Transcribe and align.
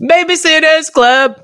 Babysitters 0.00 0.92
Club. 0.92 1.40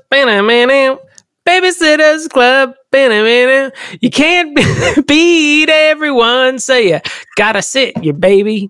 Babysitters 1.47 2.29
Club. 2.29 2.75
You 2.93 4.09
can't 4.09 4.55
beat 5.07 5.69
everyone, 5.69 6.59
so 6.59 6.75
you 6.75 6.99
gotta 7.37 7.61
sit 7.61 8.03
your 8.03 8.13
baby. 8.13 8.69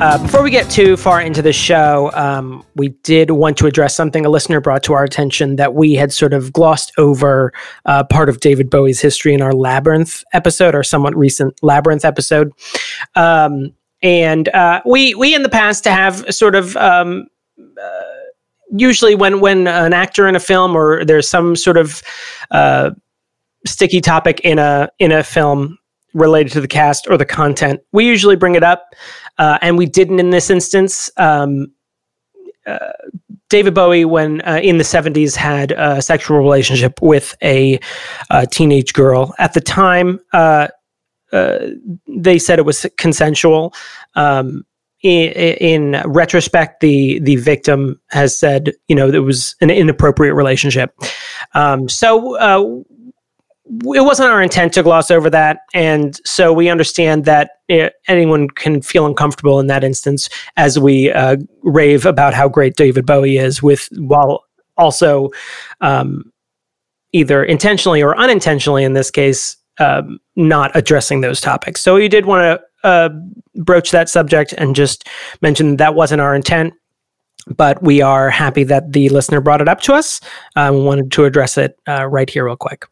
Uh, 0.00 0.16
before 0.22 0.44
we 0.44 0.50
get 0.50 0.70
too 0.70 0.96
far 0.96 1.20
into 1.20 1.42
the 1.42 1.52
show, 1.52 2.12
um, 2.14 2.64
we 2.76 2.90
did 3.02 3.32
want 3.32 3.56
to 3.56 3.66
address 3.66 3.96
something 3.96 4.24
a 4.24 4.28
listener 4.28 4.60
brought 4.60 4.84
to 4.84 4.92
our 4.92 5.02
attention 5.02 5.56
that 5.56 5.74
we 5.74 5.94
had 5.94 6.12
sort 6.12 6.32
of 6.32 6.52
glossed 6.52 6.92
over 6.98 7.52
uh, 7.86 8.04
part 8.04 8.28
of 8.28 8.38
David 8.38 8.70
Bowie's 8.70 9.00
history 9.00 9.34
in 9.34 9.42
our 9.42 9.52
Labyrinth 9.52 10.22
episode, 10.32 10.76
our 10.76 10.84
somewhat 10.84 11.16
recent 11.16 11.60
Labyrinth 11.62 12.04
episode. 12.04 12.52
Um, 13.16 13.74
and 14.00 14.48
uh, 14.50 14.80
we 14.86 15.16
we 15.16 15.34
in 15.34 15.42
the 15.42 15.48
past 15.48 15.84
have 15.84 16.24
sort 16.32 16.54
of 16.54 16.76
um, 16.76 17.26
uh, 17.58 18.02
usually 18.70 19.16
when 19.16 19.40
when 19.40 19.66
an 19.66 19.92
actor 19.92 20.28
in 20.28 20.36
a 20.36 20.40
film 20.40 20.76
or 20.76 21.04
there's 21.04 21.28
some 21.28 21.56
sort 21.56 21.76
of 21.76 22.02
uh, 22.52 22.90
sticky 23.66 24.00
topic 24.00 24.40
in 24.44 24.58
a 24.58 24.88
in 24.98 25.10
a 25.10 25.24
film 25.24 25.77
related 26.14 26.52
to 26.52 26.60
the 26.60 26.68
cast 26.68 27.06
or 27.08 27.16
the 27.16 27.26
content, 27.26 27.80
we 27.92 28.06
usually 28.06 28.36
bring 28.36 28.54
it 28.54 28.62
up 28.62 28.94
uh, 29.38 29.58
and 29.62 29.78
we 29.78 29.86
didn't 29.86 30.20
in 30.20 30.30
this 30.30 30.50
instance. 30.50 31.10
Um, 31.16 31.72
uh, 32.66 32.92
David 33.48 33.74
Bowie, 33.74 34.04
when 34.04 34.42
uh, 34.42 34.60
in 34.62 34.76
the 34.76 34.84
70s, 34.84 35.34
had 35.34 35.72
a 35.72 36.02
sexual 36.02 36.38
relationship 36.38 37.00
with 37.00 37.34
a, 37.42 37.80
a 38.30 38.46
teenage 38.46 38.92
girl. 38.92 39.34
At 39.38 39.54
the 39.54 39.60
time, 39.60 40.20
uh, 40.34 40.68
uh, 41.32 41.58
they 42.06 42.38
said 42.38 42.58
it 42.58 42.66
was 42.66 42.86
consensual. 42.96 43.74
Um, 44.14 44.64
in, 45.02 45.30
in, 45.32 46.02
retrospect, 46.06 46.80
the 46.80 47.20
the 47.20 47.36
victim 47.36 48.00
has 48.08 48.36
said, 48.36 48.72
you 48.88 48.96
know, 48.96 49.08
it 49.08 49.20
was 49.20 49.54
an 49.60 49.70
inappropriate 49.70 50.34
relationship. 50.34 50.92
Um, 51.54 51.88
so 51.88 52.36
uh, 52.38 52.82
it 53.94 54.04
wasn't 54.04 54.28
our 54.30 54.42
intent 54.42 54.72
to 54.74 54.82
gloss 54.82 55.10
over 55.10 55.28
that. 55.30 55.60
And 55.74 56.18
so 56.24 56.52
we 56.52 56.68
understand 56.68 57.24
that 57.26 57.50
it, 57.68 57.94
anyone 58.06 58.48
can 58.48 58.80
feel 58.80 59.04
uncomfortable 59.04 59.60
in 59.60 59.66
that 59.66 59.84
instance 59.84 60.28
as 60.56 60.78
we 60.78 61.12
uh, 61.12 61.36
rave 61.62 62.06
about 62.06 62.34
how 62.34 62.48
great 62.48 62.76
David 62.76 63.04
Bowie 63.04 63.36
is, 63.36 63.62
with 63.62 63.88
while 63.98 64.44
also 64.76 65.30
um, 65.80 66.32
either 67.12 67.44
intentionally 67.44 68.02
or 68.02 68.16
unintentionally, 68.16 68.84
in 68.84 68.94
this 68.94 69.10
case, 69.10 69.56
um, 69.78 70.18
not 70.36 70.74
addressing 70.74 71.20
those 71.20 71.40
topics. 71.40 71.80
So 71.80 71.96
we 71.96 72.08
did 72.08 72.26
want 72.26 72.60
to 72.82 72.88
uh, 72.88 73.10
broach 73.56 73.90
that 73.90 74.08
subject 74.08 74.54
and 74.56 74.74
just 74.74 75.06
mention 75.42 75.76
that, 75.76 75.94
wasn't 75.94 76.20
our 76.20 76.34
intent. 76.34 76.74
But 77.56 77.82
we 77.82 78.02
are 78.02 78.28
happy 78.28 78.64
that 78.64 78.92
the 78.92 79.08
listener 79.08 79.40
brought 79.40 79.62
it 79.62 79.68
up 79.68 79.80
to 79.82 79.94
us. 79.94 80.20
We 80.54 80.80
wanted 80.80 81.12
to 81.12 81.24
address 81.24 81.56
it 81.56 81.78
uh, 81.88 82.06
right 82.06 82.28
here, 82.28 82.44
real 82.44 82.56
quick. 82.56 82.84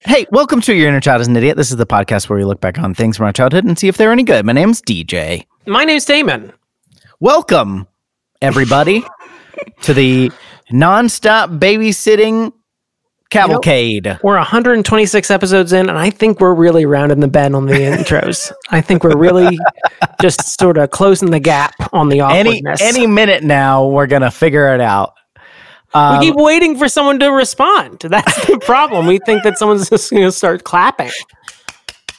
Hey, 0.00 0.26
welcome 0.30 0.60
to 0.60 0.72
Your 0.72 0.88
Inner 0.88 1.00
Child 1.00 1.22
is 1.22 1.26
an 1.26 1.36
Idiot. 1.36 1.56
This 1.56 1.72
is 1.72 1.76
the 1.76 1.84
podcast 1.84 2.28
where 2.28 2.38
we 2.38 2.44
look 2.44 2.60
back 2.60 2.78
on 2.78 2.94
things 2.94 3.16
from 3.16 3.26
our 3.26 3.32
childhood 3.32 3.64
and 3.64 3.76
see 3.76 3.88
if 3.88 3.96
they're 3.96 4.12
any 4.12 4.22
good. 4.22 4.46
My 4.46 4.52
name's 4.52 4.80
DJ. 4.80 5.44
My 5.66 5.84
name's 5.84 6.04
Damon. 6.04 6.52
Welcome, 7.18 7.88
everybody, 8.40 9.02
to 9.82 9.92
the 9.92 10.30
nonstop 10.70 11.58
babysitting 11.58 12.52
cavalcade. 13.30 14.06
You 14.06 14.12
know, 14.12 14.18
we're 14.22 14.36
126 14.36 15.32
episodes 15.32 15.72
in, 15.72 15.88
and 15.88 15.98
I 15.98 16.10
think 16.10 16.38
we're 16.38 16.54
really 16.54 16.86
rounding 16.86 17.18
the 17.18 17.26
bend 17.26 17.56
on 17.56 17.66
the 17.66 17.74
intros. 17.74 18.52
I 18.70 18.80
think 18.80 19.02
we're 19.02 19.18
really 19.18 19.58
just 20.20 20.60
sort 20.60 20.78
of 20.78 20.90
closing 20.90 21.32
the 21.32 21.40
gap 21.40 21.74
on 21.92 22.08
the 22.08 22.20
awkwardness. 22.20 22.80
Any, 22.80 22.98
any 23.00 23.06
minute 23.08 23.42
now, 23.42 23.88
we're 23.88 24.06
going 24.06 24.22
to 24.22 24.30
figure 24.30 24.72
it 24.72 24.80
out. 24.80 25.14
Um, 25.94 26.18
we 26.18 26.26
keep 26.26 26.34
waiting 26.36 26.76
for 26.76 26.88
someone 26.88 27.18
to 27.20 27.28
respond. 27.28 28.00
That's 28.00 28.46
the 28.46 28.58
problem. 28.64 29.06
we 29.06 29.18
think 29.24 29.42
that 29.44 29.58
someone's 29.58 29.88
just 29.88 30.10
going 30.10 30.24
to 30.24 30.32
start 30.32 30.64
clapping. 30.64 31.10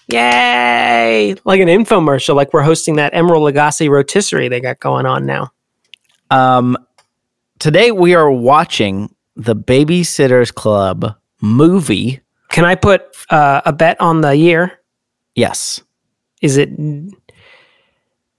Yay! 0.07 1.35
Like 1.45 1.61
an 1.61 1.67
infomercial, 1.67 2.33
like 2.35 2.51
we're 2.51 2.63
hosting 2.63 2.95
that 2.95 3.13
Emeril 3.13 3.51
Lagasse 3.51 3.87
rotisserie 3.89 4.47
they 4.47 4.59
got 4.59 4.79
going 4.79 5.05
on 5.05 5.25
now. 5.27 5.51
Um, 6.31 6.77
today 7.59 7.91
we 7.91 8.15
are 8.15 8.31
watching 8.31 9.13
the 9.35 9.55
Babysitters 9.55 10.53
Club 10.53 11.15
movie. 11.41 12.21
Can 12.49 12.65
I 12.65 12.73
put 12.73 13.05
uh, 13.29 13.61
a 13.65 13.71
bet 13.71 14.01
on 14.01 14.21
the 14.21 14.35
year? 14.35 14.79
Yes. 15.35 15.81
Is 16.41 16.57
it 16.57 16.71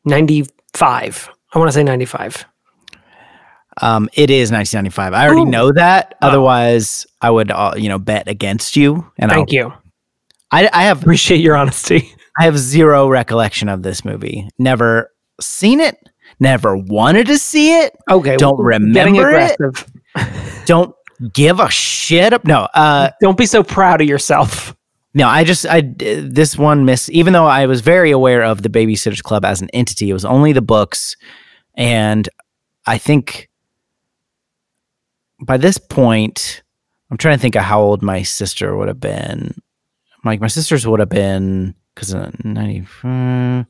95? 0.05 1.31
I 1.53 1.59
want 1.59 1.69
to 1.69 1.73
say 1.73 1.85
95. 1.85 2.45
Um, 3.81 4.09
it 4.13 4.31
is 4.31 4.53
1995. 4.53 5.15
I 5.15 5.27
already 5.27 5.43
Ooh. 5.43 5.51
know 5.51 5.73
that. 5.73 6.17
Oh. 6.21 6.29
Otherwise, 6.29 7.07
I 7.21 7.31
would, 7.31 7.51
uh, 7.51 7.75
you 7.77 7.89
know, 7.89 7.99
bet 7.99 8.29
against 8.29 8.77
you. 8.77 9.11
And 9.19 9.31
thank 9.31 9.51
I'll, 9.51 9.55
you. 9.55 9.73
I, 10.51 10.69
I 10.73 10.83
have 10.85 11.03
appreciate 11.03 11.41
your 11.41 11.57
honesty. 11.57 12.13
I 12.39 12.45
have 12.45 12.59
zero 12.59 13.09
recollection 13.09 13.69
of 13.69 13.83
this 13.83 14.05
movie. 14.05 14.49
Never 14.59 15.13
seen 15.41 15.81
it. 15.81 15.97
Never 16.39 16.77
wanted 16.77 17.27
to 17.27 17.39
see 17.39 17.79
it. 17.79 17.97
Okay. 18.11 18.37
Don't 18.37 18.59
remember 18.59 19.31
it. 19.31 19.59
Don't 20.65 20.95
give 21.33 21.61
a 21.61 21.69
shit. 21.71 22.33
Up. 22.33 22.45
No. 22.45 22.69
Uh, 22.73 23.11
Don't 23.21 23.37
be 23.37 23.47
so 23.47 23.63
proud 23.63 24.01
of 24.01 24.09
yourself. 24.09 24.75
No, 25.13 25.27
I 25.27 25.43
just 25.43 25.67
I 25.67 25.83
this 25.97 26.57
one 26.57 26.85
miss. 26.85 27.11
Even 27.11 27.33
though 27.33 27.47
I 27.47 27.67
was 27.67 27.81
very 27.81 28.13
aware 28.13 28.43
of 28.45 28.63
the 28.63 28.69
Babysitters 28.69 29.23
Club 29.23 29.45
as 29.45 29.61
an 29.61 29.69
entity, 29.71 30.09
it 30.09 30.13
was 30.13 30.25
only 30.25 30.53
the 30.53 30.63
books, 30.63 31.17
and 31.75 32.29
I 32.87 32.97
think 32.97 33.50
by 35.43 35.57
this 35.57 35.79
point, 35.79 36.63
I'm 37.11 37.17
trying 37.17 37.37
to 37.37 37.41
think 37.43 37.57
of 37.57 37.63
how 37.63 37.81
old 37.81 38.03
my 38.03 38.23
sister 38.23 38.77
would 38.77 38.89
have 38.89 39.01
been. 39.01 39.55
Like 40.25 40.41
my 40.41 40.49
sisters 40.49 40.87
would 40.87 41.01
have 41.01 41.09
been 41.09 41.75
because 41.95 42.15
uh, 42.15 42.31
90 42.45 42.87
oh, 43.05 43.67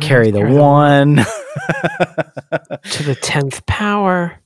carry 0.00 0.30
the 0.30 0.46
one 0.46 1.16
to 1.16 3.02
the 3.02 3.16
10th 3.16 3.66
power. 3.66 4.38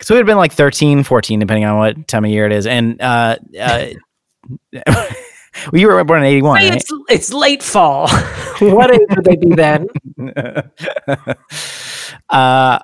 So 0.00 0.14
it 0.14 0.16
would 0.16 0.20
have 0.22 0.26
been 0.26 0.36
like 0.36 0.52
13, 0.52 1.04
14, 1.04 1.38
depending 1.38 1.64
on 1.64 1.78
what 1.78 2.08
time 2.08 2.24
of 2.24 2.30
year 2.30 2.46
it 2.46 2.52
is. 2.52 2.66
And 2.66 3.00
uh, 3.00 3.36
uh, 3.60 3.86
well, 4.72 5.08
you 5.72 5.86
were 5.86 6.02
born 6.04 6.20
in 6.20 6.26
81. 6.26 6.54
Right? 6.54 6.74
It's, 6.74 6.92
it's 7.08 7.32
late 7.32 7.62
fall. 7.62 8.08
what 8.60 8.92
age 8.92 9.00
would 9.10 9.24
they 9.24 9.36
be 9.36 9.54
then? 9.54 9.88
uh, 12.30 12.78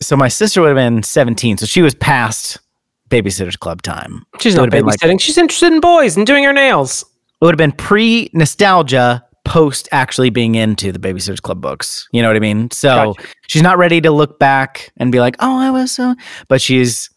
so 0.00 0.16
my 0.16 0.28
sister 0.28 0.60
would 0.60 0.68
have 0.68 0.76
been 0.76 1.02
17. 1.02 1.58
So 1.58 1.66
she 1.66 1.80
was 1.80 1.94
past 1.94 2.60
Babysitters 3.08 3.58
Club 3.58 3.82
time. 3.82 4.24
She's 4.40 4.54
not 4.54 4.70
babysitting. 4.70 5.08
Like, 5.08 5.20
She's 5.20 5.38
interested 5.38 5.72
in 5.72 5.80
boys 5.80 6.16
and 6.16 6.26
doing 6.26 6.44
her 6.44 6.52
nails. 6.52 7.02
It 7.02 7.44
would 7.44 7.52
have 7.52 7.58
been 7.58 7.72
pre 7.72 8.30
nostalgia, 8.32 9.24
post 9.48 9.88
actually 9.92 10.30
being 10.30 10.54
into 10.54 10.92
the 10.92 10.98
Babysitters 10.98 11.40
Club 11.40 11.60
books. 11.60 12.08
You 12.12 12.22
know 12.22 12.28
what 12.28 12.36
I 12.36 12.40
mean? 12.40 12.70
So 12.70 13.14
gotcha. 13.14 13.28
she's 13.48 13.62
not 13.62 13.78
ready 13.78 14.00
to 14.02 14.10
look 14.10 14.38
back 14.38 14.92
and 14.98 15.10
be 15.10 15.20
like, 15.20 15.36
"Oh, 15.40 15.58
I 15.58 15.70
was 15.70 15.90
so," 15.90 16.14
but 16.48 16.60
she's, 16.60 17.10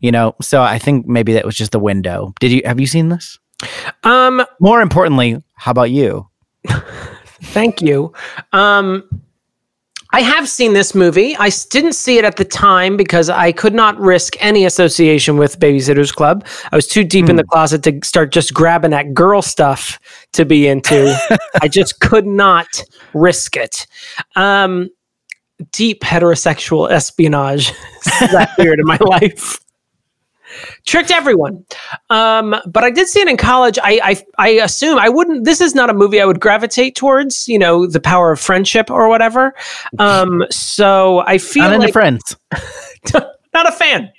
you 0.00 0.10
know. 0.10 0.34
So 0.40 0.62
I 0.62 0.78
think 0.78 1.06
maybe 1.06 1.34
that 1.34 1.44
was 1.44 1.56
just 1.56 1.72
the 1.72 1.78
window. 1.78 2.32
Did 2.40 2.50
you 2.52 2.62
have 2.64 2.80
you 2.80 2.86
seen 2.86 3.10
this? 3.10 3.38
Um. 4.04 4.44
More 4.58 4.80
importantly, 4.80 5.42
how 5.54 5.72
about 5.72 5.90
you? 5.90 6.28
Thank 7.42 7.82
you. 7.82 8.12
Um. 8.52 9.19
I 10.12 10.22
have 10.22 10.48
seen 10.48 10.72
this 10.72 10.94
movie. 10.94 11.36
I 11.36 11.50
didn't 11.70 11.92
see 11.92 12.18
it 12.18 12.24
at 12.24 12.36
the 12.36 12.44
time 12.44 12.96
because 12.96 13.30
I 13.30 13.52
could 13.52 13.74
not 13.74 13.98
risk 13.98 14.34
any 14.40 14.64
association 14.64 15.36
with 15.36 15.60
Babysitters 15.60 16.12
Club. 16.12 16.44
I 16.72 16.76
was 16.76 16.88
too 16.88 17.04
deep 17.04 17.26
mm. 17.26 17.30
in 17.30 17.36
the 17.36 17.42
hmm. 17.42 17.50
closet 17.50 17.82
to 17.84 18.00
start 18.02 18.32
just 18.32 18.52
grabbing 18.52 18.90
that 18.90 19.14
girl 19.14 19.40
stuff 19.40 20.00
to 20.32 20.44
be 20.44 20.66
into. 20.66 21.16
I 21.62 21.68
just 21.68 22.00
could 22.00 22.26
not 22.26 22.66
risk 23.14 23.56
it. 23.56 23.86
Um, 24.34 24.90
deep 25.72 26.00
heterosexual 26.00 26.90
espionage 26.90 27.70
is 28.22 28.32
that 28.32 28.54
period 28.56 28.80
in 28.80 28.86
my 28.86 28.98
life 29.04 29.60
tricked 30.86 31.10
everyone. 31.10 31.64
Um, 32.08 32.56
but 32.66 32.84
I 32.84 32.90
did 32.90 33.08
see 33.08 33.20
it 33.20 33.28
in 33.28 33.36
college. 33.36 33.78
I, 33.82 34.00
I 34.02 34.24
I 34.38 34.48
assume 34.62 34.98
I 34.98 35.08
wouldn't. 35.08 35.44
This 35.44 35.60
is 35.60 35.74
not 35.74 35.90
a 35.90 35.94
movie 35.94 36.20
I 36.20 36.24
would 36.24 36.40
gravitate 36.40 36.96
towards. 36.96 37.48
You 37.48 37.58
know, 37.58 37.86
the 37.86 38.00
power 38.00 38.32
of 38.32 38.40
friendship 38.40 38.90
or 38.90 39.08
whatever. 39.08 39.54
Um, 39.98 40.44
so 40.50 41.22
I 41.26 41.38
feel 41.38 41.70
not 41.70 41.80
like, 41.80 41.92
friends. 41.92 42.36
not 43.14 43.68
a 43.68 43.72
fan, 43.72 44.10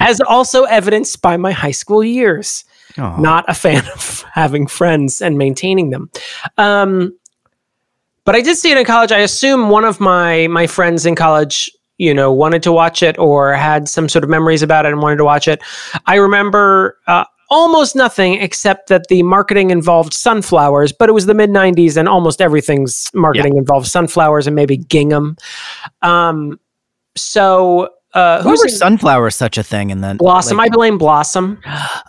as 0.00 0.20
also 0.20 0.64
evidenced 0.64 1.22
by 1.22 1.36
my 1.36 1.52
high 1.52 1.70
school 1.70 2.02
years. 2.02 2.64
Aww. 2.96 3.18
Not 3.18 3.44
a 3.48 3.54
fan 3.54 3.86
of 3.94 4.24
having 4.32 4.66
friends 4.66 5.20
and 5.20 5.36
maintaining 5.36 5.90
them. 5.90 6.10
Um, 6.56 7.12
but 8.24 8.34
I 8.34 8.40
did 8.40 8.56
see 8.56 8.70
it 8.70 8.78
in 8.78 8.84
college. 8.84 9.12
I 9.12 9.18
assume 9.18 9.70
one 9.70 9.84
of 9.84 10.00
my 10.00 10.48
my 10.48 10.66
friends 10.66 11.06
in 11.06 11.14
college 11.14 11.70
you 11.98 12.12
know 12.12 12.32
wanted 12.32 12.62
to 12.62 12.72
watch 12.72 13.02
it 13.02 13.18
or 13.18 13.52
had 13.54 13.88
some 13.88 14.08
sort 14.08 14.22
of 14.24 14.30
memories 14.30 14.62
about 14.62 14.84
it 14.86 14.92
and 14.92 15.00
wanted 15.02 15.16
to 15.16 15.24
watch 15.24 15.48
it 15.48 15.62
i 16.06 16.16
remember 16.16 16.98
uh, 17.06 17.24
almost 17.48 17.94
nothing 17.94 18.34
except 18.40 18.88
that 18.88 19.06
the 19.08 19.22
marketing 19.22 19.70
involved 19.70 20.12
sunflowers, 20.12 20.92
but 20.92 21.08
it 21.08 21.12
was 21.12 21.26
the 21.26 21.34
mid 21.34 21.50
90s 21.50 21.96
and 21.96 22.08
almost 22.08 22.40
everything's 22.40 23.10
marketing 23.14 23.56
involved 23.56 23.86
sunflowers 23.86 24.46
and 24.46 24.56
maybe 24.56 24.76
gingham. 24.78 25.36
Um, 26.02 26.58
so, 27.16 27.90
uh, 28.14 28.42
were 28.44 28.52
in- 28.52 28.68
sunflowers 28.68 29.34
such 29.34 29.58
a 29.58 29.62
thing? 29.62 29.92
And 29.92 30.02
then 30.02 30.16
Blossom? 30.16 30.56
like- 30.56 30.72
I 30.72 30.74
blame 30.74 30.98
Blossom. 30.98 31.60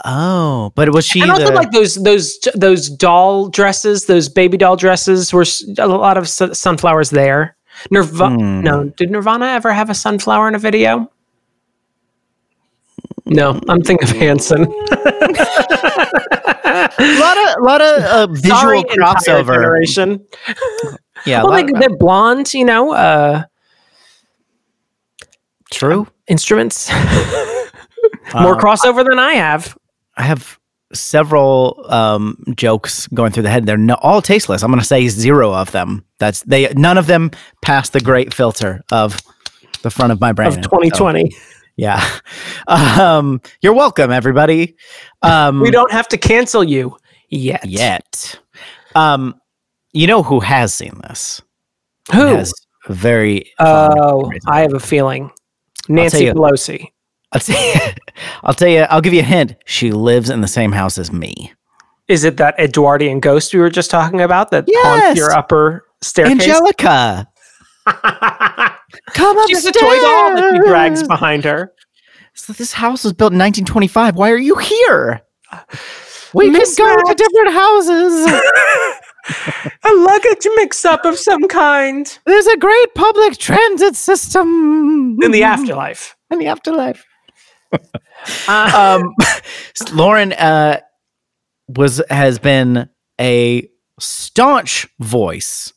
oh, 0.05 0.71
but 0.75 0.91
was 0.93 1.05
she 1.05 1.21
and 1.21 1.31
also 1.31 1.47
the? 1.47 1.53
like 1.53 1.71
those 1.71 1.95
those 1.95 2.39
those 2.55 2.89
doll 2.89 3.49
dresses, 3.49 4.05
those 4.05 4.29
baby 4.29 4.57
doll 4.57 4.75
dresses 4.75 5.33
were 5.33 5.45
a 5.77 5.87
lot 5.87 6.17
of 6.17 6.29
su- 6.29 6.53
sunflowers 6.53 7.09
there. 7.09 7.56
Nirvana. 7.91 8.35
Hmm. 8.35 8.61
No, 8.61 8.83
did 8.85 9.11
Nirvana 9.11 9.45
ever 9.47 9.71
have 9.73 9.89
a 9.89 9.93
sunflower 9.95 10.47
in 10.47 10.55
a 10.55 10.59
video? 10.59 11.11
No, 13.25 13.59
I'm 13.67 13.81
thinking 13.81 14.09
of 14.09 14.15
Hanson. 14.15 14.61
a 14.63 14.67
lot 17.19 17.37
of, 17.37 17.55
lot 17.61 17.81
of 17.81 18.03
uh, 18.03 18.27
visual 18.31 18.57
Sorry, 18.57 18.83
crossover. 18.83 19.53
generation. 19.53 20.25
Yeah, 21.25 21.41
Well, 21.41 21.51
lot- 21.53 21.65
they, 21.65 21.73
they're 21.79 21.97
blonde, 21.97 22.53
you 22.53 22.63
know, 22.63 22.93
uh, 22.93 23.43
true. 25.71 26.07
instruments. 26.27 26.89
More 28.33 28.53
Um, 28.53 28.59
crossover 28.59 29.03
than 29.03 29.17
I 29.19 29.33
have. 29.33 29.75
I 30.15 30.21
have 30.23 30.56
several 30.93 31.85
um, 31.89 32.43
jokes 32.55 33.07
going 33.07 33.31
through 33.31 33.43
the 33.43 33.49
head. 33.49 33.65
They're 33.65 33.77
no, 33.77 33.95
all 33.95 34.21
tasteless. 34.21 34.63
I'm 34.63 34.71
going 34.71 34.79
to 34.79 34.85
say 34.85 35.07
zero 35.07 35.53
of 35.53 35.71
them. 35.71 36.05
That's 36.19 36.41
they. 36.43 36.67
None 36.73 36.97
of 36.97 37.07
them 37.07 37.31
pass 37.61 37.89
the 37.89 37.99
great 37.99 38.33
filter 38.33 38.83
of 38.91 39.21
the 39.81 39.89
front 39.89 40.11
of 40.11 40.21
my 40.21 40.31
brain. 40.31 40.49
Of 40.49 40.55
So, 40.55 40.61
2020, 40.61 41.31
yeah. 41.75 42.03
Um, 42.67 43.39
you're 43.61 43.73
welcome, 43.73 44.11
everybody. 44.11 44.75
Um, 45.21 45.61
we 45.61 45.71
don't 45.71 45.91
have 45.91 46.09
to 46.09 46.17
cancel 46.17 46.61
you 46.61 46.97
yet. 47.29 47.63
yet. 47.65 48.37
Um, 48.93 49.39
you 49.93 50.05
know 50.05 50.21
who 50.21 50.41
has 50.41 50.73
seen 50.73 50.99
this? 51.07 51.41
Who? 52.11 52.25
Has 52.25 52.53
very. 52.89 53.49
Oh, 53.59 54.29
I 54.47 54.61
have 54.61 54.73
a 54.73 54.81
feeling. 54.81 55.31
Nancy. 55.87 56.25
Pelosi. 56.25 56.91
I'll 57.31 57.39
tell 57.41 57.75
you. 57.75 57.91
I'll 58.43 58.53
tell 58.53 58.67
you. 58.67 58.79
I'll 58.81 59.01
give 59.01 59.13
you 59.13 59.19
a 59.21 59.23
hint. 59.23 59.55
She 59.65 59.91
lives 59.91 60.29
in 60.29 60.41
the 60.41 60.47
same 60.47 60.71
house 60.71 60.97
as 60.97 61.11
me. 61.11 61.53
Is 62.07 62.23
it 62.23 62.37
that 62.37 62.57
Edwardian 62.57 63.19
ghost 63.19 63.53
we 63.53 63.59
were 63.59 63.69
just 63.69 63.91
talking 63.91 64.21
about 64.21 64.51
that 64.51 64.65
haunts 64.69 65.17
your 65.19 65.31
upper 65.31 65.85
staircase? 66.01 66.47
Angelica, 66.47 67.27
come 67.85 69.47
she 69.47 69.53
upstairs. 69.53 69.65
has 69.65 69.65
a 69.65 69.71
toy 69.73 69.95
doll 69.99 70.35
that 70.35 70.53
she 70.53 70.69
drags 70.69 71.03
behind 71.05 71.43
her. 71.43 71.73
So 72.33 72.53
this 72.53 72.71
house 72.71 73.03
was 73.03 73.13
built 73.13 73.33
in 73.33 73.39
1925. 73.39 74.15
Why 74.15 74.31
are 74.31 74.37
you 74.37 74.55
here? 74.55 75.21
We 76.33 76.45
can 76.45 76.53
Miss 76.53 76.75
go 76.75 76.95
to 76.95 77.13
different 77.13 77.53
houses. 77.53 78.31
A 79.83 79.93
luggage 79.93 80.47
mix-up 80.55 81.03
of 81.03 81.17
some 81.19 81.49
kind 81.49 82.17
There's 82.25 82.47
a 82.47 82.55
great 82.55 82.95
public 82.95 83.37
transit 83.37 83.97
system 83.97 85.17
in 85.21 85.31
the 85.31 85.43
afterlife. 85.43 86.15
In 86.31 86.39
the 86.39 86.47
afterlife. 86.47 87.05
Um, 88.47 89.13
Lauren 89.93 90.33
uh, 90.33 90.79
was 91.69 92.01
has 92.09 92.39
been 92.39 92.89
a 93.21 93.69
staunch 93.99 94.87
voice 94.99 95.73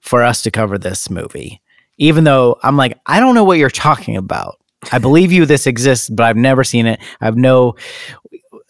for 0.00 0.22
us 0.22 0.42
to 0.42 0.50
cover 0.50 0.78
this 0.78 1.10
movie, 1.10 1.60
even 1.96 2.24
though 2.24 2.56
I'm 2.62 2.76
like, 2.76 2.98
I 3.06 3.20
don't 3.20 3.34
know 3.34 3.44
what 3.44 3.58
you're 3.58 3.70
talking 3.70 4.16
about. 4.16 4.58
I 4.92 4.98
believe 4.98 5.32
you 5.32 5.44
this 5.44 5.66
exists, 5.66 6.08
but 6.08 6.24
I've 6.24 6.36
never 6.36 6.62
seen 6.62 6.86
it. 6.86 7.00
I 7.20 7.24
have 7.24 7.36
no. 7.36 7.74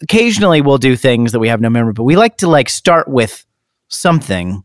Occasionally, 0.01 0.61
we'll 0.61 0.77
do 0.77 0.95
things 0.95 1.31
that 1.33 1.39
we 1.39 1.49
have 1.49 1.61
no 1.61 1.69
memory, 1.69 1.93
but 1.93 2.03
we 2.03 2.15
like 2.15 2.37
to 2.37 2.47
like 2.47 2.69
start 2.69 3.07
with 3.07 3.45
something, 3.89 4.63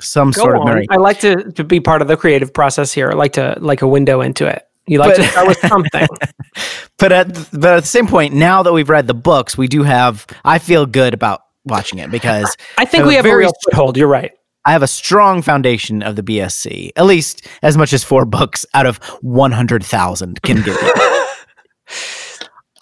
some 0.00 0.30
go 0.30 0.42
sort 0.42 0.56
of 0.56 0.64
memory. 0.64 0.86
I 0.88 0.96
like 0.96 1.20
to, 1.20 1.52
to 1.52 1.64
be 1.64 1.80
part 1.80 2.00
of 2.00 2.08
the 2.08 2.16
creative 2.16 2.54
process 2.54 2.92
here. 2.92 3.10
I 3.10 3.14
like 3.14 3.34
to 3.34 3.56
like 3.60 3.82
a 3.82 3.88
window 3.88 4.20
into 4.20 4.46
it. 4.46 4.66
You 4.86 4.98
like 4.98 5.16
But- 5.16 5.22
to 5.22 5.28
start 5.28 5.48
with 5.48 5.58
something. 5.58 6.08
But 6.98 7.10
at 7.10 7.26
but 7.52 7.78
at 7.78 7.80
the 7.82 7.88
same 7.88 8.06
point, 8.06 8.32
now 8.32 8.62
that 8.62 8.72
we've 8.72 8.88
read 8.88 9.08
the 9.08 9.14
books, 9.14 9.58
we 9.58 9.66
do 9.66 9.82
have. 9.82 10.24
I 10.44 10.60
feel 10.60 10.86
good 10.86 11.14
about 11.14 11.40
watching 11.64 11.98
it 11.98 12.12
because 12.12 12.56
I 12.78 12.84
think 12.84 13.00
have 13.00 13.08
we 13.08 13.14
a 13.14 13.16
have 13.16 13.24
a 13.24 13.28
very 13.28 13.40
real 13.40 13.52
foothold. 13.64 13.96
You're 13.96 14.06
right. 14.06 14.30
I 14.64 14.70
have 14.70 14.84
a 14.84 14.86
strong 14.86 15.42
foundation 15.42 16.02
of 16.04 16.14
the 16.14 16.22
BSC, 16.22 16.90
at 16.94 17.04
least 17.04 17.48
as 17.62 17.76
much 17.76 17.92
as 17.92 18.04
four 18.04 18.24
books 18.24 18.64
out 18.74 18.86
of 18.86 18.98
100,000 19.22 20.42
can 20.42 20.62
give 20.62 20.80
you. 20.80 20.92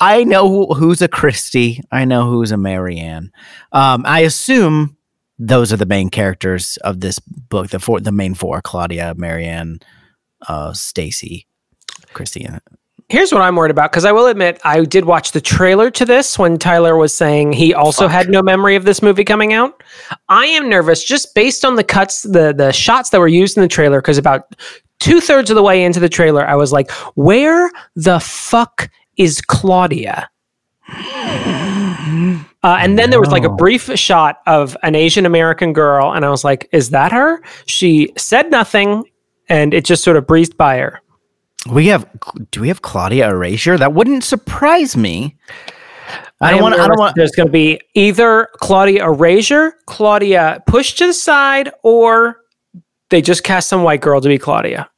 I 0.00 0.24
know 0.24 0.66
who's 0.66 1.00
a 1.00 1.08
Kristy. 1.08 1.80
I 1.90 2.04
know 2.04 2.28
who's 2.30 2.52
a 2.52 2.58
Mary 2.58 2.98
Anne. 2.98 3.30
Um, 3.72 4.04
I 4.06 4.20
assume 4.20 4.98
those 5.38 5.72
are 5.72 5.78
the 5.78 5.86
main 5.86 6.10
characters 6.10 6.76
of 6.84 7.00
this 7.00 7.18
book. 7.18 7.68
The 7.70 7.78
four, 7.78 8.00
the 8.00 8.12
main 8.12 8.34
four: 8.34 8.60
Claudia, 8.60 9.14
Mary 9.16 9.46
Anne, 9.46 9.80
uh, 10.48 10.72
Stacey, 10.74 11.46
Kristy. 12.14 12.46
and- 12.46 12.60
Here's 13.08 13.32
what 13.32 13.42
I'm 13.42 13.56
worried 13.56 13.72
about 13.72 13.90
because 13.90 14.04
I 14.04 14.12
will 14.12 14.28
admit 14.28 14.60
I 14.62 14.84
did 14.84 15.04
watch 15.04 15.32
the 15.32 15.40
trailer 15.40 15.90
to 15.90 16.04
this 16.04 16.38
when 16.38 16.58
Tyler 16.58 16.96
was 16.96 17.12
saying 17.12 17.52
he 17.54 17.74
also 17.74 18.04
Fuck. 18.04 18.12
had 18.12 18.28
no 18.28 18.40
memory 18.40 18.76
of 18.76 18.84
this 18.84 19.02
movie 19.02 19.24
coming 19.24 19.52
out. 19.52 19.82
I 20.28 20.46
am 20.46 20.68
nervous 20.68 21.02
just 21.02 21.34
based 21.34 21.64
on 21.64 21.74
the 21.74 21.82
cuts, 21.82 22.22
the 22.22 22.54
the 22.56 22.70
shots 22.72 23.10
that 23.10 23.18
were 23.18 23.26
used 23.26 23.56
in 23.56 23.62
the 23.62 23.68
trailer. 23.68 24.00
Because 24.00 24.16
about 24.16 24.54
two 25.00 25.20
thirds 25.20 25.50
of 25.50 25.56
the 25.56 25.62
way 25.62 25.82
into 25.82 25.98
the 25.98 26.08
trailer, 26.08 26.46
I 26.46 26.54
was 26.54 26.70
like, 26.72 26.88
"Where 27.16 27.68
the 27.96 28.20
fuck 28.20 28.88
is 29.16 29.40
Claudia?" 29.40 30.30
Uh, 32.62 32.76
and 32.78 32.98
then 32.98 33.08
there 33.10 33.20
was 33.20 33.30
like 33.30 33.44
a 33.44 33.48
brief 33.48 33.84
shot 33.98 34.40
of 34.46 34.76
an 34.82 34.94
Asian 34.94 35.24
American 35.24 35.72
girl, 35.72 36.12
and 36.12 36.24
I 36.26 36.30
was 36.30 36.44
like, 36.44 36.68
"Is 36.72 36.90
that 36.90 37.10
her?" 37.10 37.40
She 37.66 38.12
said 38.18 38.50
nothing, 38.50 39.04
and 39.48 39.72
it 39.72 39.84
just 39.84 40.04
sort 40.04 40.16
of 40.18 40.26
breezed 40.26 40.56
by 40.58 40.76
her. 40.78 41.00
We 41.68 41.88
have. 41.88 42.08
Do 42.50 42.60
we 42.62 42.68
have 42.68 42.82
Claudia 42.82 43.28
Erasure? 43.28 43.76
That 43.76 43.92
wouldn't 43.92 44.24
surprise 44.24 44.96
me. 44.96 45.36
I 46.40 46.52
don't 46.52 46.62
want. 46.62 46.74
I 46.76 46.86
don't 46.86 46.98
want. 46.98 47.16
There's 47.16 47.32
going 47.32 47.48
to 47.48 47.52
be 47.52 47.80
either 47.94 48.48
Claudia 48.60 49.04
Erasure, 49.04 49.74
Claudia 49.86 50.62
pushed 50.66 50.98
to 50.98 51.08
the 51.08 51.12
side, 51.12 51.70
or 51.82 52.40
they 53.10 53.20
just 53.20 53.44
cast 53.44 53.68
some 53.68 53.82
white 53.82 54.00
girl 54.00 54.20
to 54.20 54.28
be 54.28 54.38
Claudia. 54.38 54.88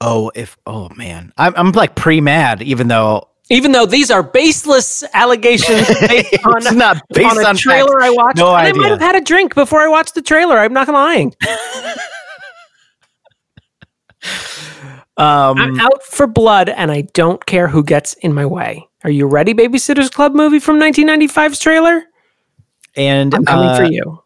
Oh, 0.00 0.32
if. 0.34 0.56
Oh 0.66 0.88
man, 0.96 1.32
I'm. 1.36 1.54
I'm 1.56 1.72
like 1.72 1.94
pre 1.94 2.22
mad, 2.22 2.62
even 2.62 2.88
though 2.88 3.28
Even 3.50 3.72
though 3.72 3.84
these 3.84 4.10
are 4.10 4.22
baseless 4.22 5.04
allegations 5.12 5.86
based 6.08 6.46
on, 6.46 6.56
it's 6.56 6.72
not 6.72 7.02
based 7.12 7.36
on 7.36 7.44
a 7.44 7.48
on 7.48 7.56
trailer 7.56 8.00
facts. 8.00 8.04
I 8.04 8.10
watched, 8.10 8.38
No 8.38 8.56
and 8.56 8.66
I 8.66 8.72
might 8.72 8.90
have 8.90 9.00
had 9.00 9.16
a 9.16 9.20
drink 9.20 9.54
before 9.54 9.80
I 9.80 9.88
watched 9.88 10.14
the 10.14 10.22
trailer. 10.22 10.58
I'm 10.58 10.72
not 10.72 10.88
lying. 10.88 11.34
Um, 15.16 15.58
I'm 15.58 15.80
out 15.80 16.02
for 16.02 16.26
blood, 16.26 16.68
and 16.68 16.90
I 16.90 17.02
don't 17.12 17.44
care 17.46 17.68
who 17.68 17.84
gets 17.84 18.14
in 18.14 18.32
my 18.32 18.46
way. 18.46 18.86
Are 19.04 19.10
you 19.10 19.26
ready, 19.26 19.54
Babysitters 19.54 20.10
Club 20.10 20.34
movie 20.34 20.58
from 20.58 20.80
1995's 20.80 21.58
trailer? 21.58 22.04
and 22.96 23.34
I'm 23.34 23.44
coming 23.44 23.68
uh, 23.68 23.76
for 23.76 23.84
you. 23.84 24.22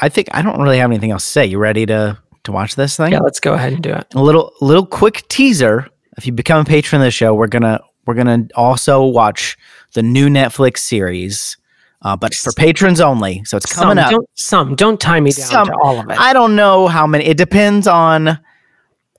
I 0.00 0.08
think 0.08 0.28
I 0.32 0.42
don't 0.42 0.60
really 0.60 0.78
have 0.78 0.90
anything 0.90 1.10
else 1.10 1.24
to 1.24 1.30
say. 1.30 1.46
You 1.46 1.58
ready 1.58 1.86
to 1.86 2.18
to 2.44 2.52
watch 2.52 2.74
this 2.74 2.96
thing? 2.96 3.12
Yeah, 3.12 3.20
let's 3.20 3.40
go 3.40 3.54
ahead 3.54 3.72
and 3.72 3.82
do 3.82 3.92
it. 3.92 4.06
A 4.14 4.22
little 4.22 4.52
little 4.60 4.86
quick 4.86 5.26
teaser. 5.28 5.88
If 6.16 6.26
you 6.26 6.32
become 6.32 6.60
a 6.60 6.64
patron 6.64 7.00
of 7.00 7.06
the 7.06 7.10
show, 7.10 7.34
we're 7.34 7.46
gonna 7.46 7.80
we're 8.06 8.14
gonna 8.14 8.46
also 8.54 9.04
watch 9.04 9.56
the 9.94 10.02
new 10.02 10.28
Netflix 10.28 10.78
series, 10.78 11.56
uh, 12.02 12.16
but 12.16 12.34
for 12.34 12.52
patrons 12.52 13.00
only. 13.00 13.42
So 13.44 13.56
it's 13.56 13.72
coming 13.72 13.96
some, 13.96 14.04
up. 14.04 14.10
Don't, 14.10 14.28
some. 14.34 14.74
Don't 14.76 15.00
tie 15.00 15.20
me 15.20 15.30
down 15.32 15.46
Some. 15.46 15.68
to 15.68 15.74
all 15.82 16.00
of 16.00 16.10
it. 16.10 16.18
I 16.18 16.32
don't 16.32 16.56
know 16.56 16.88
how 16.88 17.06
many. 17.06 17.24
It 17.24 17.36
depends 17.36 17.86
on 17.86 18.38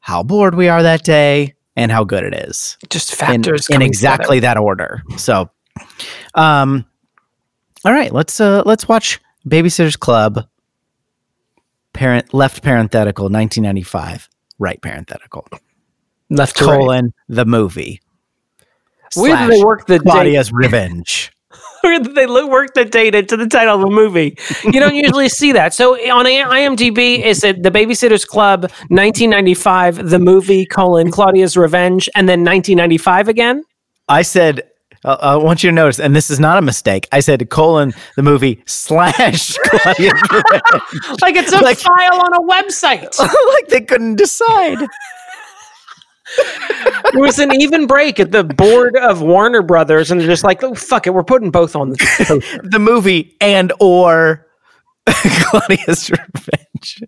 how 0.03 0.21
bored 0.21 0.53
we 0.53 0.67
are 0.67 0.83
that 0.83 1.01
day 1.03 1.55
and 1.77 1.89
how 1.89 2.03
good 2.03 2.25
it 2.25 2.33
is. 2.33 2.77
just 2.89 3.15
factors 3.15 3.69
in 3.69 3.75
coming 3.75 3.87
exactly 3.87 4.41
that 4.41 4.57
order. 4.57 5.01
So, 5.15 5.49
um, 6.35 6.85
all 7.85 7.93
right, 7.93 8.11
let's 8.11 8.41
uh 8.41 8.63
let's 8.65 8.87
watch 8.87 9.21
Babysitters 9.47 9.97
Club. 9.97 10.45
Parent 11.93 12.33
left 12.33 12.63
parenthetical 12.63 13.25
1995 13.25 14.29
right 14.59 14.81
parenthetical 14.81 15.47
left 16.29 16.57
to 16.57 16.65
right. 16.65 16.77
colon 16.77 17.13
the 17.29 17.45
movie. 17.45 18.01
Where 19.15 19.29
did 19.29 19.37
slash 19.37 19.49
they 19.49 19.63
work 19.63 19.85
the 19.87 19.99
date? 19.99 20.03
Claudia's 20.03 20.51
Revenge. 20.51 21.31
They 22.15 22.25
lo- 22.25 22.47
work 22.47 22.73
the 22.75 22.85
date 22.85 23.13
into 23.13 23.35
the 23.35 23.47
title 23.47 23.75
of 23.75 23.81
the 23.81 23.89
movie? 23.89 24.37
You 24.63 24.79
don't 24.79 24.95
usually 24.95 25.27
see 25.29 25.51
that. 25.51 25.73
So 25.73 25.95
on 26.11 26.25
IMDb, 26.25 27.19
is 27.21 27.43
it 27.43 27.61
The 27.63 27.71
Babysitters 27.71 28.25
Club 28.25 28.61
1995, 28.89 30.09
the 30.09 30.19
movie 30.19 30.65
colon 30.65 31.11
Claudia's 31.11 31.57
Revenge, 31.57 32.07
and 32.15 32.27
then 32.29 32.39
1995 32.45 33.27
again? 33.27 33.63
I 34.07 34.21
said. 34.21 34.63
Uh, 35.05 35.17
I 35.19 35.35
want 35.35 35.61
you 35.65 35.69
to 35.69 35.75
notice, 35.75 35.99
and 35.99 36.15
this 36.15 36.29
is 36.29 36.39
not 36.39 36.57
a 36.57 36.61
mistake. 36.61 37.09
I 37.11 37.19
said 37.19 37.49
colon 37.49 37.93
the 38.15 38.23
movie 38.23 38.63
slash 38.65 39.57
Claudia's 39.65 40.13
Revenge. 40.31 41.21
Like 41.21 41.35
it's 41.35 41.51
a 41.51 41.57
Like- 41.59 41.77
file 41.79 42.21
on 42.21 42.33
a 42.33 42.39
website. 42.47 43.19
like 43.53 43.67
they 43.67 43.81
couldn't 43.81 44.15
decide. 44.15 44.77
It 46.37 47.19
was 47.19 47.39
an 47.39 47.53
even 47.61 47.87
break 47.87 48.19
at 48.19 48.31
the 48.31 48.43
board 48.43 48.97
of 48.97 49.21
Warner 49.21 49.61
Brothers, 49.61 50.11
and 50.11 50.19
they're 50.19 50.27
just 50.27 50.43
like, 50.43 50.63
oh, 50.63 50.73
"Fuck 50.73 51.07
it, 51.07 51.13
we're 51.13 51.23
putting 51.23 51.51
both 51.51 51.75
on 51.75 51.89
the 51.89 52.59
the 52.63 52.79
movie 52.79 53.35
and 53.41 53.71
or 53.79 54.47
Claudia's 55.07 56.09
Revenge. 56.09 57.03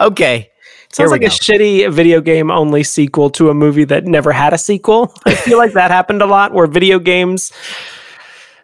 Okay. 0.00 0.48
Sounds 0.92 1.10
like 1.10 1.22
go. 1.22 1.28
a 1.28 1.30
shitty 1.30 1.90
video 1.90 2.20
game 2.20 2.50
only 2.50 2.82
sequel 2.82 3.30
to 3.30 3.48
a 3.48 3.54
movie 3.54 3.84
that 3.84 4.04
never 4.04 4.30
had 4.30 4.52
a 4.52 4.58
sequel. 4.58 5.14
I 5.24 5.34
feel 5.34 5.56
like 5.56 5.72
that 5.72 5.90
happened 5.90 6.20
a 6.20 6.26
lot 6.26 6.52
where 6.52 6.66
video 6.66 6.98
games 6.98 7.50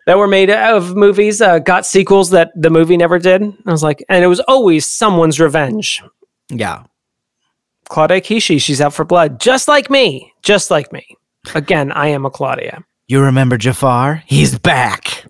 that 0.07 0.19
were 0.19 0.29
made 0.29 0.51
of 0.51 0.95
movies 0.95 1.41
uh, 1.41 1.59
got 1.59 1.87
sequels 1.87 2.31
that 2.31 2.51
the 2.55 2.71
movie 2.71 2.99
never 2.99 3.19
did. 3.19 3.43
I 3.43 3.71
was 3.71 3.83
like, 3.83 4.05
and 4.09 4.23
it 4.23 4.27
was 4.27 4.41
always 4.41 4.85
someone's 4.85 5.41
revenge. 5.41 6.03
Yeah. 6.51 6.85
Claudia 7.88 8.21
Kishi, 8.21 8.61
she's 8.61 8.80
out 8.80 8.92
for 8.92 9.04
blood, 9.04 9.40
just 9.40 9.66
like 9.68 9.90
me, 9.90 10.33
just 10.42 10.71
like 10.71 10.92
me. 10.92 11.16
Again, 11.54 11.90
I 11.92 12.09
am 12.09 12.26
a 12.26 12.30
Claudia. 12.30 12.85
You 13.07 13.23
remember 13.23 13.57
Jafar? 13.57 14.23
He's 14.26 14.59
back. 14.59 15.25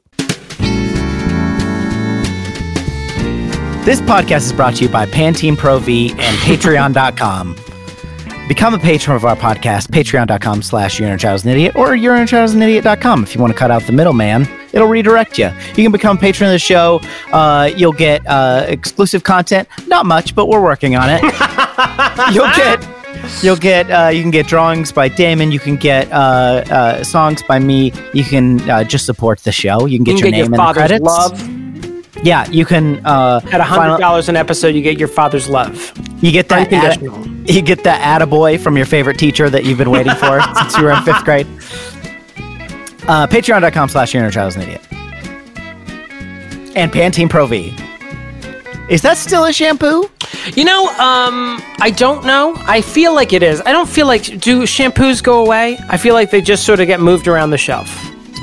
This 3.85 4.01
podcast 4.03 4.45
is 4.45 4.53
brought 4.53 4.75
to 4.77 4.85
you 4.85 4.91
by 4.91 5.07
Pantene 5.07 5.57
Pro 5.57 5.79
V 5.79 6.11
and 6.11 6.19
Patreon.com. 6.19 7.57
Become 8.49 8.75
a 8.75 8.79
patron 8.79 9.15
of 9.15 9.25
our 9.25 9.37
podcast, 9.37 9.89
patreon.com 9.89 10.63
slash 10.63 10.99
you're 10.99 11.11
an 11.11 11.19
idiot 11.49 11.77
or 11.77 11.95
you're 11.95 12.17
an 12.17 12.27
idiot.com. 12.63 13.23
If 13.23 13.35
you 13.35 13.41
want 13.41 13.53
to 13.53 13.59
cut 13.59 13.71
out 13.71 13.83
the 13.83 13.93
middleman, 13.93 14.49
it'll 14.73 14.89
redirect 14.89 15.39
you. 15.39 15.51
You 15.77 15.85
can 15.85 15.93
become 15.93 16.17
a 16.17 16.21
patron 16.21 16.49
of 16.49 16.55
the 16.55 16.59
show. 16.59 17.01
Uh, 17.31 17.71
you'll 17.77 17.93
get 17.93 18.27
uh, 18.27 18.65
exclusive 18.67 19.23
content. 19.23 19.69
Not 19.87 20.07
much, 20.07 20.35
but 20.35 20.47
we're 20.49 20.63
working 20.63 20.97
on 20.97 21.11
it. 21.11 21.21
you'll 22.33 22.47
get 22.57 22.99
You'll 23.43 23.57
get 23.57 23.91
uh, 23.91 24.09
you 24.09 24.23
can 24.23 24.31
get 24.31 24.47
drawings 24.47 24.93
by 24.93 25.09
Damon. 25.09 25.51
You 25.51 25.59
can 25.61 25.77
get 25.77 26.11
uh, 26.13 26.65
uh, 26.71 27.05
songs 27.05 27.43
by 27.43 27.59
me. 27.59 27.93
You 28.13 28.25
can 28.25 28.69
uh, 28.69 28.85
just 28.85 29.07
support 29.07 29.41
the 29.41 29.53
show. 29.53 29.87
You 29.87 29.99
can 29.99 30.05
get 30.05 30.13
you 30.13 30.19
your 30.19 30.25
get 30.27 30.31
name 30.31 30.39
your 30.39 30.61
in 30.61 30.67
the 30.67 30.73
credits. 30.73 31.03
Love. 31.03 32.25
Yeah, 32.25 32.49
you 32.49 32.65
can. 32.65 33.05
Uh, 33.05 33.41
At 33.51 33.61
hundred 33.61 33.99
dollars 33.99 34.29
an 34.29 34.37
episode, 34.37 34.75
you 34.75 34.83
get 34.83 34.99
your 34.99 35.09
father's 35.09 35.49
love. 35.49 35.93
You 36.23 36.33
get 36.33 36.49
that. 36.49 36.73
Ad, 36.73 37.01
you 37.49 37.63
get 37.63 37.85
that 37.85 38.21
attaboy 38.21 38.59
from 38.61 38.77
your 38.77 38.87
favorite 38.87 39.19
teacher 39.19 39.49
that 39.51 39.65
you've 39.65 39.79
been 39.79 39.91
waiting 39.91 40.15
for 40.15 40.41
since 40.57 40.77
you 40.77 40.85
were 40.85 40.91
in 40.93 41.03
fifth 41.03 41.25
grade. 41.25 41.47
Uh, 43.09 43.27
Patreon.com 43.27 43.89
slash 43.89 44.13
your 44.13 44.23
inner 44.23 44.31
child 44.31 44.49
is 44.51 44.57
an 44.57 44.63
idiot. 44.63 44.83
And 46.77 46.93
Pantene 46.93 47.31
Pro 47.31 47.47
V. 47.47 47.75
Is 48.89 49.03
that 49.03 49.19
still 49.19 49.45
a 49.45 49.53
shampoo? 49.53 50.11
You 50.55 50.65
know, 50.65 50.89
um, 50.99 51.63
I 51.81 51.93
don't 51.95 52.25
know. 52.25 52.55
I 52.61 52.81
feel 52.81 53.15
like 53.15 53.33
it 53.33 53.43
is. 53.43 53.61
I 53.61 53.73
don't 53.73 53.89
feel 53.89 54.07
like 54.07 54.25
do 54.41 54.63
shampoos 54.63 55.23
go 55.23 55.45
away? 55.45 55.79
I 55.89 55.99
feel 55.99 56.15
like 56.15 56.31
they 56.31 56.41
just 56.41 56.65
sort 56.65 56.81
of 56.81 56.87
get 56.87 57.01
moved 57.01 57.29
around 57.29 57.51
the 57.51 57.59
shelf. 57.59 57.89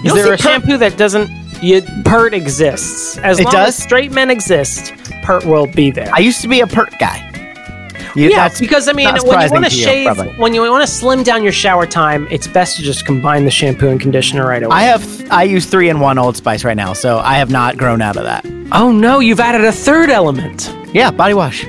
Is 0.03 0.13
there 0.13 0.27
a 0.27 0.29
per- 0.31 0.37
shampoo 0.37 0.77
that 0.77 0.97
doesn't 0.97 1.29
you, 1.63 1.81
pert 2.03 2.33
exists. 2.33 3.17
As 3.17 3.39
it 3.39 3.45
long 3.45 3.53
does? 3.53 3.69
as 3.69 3.83
straight 3.83 4.11
men 4.11 4.29
exist, 4.29 4.93
pert 5.23 5.45
will 5.45 5.67
be 5.67 5.89
there. 5.89 6.09
I 6.13 6.19
used 6.19 6.41
to 6.41 6.47
be 6.47 6.59
a 6.59 6.67
pert 6.67 6.93
guy. 6.99 7.31
You, 8.15 8.29
yeah, 8.29 8.49
because 8.59 8.87
I 8.87 8.93
mean, 8.93 9.07
when 9.07 9.41
you 9.41 9.51
want 9.51 9.65
to 9.65 9.69
shave, 9.69 10.17
you, 10.17 10.23
when 10.37 10.53
you 10.53 10.61
want 10.61 10.87
to 10.87 10.91
slim 10.91 11.21
down 11.21 11.43
your 11.43 11.51
shower 11.51 11.85
time, 11.85 12.27
it's 12.31 12.47
best 12.47 12.77
to 12.77 12.81
just 12.81 13.05
combine 13.05 13.43
the 13.43 13.51
shampoo 13.51 13.89
and 13.89 13.99
conditioner 13.99 14.47
right 14.47 14.63
away. 14.63 14.73
I 14.73 14.83
have, 14.83 15.31
I 15.31 15.43
use 15.43 15.65
three 15.65 15.89
in 15.89 15.99
one 15.99 16.17
Old 16.17 16.37
Spice 16.37 16.63
right 16.63 16.77
now, 16.77 16.93
so 16.93 17.17
I 17.19 17.33
have 17.35 17.51
not 17.51 17.75
grown 17.77 18.01
out 18.01 18.15
of 18.15 18.23
that. 18.23 18.45
Oh 18.71 18.93
no, 18.93 19.19
you've 19.19 19.41
added 19.41 19.65
a 19.65 19.71
third 19.71 20.09
element. 20.09 20.73
Yeah, 20.93 21.11
body 21.11 21.33
wash. 21.33 21.65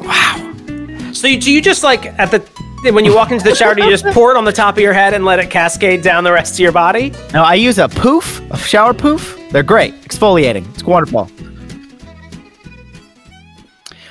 Wow. 0.00 0.52
So 1.12 1.28
you, 1.28 1.40
do 1.40 1.52
you 1.52 1.62
just 1.62 1.84
like 1.84 2.06
at 2.18 2.32
the 2.32 2.40
when 2.92 3.04
you 3.04 3.14
walk 3.14 3.30
into 3.30 3.44
the 3.44 3.54
shower, 3.54 3.74
do 3.74 3.84
you 3.84 3.90
just 3.90 4.04
pour 4.06 4.32
it 4.32 4.36
on 4.36 4.44
the 4.44 4.52
top 4.52 4.74
of 4.74 4.80
your 4.82 4.92
head 4.92 5.14
and 5.14 5.24
let 5.24 5.38
it 5.38 5.48
cascade 5.48 6.02
down 6.02 6.24
the 6.24 6.32
rest 6.32 6.54
of 6.54 6.58
your 6.58 6.72
body? 6.72 7.12
No, 7.32 7.42
I 7.42 7.54
use 7.54 7.78
a 7.78 7.88
poof, 7.88 8.42
a 8.50 8.58
shower 8.58 8.92
poof. 8.92 9.40
They're 9.52 9.62
great, 9.62 9.94
exfoliating. 10.02 10.68
It's 10.74 10.82
wonderful. 10.82 11.30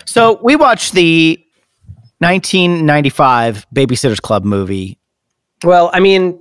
So 0.06 0.40
we 0.42 0.56
watched 0.56 0.94
the 0.94 1.44
1995 2.24 3.68
Babysitters 3.76 4.22
Club 4.22 4.44
movie. 4.46 4.98
Well, 5.64 5.90
I 5.94 6.00
mean, 6.00 6.40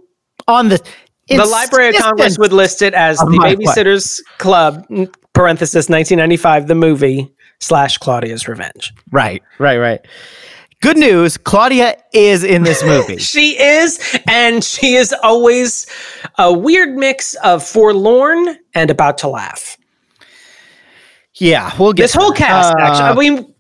on 0.49 0.69
the 0.69 0.83
the 1.29 1.45
Library 1.45 1.91
of 1.91 1.97
Congress 1.97 2.39
would 2.39 2.53
list 2.53 2.83
it 2.83 2.95
as 2.95 3.19
the 3.19 3.25
Babysitters 3.27 4.21
Club 4.39 4.85
parenthesis 5.33 5.89
1995 5.89 6.69
the 6.69 6.75
movie 6.75 7.33
slash 7.61 7.99
Claudia's 7.99 8.49
Revenge. 8.49 8.93
Right, 9.11 9.43
right, 9.59 9.79
right. 9.79 10.01
Good 10.83 10.99
news, 10.99 11.37
Claudia 11.37 11.97
is 12.13 12.43
in 12.43 12.65
this 12.65 12.83
movie. 12.85 13.19
she 13.19 13.61
is, 13.61 14.19
and 14.27 14.65
she 14.65 14.95
is 14.95 15.15
always 15.23 15.87
a 16.39 16.53
weird 16.53 16.97
mix 16.97 17.35
of 17.37 17.63
forlorn 17.65 18.59
and 18.75 18.91
about 18.91 19.17
to 19.19 19.29
laugh. 19.29 19.79
Yeah, 21.37 21.73
we'll 21.79 21.93
get 21.93 22.03
this 22.03 22.15
whole 22.15 22.33
cast. 22.33 22.75
Uh, 22.75 22.81
actually, 22.81 23.29
I 23.29 23.31
mean, 23.31 23.52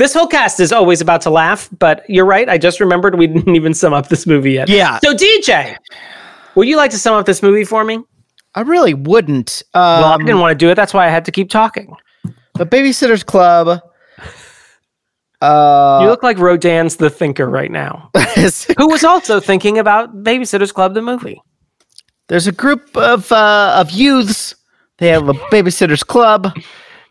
this 0.00 0.14
whole 0.14 0.26
cast 0.26 0.60
is 0.60 0.72
always 0.72 1.00
about 1.00 1.20
to 1.22 1.30
laugh. 1.30 1.68
But 1.78 2.08
you're 2.08 2.24
right. 2.24 2.48
I 2.48 2.58
just 2.58 2.80
remembered 2.80 3.18
we 3.18 3.26
didn't 3.34 3.54
even 3.54 3.74
sum 3.74 3.92
up 3.92 4.08
this 4.08 4.26
movie 4.26 4.52
yet. 4.52 4.68
Yeah. 4.68 4.98
So 5.04 5.14
DJ, 5.14 5.76
would 6.54 6.66
you 6.66 6.76
like 6.76 6.90
to 6.92 6.98
sum 6.98 7.14
up 7.14 7.26
this 7.26 7.42
movie 7.42 7.64
for 7.64 7.84
me? 7.84 8.02
I 8.54 8.62
really 8.62 8.94
wouldn't. 8.94 9.62
Um, 9.74 9.82
well, 9.82 10.12
I 10.12 10.16
didn't 10.16 10.40
want 10.40 10.52
to 10.52 10.56
do 10.56 10.70
it. 10.70 10.74
That's 10.74 10.92
why 10.92 11.06
I 11.06 11.10
had 11.10 11.24
to 11.26 11.30
keep 11.30 11.50
talking. 11.50 11.94
The 12.54 12.66
Babysitters 12.66 13.24
Club 13.24 13.68
uh, 15.40 16.00
you 16.02 16.08
look 16.08 16.22
like 16.22 16.38
Rodin's 16.38 16.96
The 16.96 17.08
Thinker 17.08 17.48
right 17.48 17.70
now, 17.70 18.10
who 18.76 18.88
was 18.88 19.04
also 19.04 19.40
thinking 19.40 19.78
about 19.78 20.22
Babysitter's 20.22 20.72
Club, 20.72 20.94
the 20.94 21.02
movie. 21.02 21.40
There's 22.28 22.46
a 22.46 22.52
group 22.52 22.96
of 22.96 23.30
uh, 23.32 23.74
of 23.76 23.90
youths. 23.90 24.54
They 24.98 25.08
have 25.08 25.28
a 25.28 25.32
Babysitter's 25.32 26.02
Club. 26.02 26.52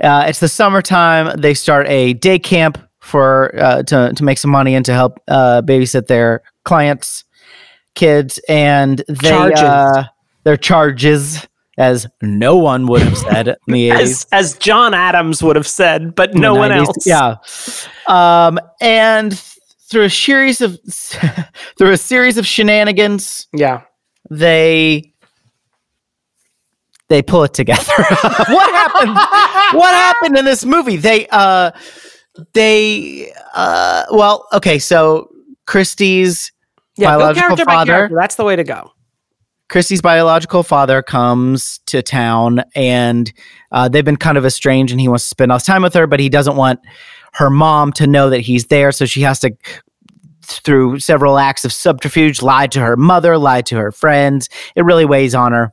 Uh, 0.01 0.25
it's 0.27 0.39
the 0.39 0.48
summertime. 0.48 1.39
They 1.39 1.53
start 1.53 1.88
a 1.89 2.13
day 2.13 2.39
camp 2.39 2.77
for 3.00 3.56
uh, 3.60 3.84
to 3.84 4.13
to 4.13 4.24
make 4.24 4.38
some 4.38 4.51
money 4.51 4.75
and 4.75 4.86
to 4.86 4.94
help 4.94 5.20
uh, 5.27 5.62
babysit 5.62 6.08
their 6.08 6.41
clients' 6.65 7.24
kids, 7.96 8.39
and 8.48 9.03
they 9.08 9.53
uh, 9.53 10.03
their 10.44 10.58
charges 10.58 11.48
as 11.77 12.06
no 12.22 12.58
one 12.58 12.88
would 12.88 13.01
have 13.01 13.18
said 13.18 13.48
in 13.48 13.74
the 13.74 13.89
80s. 13.89 14.00
as, 14.01 14.27
as 14.34 14.58
John 14.58 14.94
Adams 14.94 15.41
would 15.41 15.56
have 15.56 15.65
said, 15.65 16.13
but 16.13 16.36
no 16.36 16.53
one 16.53 16.74
else. 16.74 17.08
Yeah. 17.08 17.38
Um, 18.08 18.60
and 18.82 19.39
through 19.89 20.03
a 20.03 20.10
series 20.10 20.60
of 20.60 20.77
through 21.77 21.91
a 21.91 21.98
series 21.98 22.38
of 22.38 22.46
shenanigans, 22.46 23.48
yeah, 23.53 23.82
they 24.29 25.13
they 27.10 27.22
pull 27.22 27.44
it 27.44 27.54
together. 27.54 27.92
what 27.98 28.72
happened? 28.72 29.16
what 29.78 29.94
happened 29.94 30.38
in 30.38 30.46
this 30.46 30.63
movie? 30.66 30.96
They 30.96 31.28
uh 31.32 31.72
they 32.54 33.34
uh 33.54 34.06
well, 34.12 34.48
okay, 34.54 34.80
so 34.80 35.30
Kristy's 35.68 36.51
yeah, 36.98 37.16
biological 37.16 37.58
father. 37.58 38.10
That's 38.13 38.36
the 38.36 38.44
way 38.44 38.56
to 38.56 38.63
go. 38.63 38.92
Kristy's 39.70 40.01
biological 40.01 40.63
father 40.63 41.04
comes 41.04 41.80
to 41.86 42.01
town 42.01 42.63
and 42.74 43.32
uh, 43.72 43.88
they've 43.88 44.04
been 44.04 44.18
kind 44.18 44.38
of 44.38 44.46
estranged 44.46 44.92
and 44.92 45.00
he 45.00 45.08
wants 45.08 45.25
to 45.25 45.30
spend 45.30 45.51
all 45.51 45.60
his 45.60 45.66
time 45.66 45.84
with 45.84 45.94
her, 45.94 46.08
but 46.08 46.20
he 46.20 46.28
doesn't 46.28 46.56
want 46.56 46.80
her 47.34 47.51
mom 47.51 47.92
to 47.94 48.08
know 48.08 48.32
that 48.32 48.42
he's 48.42 48.66
there. 48.66 48.92
So 48.92 49.06
she 49.06 49.22
has 49.22 49.39
to, 49.42 49.56
through 50.44 51.00
several 51.00 51.38
acts 51.38 51.66
of 51.66 51.72
subterfuge, 51.72 52.42
lie 52.42 52.66
to 52.66 52.80
her 52.80 52.98
mother, 52.98 53.38
lie 53.38 53.62
to 53.62 53.75
her 53.78 53.92
friends. 53.92 54.50
It 54.75 54.86
really 54.86 55.06
weighs 55.06 55.36
on 55.36 55.51
her. 55.51 55.72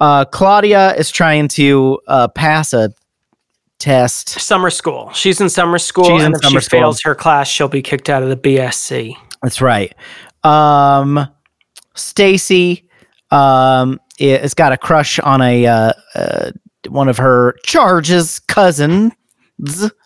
Uh, 0.00 0.24
Claudia 0.26 0.94
is 0.94 1.10
trying 1.10 1.48
to 1.48 1.98
uh, 2.06 2.28
pass 2.28 2.72
a 2.72 2.90
test. 3.78 4.28
Summer 4.28 4.70
school. 4.70 5.10
She's 5.12 5.40
in 5.40 5.48
summer 5.48 5.78
school, 5.78 6.04
She's 6.04 6.22
and 6.22 6.34
if 6.34 6.42
she 6.44 6.60
school. 6.60 6.80
fails 6.80 7.00
her 7.02 7.14
class, 7.14 7.48
she'll 7.48 7.68
be 7.68 7.82
kicked 7.82 8.10
out 8.10 8.22
of 8.22 8.28
the 8.28 8.36
BSC. 8.36 9.14
That's 9.42 9.60
right. 9.60 9.94
Um, 10.44 11.26
Stacey 11.94 12.88
um, 13.30 14.00
has 14.18 14.54
got 14.54 14.72
a 14.72 14.76
crush 14.78 15.18
on 15.20 15.40
a 15.40 15.66
uh, 15.66 15.92
uh, 16.14 16.50
one 16.88 17.08
of 17.08 17.18
her 17.18 17.54
charges 17.64 18.38
cousins, 18.40 19.12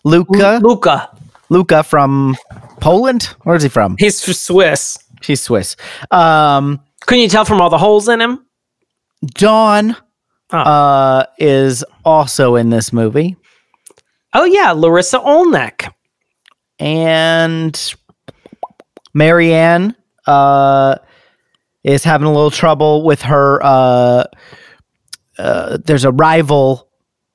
Luca. 0.03 0.59
Luca. 0.63 1.17
Luca 1.49 1.83
from 1.83 2.35
Poland. 2.79 3.23
Where 3.43 3.55
is 3.57 3.63
he 3.63 3.69
from? 3.69 3.95
He's 3.99 4.17
Swiss. 4.17 4.97
He's 5.21 5.41
Swiss. 5.41 5.75
Um, 6.09 6.79
Couldn't 7.05 7.23
you 7.23 7.29
tell 7.29 7.43
from 7.45 7.59
all 7.61 7.69
the 7.69 7.77
holes 7.77 8.07
in 8.07 8.21
him? 8.21 8.45
Dawn 9.25 9.95
oh. 10.51 10.57
uh, 10.57 11.25
is 11.37 11.83
also 12.05 12.55
in 12.55 12.69
this 12.69 12.91
movie. 12.91 13.35
Oh 14.33 14.45
yeah, 14.45 14.73
Larisa 14.73 15.23
Oleynik. 15.23 15.91
And 16.79 17.95
Mary 19.13 19.53
Anne 19.53 19.95
uh, 20.25 20.95
is 21.83 22.03
having 22.03 22.27
a 22.27 22.31
little 22.31 22.51
trouble 22.51 23.03
with 23.03 23.21
her. 23.21 23.59
Uh, 23.63 24.23
uh, 25.37 25.77
there's 25.85 26.05
a 26.05 26.11
rival. 26.11 26.89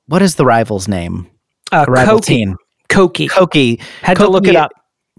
What 0.07 0.21
is 0.21 0.35
the 0.35 0.45
rival's 0.45 0.87
name? 0.87 1.29
Uh, 1.71 1.85
rival 1.87 2.19
Cokie. 2.19 2.25
teen. 2.25 2.55
Cokie. 2.89 3.29
Cokie. 3.29 3.81
Had 4.01 4.17
Cokie, 4.17 4.25
to 4.25 4.29
look 4.29 4.47
it 4.47 4.55
up. 4.55 4.71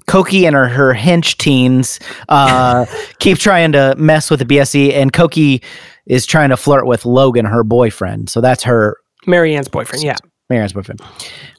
Cokie 0.07 0.45
and 0.45 0.57
her, 0.57 0.69
her 0.69 0.95
hench 0.95 1.37
teens 1.37 2.01
uh, 2.31 2.87
keep 3.19 3.39
trying 3.39 3.73
to 3.73 3.95
mess 3.99 4.31
with 4.31 4.41
the 4.41 4.47
BSC, 4.47 4.95
and 4.95 5.13
Cokie 5.13 5.63
is 6.09 6.27
trying 6.27 6.49
to 6.49 6.57
flirt 6.57 6.87
with 6.87 7.07
Logan, 7.07 7.45
her 7.45 7.63
boyfriend. 7.63 8.29
So 8.31 8.41
that's 8.41 8.65
her 8.65 8.97
Mary 9.27 9.55
Anne's 9.55 9.69
boyfriend. 9.69 10.03
Yeah. 10.03 10.17
Mary 10.51 10.63
Anne's 10.63 10.73
boyfriend. 10.73 11.01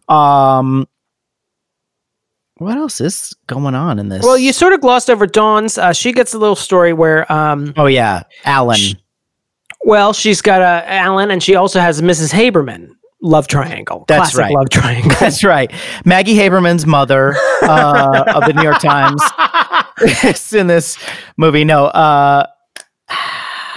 Um, 0.10 0.88
what 2.58 2.77
else 2.77 3.00
is 3.00 3.34
going 3.48 3.75
on 3.75 4.00
in 4.00 4.10
this? 4.10 4.24
Well, 4.24 4.38
you 4.38 4.51
sort 4.51 4.74
of 4.74 4.82
glossed 4.82 5.10
over 5.10 5.25
Dawn's. 5.25 5.77
Uh, 5.77 5.94
she 5.94 6.12
gets 6.12 6.34
a 6.34 6.38
little 6.38 6.56
story 6.58 6.91
where, 6.91 7.32
um, 7.32 7.74
oh 7.77 7.86
yeah, 7.86 8.24
Alan. 8.44 8.75
Sh- 8.75 8.96
well, 9.86 10.12
she's 10.12 10.41
got 10.41 10.62
a 10.62 10.91
Alan, 10.91 11.32
and 11.32 11.41
she 11.41 11.56
also 11.56 11.79
has 11.79 12.01
Mrs. 12.01 12.34
Haberman. 12.34 12.89
Love 13.22 13.48
triangle. 13.48 14.06
That's 14.08 14.32
Classic 14.32 14.39
right. 14.39 14.53
Love 14.53 14.70
triangle. 14.70 15.12
That's 15.20 15.44
right. 15.44 15.72
Maggie 16.06 16.36
Haberman's 16.36 16.86
mother 16.86 17.34
uh, 17.62 18.24
of 18.36 18.46
the 18.46 18.53
New 18.53 18.63
York 18.63 18.79
Times 18.79 19.22
is 20.24 20.53
in 20.53 20.68
this 20.68 20.98
movie. 21.38 21.65
No, 21.65 21.86
uh, 21.86 22.46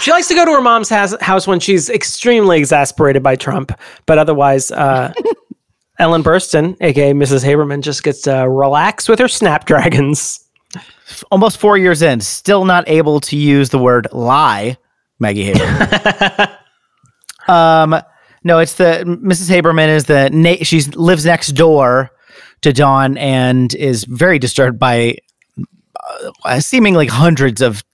She 0.02 0.10
likes 0.10 0.26
to 0.26 0.34
go 0.34 0.44
to 0.44 0.50
her 0.50 0.60
mom's 0.60 0.88
house, 0.88 1.14
house 1.20 1.46
when 1.46 1.60
she's 1.60 1.88
extremely 1.88 2.58
exasperated 2.58 3.22
by 3.22 3.36
Trump, 3.36 3.70
but 4.04 4.18
otherwise, 4.18 4.72
uh, 4.72 5.12
Ellen 6.00 6.24
Burstyn, 6.24 6.76
aka 6.80 7.12
Mrs. 7.12 7.44
Haberman, 7.44 7.82
just 7.82 8.02
gets 8.02 8.22
to 8.22 8.48
relax 8.50 9.08
with 9.08 9.20
her 9.20 9.28
snapdragons. 9.28 10.40
almost 11.30 11.56
four 11.56 11.78
years 11.78 12.02
in, 12.02 12.20
still 12.20 12.64
not 12.64 12.82
able 12.88 13.20
to 13.20 13.36
use 13.36 13.70
the 13.70 13.78
word 13.78 14.08
lie. 14.10 14.76
Maggie 15.20 15.52
Haberman. 15.52 16.56
um, 17.48 18.02
no, 18.42 18.58
it's 18.58 18.74
the 18.74 19.04
Mrs. 19.06 19.48
Haberman 19.50 19.86
is 19.86 20.06
the 20.06 20.30
na- 20.30 20.64
she 20.64 20.80
lives 20.96 21.24
next 21.24 21.52
door 21.52 22.10
to 22.62 22.72
Dawn 22.72 23.16
and 23.18 23.72
is 23.76 24.02
very 24.02 24.40
disturbed 24.40 24.80
by 24.80 25.18
uh, 26.44 26.58
seemingly 26.58 27.06
hundreds 27.06 27.62
of 27.62 27.84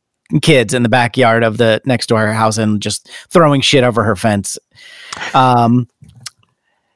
kids 0.43 0.75
in 0.75 0.83
the 0.83 0.89
backyard 0.89 1.43
of 1.43 1.57
the 1.57 1.81
next 1.85 2.07
door 2.09 2.27
house 2.29 2.59
and 2.59 2.81
just 2.83 3.11
throwing 3.31 3.61
shit 3.61 3.85
over 3.85 4.05
her 4.05 4.15
fence. 4.17 4.59
Um, 5.35 5.89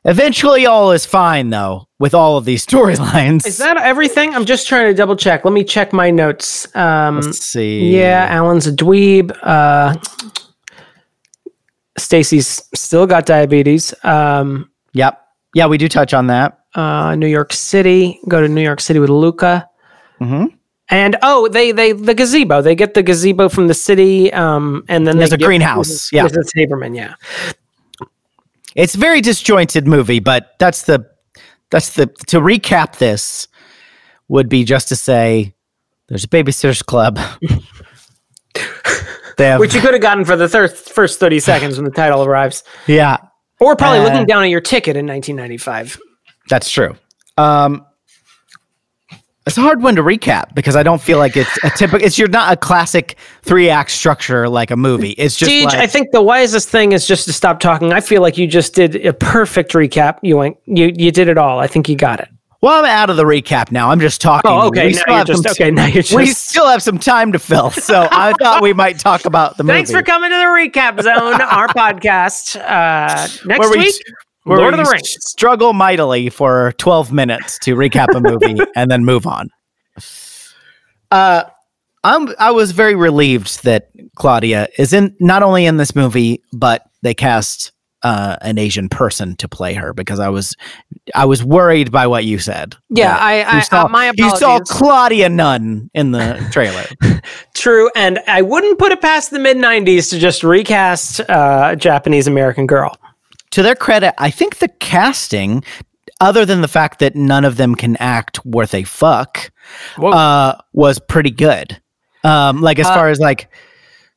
eventually, 0.05 0.67
all 0.67 0.93
is 0.93 1.07
fine 1.07 1.51
though 1.51 1.89
with 1.99 2.15
all 2.15 2.37
of 2.37 2.45
these 2.45 2.65
storylines. 2.67 3.47
Is 3.47 3.59
that 3.59 3.77
everything? 3.79 4.35
I'm 4.35 4.45
just 4.45 4.69
trying 4.69 4.87
to 4.87 4.95
double 4.95 5.17
check. 5.17 5.45
Let 5.45 5.55
me 5.55 5.65
check 5.65 5.93
my 5.93 6.11
notes. 6.11 6.75
Um, 6.77 7.21
Let's 7.21 7.39
see. 7.45 7.97
yeah, 7.97 8.27
Alan's 8.31 8.67
a 8.67 8.73
dweeb. 8.73 9.37
Uh, 9.43 9.95
Stacey's 11.99 12.69
still 12.75 13.07
got 13.07 13.27
diabetes. 13.27 13.95
Um, 14.05 14.69
Yep. 14.95 15.19
Yeah, 15.55 15.67
we 15.67 15.79
do 15.79 15.89
touch 15.89 16.13
on 16.15 16.27
that. 16.29 16.59
uh, 16.75 17.15
New 17.15 17.27
York 17.27 17.53
City. 17.53 18.19
Go 18.29 18.41
to 18.43 18.49
New 18.49 18.63
York 18.63 18.81
City 18.81 18.99
with 18.99 19.11
Luca. 19.11 19.69
Mm-hmm. 20.21 20.55
And 20.89 21.17
oh, 21.23 21.49
they 21.49 21.73
they 21.73 21.93
the 21.93 22.15
gazebo. 22.15 22.61
They 22.61 22.75
get 22.75 22.95
the 22.95 23.03
gazebo 23.03 23.49
from 23.49 23.69
the 23.69 23.75
city, 23.75 24.33
um, 24.33 24.85
and 24.89 25.07
then 25.07 25.17
There's 25.17 25.33
a 25.33 25.39
get 25.39 25.47
greenhouse, 25.47 26.13
yeah. 26.13 26.27
Mrs. 26.27 26.51
Haberman, 26.57 26.95
yeah. 26.97 27.15
It's 28.75 28.95
a 28.95 28.99
very 28.99 29.21
disjointed 29.21 29.87
movie, 29.87 30.19
but 30.21 30.55
that's 30.59 30.83
the 30.83 31.07
that's 31.71 31.95
the 31.95 32.07
to 32.27 32.41
recap 32.41 32.99
this 32.99 33.49
would 34.29 34.49
be 34.49 34.65
just 34.65 34.89
to 34.89 34.97
say 34.97 35.55
there's 36.09 36.25
a 36.25 36.29
babysitters 36.29 36.85
club. 36.85 37.19
they 39.39 39.47
have 39.47 39.61
Which 39.61 39.75
you 39.75 39.81
could 39.81 39.93
have 39.95 40.03
gotten 40.03 40.25
for 40.25 40.37
the 40.37 40.49
thir- 40.49 40.69
first 40.69 41.19
thirty 41.21 41.41
seconds 41.41 41.77
when 41.77 41.85
the 41.85 41.91
title 41.91 42.23
arrives, 42.25 42.65
yeah, 42.87 43.17
or 43.61 43.77
probably 43.77 44.01
Uh, 44.01 44.05
looking 44.05 44.27
down 44.27 44.43
at 44.43 44.51
your 44.51 44.61
ticket 44.61 44.97
in 44.97 45.07
1995. 45.07 45.99
that's 46.49 46.71
true. 46.71 46.97
Um 47.39 47.87
it's 49.47 49.59
a 49.59 49.61
hard 49.61 49.83
one 49.83 49.97
to 49.97 50.03
recap 50.03 50.55
because 50.55 50.77
I 50.77 50.83
don't 50.83 51.01
feel 51.03 51.19
like 51.19 51.37
it's 51.37 51.51
a 51.65 51.71
typical. 51.71 52.07
It's 52.07 52.19
you're 52.19 52.29
not 52.29 52.53
a 52.53 52.57
classic 52.57 53.17
three 53.43 53.69
act 53.69 53.91
structure 53.91 54.49
like 54.49 54.71
a 54.71 54.77
movie. 54.77 55.11
It's 55.11 55.37
just 55.37 55.51
Deej, 55.51 55.65
like, 55.65 55.75
I 55.79 55.87
think 55.87 56.13
the 56.13 56.23
wisest 56.23 56.69
thing 56.69 56.93
is 56.93 57.07
just 57.07 57.25
to 57.25 57.33
stop 57.33 57.59
talking. 57.61 57.93
I 57.93 58.01
feel 58.01 58.23
like 58.23 58.39
you 58.39 58.47
just 58.47 58.75
did 58.75 59.05
a 59.05 59.13
perfect 59.13 59.73
recap. 59.73 60.19
You 60.23 60.37
went, 60.37 60.57
you 60.67 60.93
you 60.97 61.11
did 61.11 61.29
it 61.29 61.39
all. 61.39 61.59
I 61.59 61.67
think 61.67 61.89
you 61.89 61.97
got 61.97 62.21
it. 62.21 62.29
well, 62.61 62.79
I'm 62.79 62.85
out 62.89 63.11
of 63.11 63.17
the 63.17 63.25
recap 63.25 63.73
now. 63.73 63.91
I'm 63.91 63.99
just 63.99 64.21
talking. 64.21 64.49
Oh, 64.51 64.69
okay. 64.69 64.87
We 64.87 64.93
Now 64.93 64.99
still 65.01 65.15
have 65.17 65.27
just 65.27 65.43
some- 65.43 65.51
okay. 65.51 65.71
Now 65.73 65.91
just. 65.91 66.13
We 66.15 66.27
still 66.27 66.69
have 66.69 66.83
some 66.83 66.99
time 66.99 67.33
to 67.33 67.41
fill, 67.41 67.71
so 67.73 68.07
I 68.13 68.33
thought 68.39 68.63
we 68.63 68.73
might 68.73 69.01
talk 69.01 69.25
about 69.25 69.57
the 69.57 69.65
movie. 69.65 69.79
Thanks 69.79 69.91
for 69.91 70.03
coming 70.03 70.31
to 70.31 70.37
the 70.37 70.45
recap 70.45 71.03
zone, 71.03 71.41
our 71.41 71.67
podcast. 71.69 72.55
Uh, 72.61 73.27
next 73.45 73.59
Where 73.59 73.71
we- 73.71 73.79
week, 73.79 73.95
where 74.45 74.59
Lord 74.59 74.75
we 74.75 74.81
of 74.81 74.87
the 74.87 74.93
Rings. 74.93 75.17
struggle 75.21 75.73
mightily 75.73 76.31
for 76.31 76.73
12 76.79 77.13
minutes 77.13 77.59
to 77.61 77.75
recap 77.75 78.15
a 78.15 78.21
movie 78.21 78.61
and 78.77 78.91
then 78.91 79.05
move 79.05 79.27
on. 79.27 79.51
Uh, 81.11 81.45
I'm 82.05 82.35
I 82.39 82.51
was 82.51 82.73
very 82.73 82.95
relieved 82.95 83.63
that 83.65 83.91
Claudia 84.17 84.69
is 84.79 84.93
in 84.93 85.15
not 85.21 85.43
only 85.43 85.67
in 85.67 85.77
this 85.77 85.95
movie, 85.95 86.43
but 86.53 86.85
they 87.03 87.15
cast 87.15 87.71
uh, 88.03 88.37
an 88.41 88.59
Asian 88.59 88.89
person 88.89 89.37
to 89.37 89.49
play 89.49 89.75
her 89.75 89.93
because 89.93 90.19
I 90.19 90.29
was 90.29 90.57
I 91.15 91.25
was 91.25 91.45
worried 91.45 91.93
by 91.93 92.07
what 92.07 92.25
you 92.25 92.39
said. 92.39 92.75
Yeah, 92.91 93.17
I, 93.17 93.39
you 93.39 93.45
I 93.47 93.61
saw, 93.61 93.85
uh, 93.85 93.89
my 93.89 94.13
you 94.17 94.37
saw. 94.37 94.59
Claudia 94.61 95.29
Nunn 95.29 95.91
in 95.95 96.11
the 96.11 96.45
trailer. 96.51 96.85
True, 97.55 97.91
and 97.95 98.19
I 98.27 98.43
wouldn't 98.43 98.79
put 98.79 98.91
it 98.91 99.01
past 99.01 99.31
the 99.31 99.39
mid 99.39 99.57
'90s 99.57 100.11
to 100.11 100.19
just 100.19 100.43
recast 100.43 101.21
uh, 101.21 101.71
a 101.73 101.77
Japanese 101.77 102.27
American 102.27 102.67
girl. 102.67 102.97
To 103.53 103.63
their 103.63 103.75
credit, 103.75 104.15
I 104.19 104.31
think 104.31 104.59
the 104.59 104.69
casting, 104.69 105.63
other 106.21 106.45
than 106.45 106.61
the 106.63 106.69
fact 106.69 106.99
that 107.01 107.15
none 107.15 107.45
of 107.45 107.57
them 107.57 107.75
can 107.75 107.97
act 107.97 108.45
worth 108.47 108.75
a 108.75 108.83
fuck, 108.85 109.51
uh, 109.99 110.55
was 110.73 110.99
pretty 110.99 111.31
good. 111.31 111.81
Um, 112.25 112.61
like 112.61 112.79
as 112.79 112.87
Uh, 112.87 112.95
far 112.95 113.09
as 113.09 113.19
like 113.21 113.49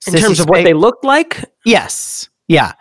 in 0.08 0.14
terms 0.14 0.40
of 0.40 0.48
what 0.48 0.64
they 0.64 0.74
looked 0.74 1.04
like, 1.04 1.44
yes, 1.66 2.30
yeah. 2.48 2.74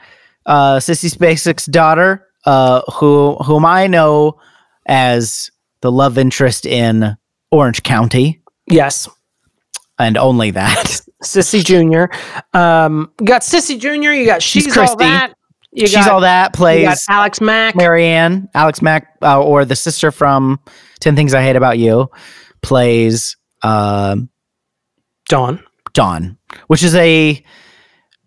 Uh, 0.46 0.76
Sissy 0.76 1.10
Spacek's 1.12 1.66
daughter, 1.66 2.26
uh, 2.44 2.82
who 2.92 3.36
whom 3.44 3.64
I 3.64 3.86
know 3.86 4.38
as 4.86 5.50
the 5.80 5.90
love 5.90 6.18
interest 6.18 6.66
in 6.66 7.16
Orange 7.50 7.82
County, 7.82 8.42
yes, 8.66 9.08
and 9.98 10.16
only 10.18 10.50
that. 10.50 11.00
Sissy 11.24 11.64
Junior. 11.64 12.10
Um, 12.52 13.10
you 13.18 13.26
got 13.26 13.40
Sissy 13.40 13.80
Junior. 13.80 14.12
You 14.12 14.26
got 14.26 14.42
she's, 14.42 14.76
all 14.76 14.84
Kristy. 14.86 14.98
that. 14.98 15.32
You 15.74 15.88
She's 15.88 15.96
got, 15.96 16.10
all 16.10 16.20
that. 16.20 16.46
You 16.46 16.52
got 16.52 16.52
Plays 16.56 17.06
Alex 17.08 17.40
Mack. 17.40 17.74
Mary 17.74 18.06
Anne, 18.06 18.48
Alex 18.54 18.80
Mack, 18.80 19.16
uh, 19.22 19.42
or 19.42 19.64
the 19.64 19.74
sister 19.74 20.12
from 20.12 20.60
Ten 21.00 21.16
Things 21.16 21.34
I 21.34 21.42
Hate 21.42 21.56
About 21.56 21.78
You, 21.78 22.08
plays 22.62 23.36
um, 23.62 24.28
Dawn. 25.28 25.62
Dawn, 25.92 26.38
which 26.68 26.82
is 26.82 26.94
a 26.94 27.42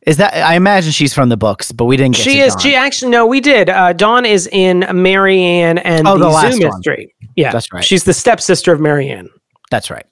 is 0.05 0.17
that 0.17 0.33
I 0.33 0.55
imagine 0.55 0.91
she's 0.91 1.13
from 1.13 1.29
the 1.29 1.36
books, 1.38 1.71
but 1.71 1.86
we 1.86 1.97
didn't 1.97 2.15
get 2.15 2.23
She 2.23 2.39
is. 2.39 2.53
Dawn. 2.53 2.62
She 2.62 2.75
actually 2.75 3.12
no, 3.12 3.25
we 3.25 3.39
did. 3.41 3.69
Uh, 3.69 3.93
Dawn 3.93 4.25
is 4.25 4.47
in 4.51 4.86
Mary 4.93 5.41
Anne 5.41 5.77
and 5.79 6.07
Oh, 6.07 6.17
the, 6.17 6.25
the 6.25 6.29
last 6.29 6.53
Zoo 6.57 6.67
one. 6.67 6.77
Mystery. 6.77 7.13
Yeah, 7.36 7.51
That's 7.51 7.71
right. 7.73 7.83
She's 7.83 8.03
the 8.03 8.13
stepsister 8.13 8.71
of 8.73 8.79
Mary 8.79 9.10
Anne. 9.10 9.29
That's 9.69 9.89
right. 9.89 10.05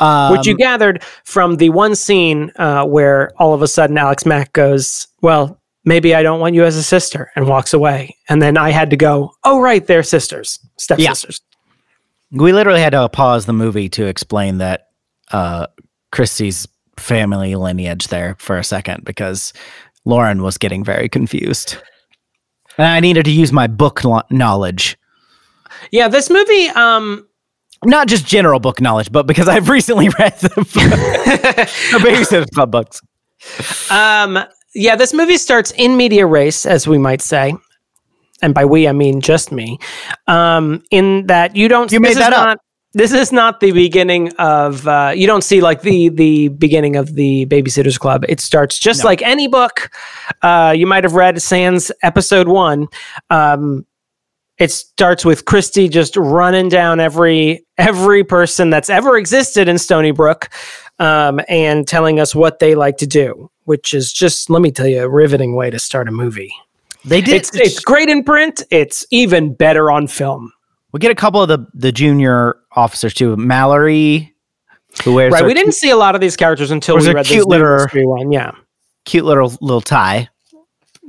Um, 0.00 0.32
which 0.36 0.46
you 0.46 0.56
gathered 0.56 1.02
from 1.24 1.56
the 1.56 1.70
one 1.70 1.94
scene 1.94 2.50
uh, 2.56 2.84
where 2.84 3.30
all 3.38 3.54
of 3.54 3.62
a 3.62 3.68
sudden 3.68 3.96
Alex 3.98 4.24
Mack 4.26 4.52
goes, 4.52 5.06
"Well, 5.20 5.60
maybe 5.84 6.14
I 6.14 6.22
don't 6.22 6.40
want 6.40 6.54
you 6.54 6.64
as 6.64 6.76
a 6.76 6.82
sister," 6.82 7.30
and 7.36 7.46
walks 7.46 7.72
away. 7.72 8.16
And 8.28 8.40
then 8.42 8.56
I 8.56 8.70
had 8.70 8.90
to 8.90 8.96
go, 8.96 9.32
"Oh, 9.44 9.60
right, 9.60 9.86
they're 9.86 10.02
sisters, 10.02 10.58
stepsisters." 10.78 11.40
we 12.32 12.52
literally 12.52 12.80
had 12.80 12.90
to 12.90 13.08
pause 13.08 13.46
the 13.46 13.52
movie 13.52 13.88
to 13.88 14.06
explain 14.06 14.58
that 14.58 14.88
uh, 15.30 15.66
Kristy's 16.12 16.66
family 16.96 17.54
lineage 17.54 18.08
there 18.08 18.34
for 18.38 18.58
a 18.58 18.64
second 18.64 19.04
because 19.04 19.52
Lauren 20.04 20.42
was 20.42 20.58
getting 20.58 20.82
very 20.82 21.08
confused, 21.08 21.76
and 22.76 22.86
I 22.86 23.00
needed 23.00 23.24
to 23.26 23.30
use 23.30 23.52
my 23.52 23.66
book 23.66 24.04
lo- 24.04 24.22
knowledge. 24.30 24.98
Yeah, 25.90 26.08
this 26.08 26.30
movie. 26.30 26.68
Um, 26.68 27.28
not 27.84 28.08
just 28.08 28.26
general 28.26 28.60
book 28.60 28.80
knowledge, 28.80 29.12
but 29.12 29.26
because 29.26 29.48
I've 29.48 29.68
recently 29.78 30.08
read 30.18 30.34
the, 30.40 30.48
the 31.92 31.98
Babysitters 31.98 32.50
Club 32.52 32.70
books. 32.70 33.00
um, 33.90 34.38
yeah, 34.74 34.96
this 34.96 35.12
movie 35.14 35.36
starts 35.38 35.70
in 35.72 35.96
media 35.96 36.26
res, 36.26 36.66
as 36.66 36.86
we 36.86 36.98
might 36.98 37.22
say. 37.22 37.54
And 38.42 38.52
by 38.54 38.64
we, 38.64 38.86
I 38.88 38.92
mean 38.92 39.20
just 39.20 39.52
me. 39.52 39.78
Um, 40.26 40.82
in 40.90 41.26
that 41.28 41.56
you 41.56 41.68
don't. 41.68 41.90
You 41.90 42.00
made 42.00 42.16
that 42.16 42.32
up. 42.32 42.46
Not, 42.46 42.58
this 42.92 43.12
is 43.12 43.32
not 43.32 43.60
the 43.60 43.72
beginning 43.72 44.32
of. 44.36 44.86
Uh, 44.86 45.12
you 45.14 45.26
don't 45.26 45.42
see 45.42 45.60
like 45.60 45.82
the 45.82 46.10
the 46.10 46.48
beginning 46.48 46.96
of 46.96 47.14
the 47.14 47.46
Babysitters 47.46 47.98
Club. 47.98 48.24
It 48.28 48.40
starts 48.40 48.78
just 48.78 49.02
No. 49.02 49.08
like 49.08 49.22
any 49.22 49.48
book 49.48 49.90
uh, 50.42 50.74
you 50.76 50.86
might 50.86 51.04
have 51.04 51.14
read. 51.14 51.40
Sans 51.40 51.90
episode 52.02 52.48
one. 52.48 52.88
Um, 53.30 53.86
it 54.58 54.70
starts 54.70 55.24
with 55.24 55.46
Kristy 55.46 55.90
just 55.90 56.16
running 56.16 56.68
down 56.68 57.00
every 57.00 57.64
every 57.78 58.22
person 58.24 58.70
that's 58.70 58.90
ever 58.90 59.16
existed 59.16 59.68
in 59.68 59.76
Stoneybrook, 59.76 60.48
um, 60.98 61.40
and 61.48 61.88
telling 61.88 62.20
us 62.20 62.34
what 62.34 62.58
they 62.60 62.74
like 62.74 62.98
to 62.98 63.06
do, 63.06 63.50
which 63.64 63.94
is 63.94 64.12
just 64.12 64.50
let 64.50 64.62
me 64.62 64.70
tell 64.70 64.86
you 64.86 65.02
a 65.02 65.08
riveting 65.08 65.54
way 65.54 65.70
to 65.70 65.78
start 65.78 66.08
a 66.08 66.12
movie. 66.12 66.54
They 67.04 67.20
did. 67.20 67.34
It's 67.34 67.54
it's 67.54 67.80
great 67.80 68.08
in 68.08 68.24
print. 68.24 68.62
It's 68.70 69.06
even 69.10 69.54
better 69.54 69.90
on 69.90 70.06
film. 70.06 70.52
we 70.92 71.00
get 71.00 71.10
a 71.10 71.14
couple 71.14 71.42
of 71.42 71.48
the 71.48 71.66
the 71.74 71.92
junior 71.92 72.56
officers 72.72 73.12
too. 73.14 73.36
Mallory, 73.36 74.34
who 75.04 75.14
wears 75.14 75.32
right. 75.32 75.44
We 75.44 75.54
didn't 75.54 75.72
see 75.72 75.90
a 75.90 75.96
lot 75.96 76.14
of 76.14 76.20
these 76.20 76.36
characters 76.36 76.70
until 76.70 76.96
we 76.96 77.12
read 77.12 77.26
cute 77.26 77.40
this 77.40 77.46
little- 77.46 77.86
one. 78.08 78.32
Yeah. 78.32 78.52
cute 79.04 79.24
little 79.24 79.52
little 79.60 79.80
tie. 79.82 80.28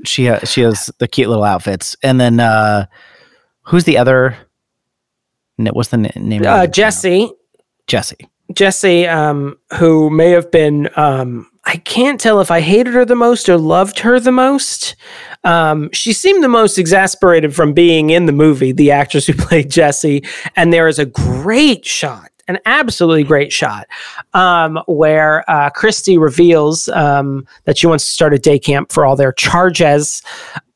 She 0.03 0.27
ha- 0.27 0.39
she 0.43 0.61
has 0.61 0.91
the 0.99 1.07
cute 1.07 1.29
little 1.29 1.45
outfits, 1.45 1.95
and 2.03 2.19
then 2.19 2.39
uh 2.41 2.87
who's 3.63 3.85
the 3.85 3.97
other? 3.97 4.35
What's 5.57 5.89
the 5.89 5.97
name? 5.97 6.41
Uh, 6.43 6.67
Jessi. 6.67 7.31
Jessi. 7.87 8.27
Jessi, 8.51 9.09
um, 9.11 9.57
who 9.79 10.09
may 10.09 10.31
have 10.31 10.51
been, 10.51 10.89
um, 10.97 11.49
I 11.65 11.77
can't 11.77 12.19
tell 12.19 12.41
if 12.41 12.51
I 12.51 12.61
hated 12.61 12.93
her 12.93 13.05
the 13.05 13.15
most 13.15 13.49
or 13.49 13.57
loved 13.57 13.99
her 13.99 14.19
the 14.19 14.31
most. 14.31 14.95
Um, 15.43 15.89
she 15.93 16.13
seemed 16.13 16.43
the 16.43 16.49
most 16.49 16.77
exasperated 16.77 17.55
from 17.55 17.73
being 17.73 18.11
in 18.11 18.27
the 18.27 18.31
movie, 18.31 18.71
the 18.71 18.91
actress 18.91 19.25
who 19.25 19.33
played 19.37 19.69
Jessi. 19.69 20.27
And 20.55 20.71
there 20.71 20.87
is 20.87 20.99
a 20.99 21.05
great 21.05 21.83
shot, 21.83 22.29
an 22.47 22.59
absolutely 22.65 23.23
great 23.23 23.51
shot, 23.51 23.87
um, 24.33 24.79
where 24.87 25.49
uh, 25.49 25.71
Kristy 25.71 26.19
reveals 26.19 26.87
um, 26.89 27.47
that 27.63 27.77
she 27.77 27.87
wants 27.87 28.05
to 28.05 28.11
start 28.11 28.33
a 28.33 28.39
day 28.39 28.59
camp 28.59 28.91
for 28.91 29.05
all 29.05 29.15
their 29.15 29.33
charges. 29.33 30.21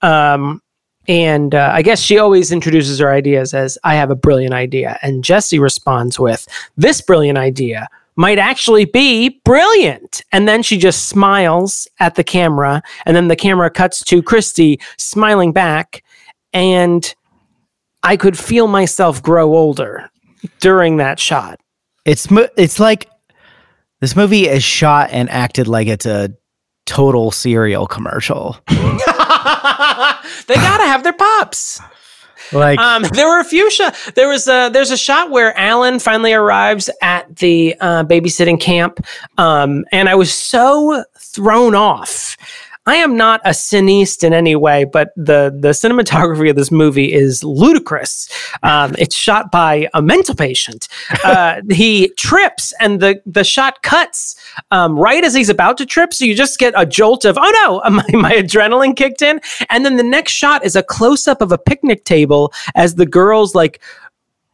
Um, 0.02 0.62
and 1.08 1.56
uh, 1.56 1.72
I 1.74 1.82
guess 1.82 2.02
she 2.02 2.20
always 2.20 2.52
introduces 2.52 3.00
her 3.00 3.12
ideas 3.12 3.54
as, 3.54 3.78
I 3.84 3.96
have 3.96 4.12
a 4.12 4.16
brilliant 4.16 4.54
idea. 4.54 5.00
And 5.02 5.24
Jessi 5.24 5.60
responds 5.60 6.20
with, 6.20 6.48
This 6.78 7.02
brilliant 7.02 7.38
idea 7.38 7.88
might 8.20 8.38
actually 8.38 8.84
be 8.84 9.30
brilliant. 9.46 10.22
And 10.34 10.46
then 10.46 10.62
she 10.62 10.78
just 10.78 11.08
smiles 11.08 11.88
at 12.02 12.16
the 12.16 12.24
camera. 12.24 12.84
And 13.06 13.16
then 13.16 13.30
the 13.30 13.36
camera 13.38 13.70
cuts 13.70 14.04
to 14.04 14.22
Kristy 14.22 14.82
smiling 14.98 15.54
back. 15.54 16.04
And 16.52 17.16
I 18.04 18.18
could 18.18 18.38
feel 18.38 18.68
myself 18.68 19.24
grow 19.24 19.56
older 19.56 20.10
during 20.60 20.98
that 20.98 21.18
shot. 21.18 21.62
It's 22.04 22.28
it's 22.58 22.78
like 22.78 23.10
this 24.02 24.18
movie 24.18 24.50
is 24.50 24.66
shot 24.66 25.12
and 25.14 25.30
acted 25.30 25.70
like 25.70 25.88
it's 25.88 26.06
a 26.06 26.34
total 26.86 27.32
cereal 27.32 27.88
commercial. 27.88 28.58
they 28.68 28.76
gotta 30.56 30.88
have 30.88 31.04
their 31.04 31.14
pops. 31.14 31.80
Like 32.52 32.80
Um, 32.80 33.04
there 33.14 33.28
were 33.28 33.40
a 33.40 33.44
few. 33.44 33.70
There 34.16 34.28
was 34.28 34.48
a 34.48 34.70
there's 34.72 34.92
a 34.92 34.98
shot 34.98 35.30
where 35.30 35.58
Alan 35.58 36.00
finally 36.00 36.34
arrives 36.34 36.90
at 37.02 37.36
the 37.36 37.76
uh, 37.80 38.04
babysitting 38.04 38.60
camp, 38.60 39.06
um, 39.38 39.86
and 39.92 40.10
I 40.10 40.16
was 40.16 40.34
so 40.34 41.04
thrown 41.18 41.76
off. 41.76 42.38
I 42.90 42.96
am 42.96 43.16
not 43.16 43.40
a 43.46 43.52
cineast 43.52 44.24
in 44.24 44.34
any 44.34 44.56
way, 44.56 44.84
but 44.84 45.10
the 45.16 45.56
the 45.56 45.70
cinematography 45.70 46.50
of 46.50 46.56
this 46.56 46.72
movie 46.72 47.14
is 47.14 47.44
ludicrous. 47.44 48.28
Um, 48.64 48.96
it's 48.98 49.16
shot 49.16 49.52
by 49.52 49.88
a 49.94 50.02
mental 50.02 50.34
patient. 50.34 50.88
Uh, 51.24 51.62
he 51.70 52.10
trips, 52.18 52.74
and 52.80 53.00
the 53.00 53.22
the 53.28 53.44
shot 53.44 53.84
cuts 53.84 54.36
um, 54.72 54.98
right 54.98 55.24
as 55.24 55.36
he's 55.36 55.50
about 55.50 55.78
to 55.78 55.86
trip. 55.86 56.16
So 56.16 56.26
you 56.26 56.34
just 56.34 56.58
get 56.58 56.74
a 56.76 56.84
jolt 56.84 57.26
of 57.26 57.38
oh 57.40 57.52
no, 57.62 57.90
my, 57.92 58.06
my 58.12 58.34
adrenaline 58.34 58.98
kicked 58.98 59.22
in, 59.22 59.40
and 59.70 59.86
then 59.86 59.98
the 59.98 60.04
next 60.18 60.32
shot 60.32 60.66
is 60.66 60.76
a 60.76 60.82
close 60.82 61.28
up 61.28 61.44
of 61.44 61.52
a 61.52 61.60
picnic 61.60 62.06
table 62.06 62.52
as 62.74 62.96
the 62.96 63.06
girls 63.06 63.54
like 63.54 63.82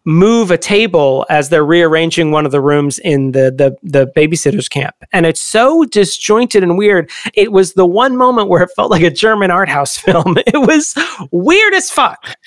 move 0.05 0.51
a 0.51 0.57
table 0.57 1.25
as 1.29 1.49
they're 1.49 1.65
rearranging 1.65 2.31
one 2.31 2.45
of 2.45 2.51
the 2.51 2.61
rooms 2.61 2.99
in 2.99 3.31
the 3.31 3.51
the 3.51 3.75
the 3.83 4.07
babysitters 4.15 4.69
camp. 4.69 4.95
And 5.11 5.25
it's 5.25 5.41
so 5.41 5.83
disjointed 5.85 6.63
and 6.63 6.77
weird. 6.77 7.09
It 7.33 7.51
was 7.51 7.73
the 7.73 7.85
one 7.85 8.15
moment 8.15 8.47
where 8.47 8.61
it 8.61 8.69
felt 8.75 8.91
like 8.91 9.01
a 9.03 9.09
german 9.09 9.51
art 9.51 9.69
house 9.69 9.97
film. 10.05 10.37
It 10.45 10.67
was 10.67 10.95
weird 11.31 11.73
as 11.73 11.89
fuck. 11.89 12.37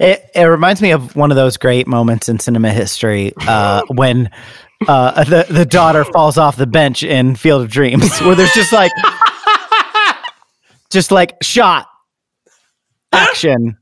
It, 0.00 0.30
it 0.34 0.44
reminds 0.44 0.80
me 0.80 0.90
of 0.90 1.14
one 1.14 1.30
of 1.30 1.36
those 1.36 1.56
great 1.56 1.86
moments 1.86 2.28
in 2.28 2.38
cinema 2.38 2.70
history 2.70 3.32
uh, 3.40 3.82
when 3.88 4.30
uh, 4.88 5.24
the 5.24 5.46
the 5.50 5.66
daughter 5.66 6.04
falls 6.04 6.38
off 6.38 6.56
the 6.56 6.66
bench 6.66 7.02
in 7.02 7.36
Field 7.36 7.62
of 7.62 7.70
Dreams, 7.70 8.18
where 8.20 8.34
there's 8.34 8.52
just 8.52 8.72
like 8.72 8.90
just 10.90 11.12
like 11.12 11.36
shot, 11.42 11.86
action, 13.12 13.76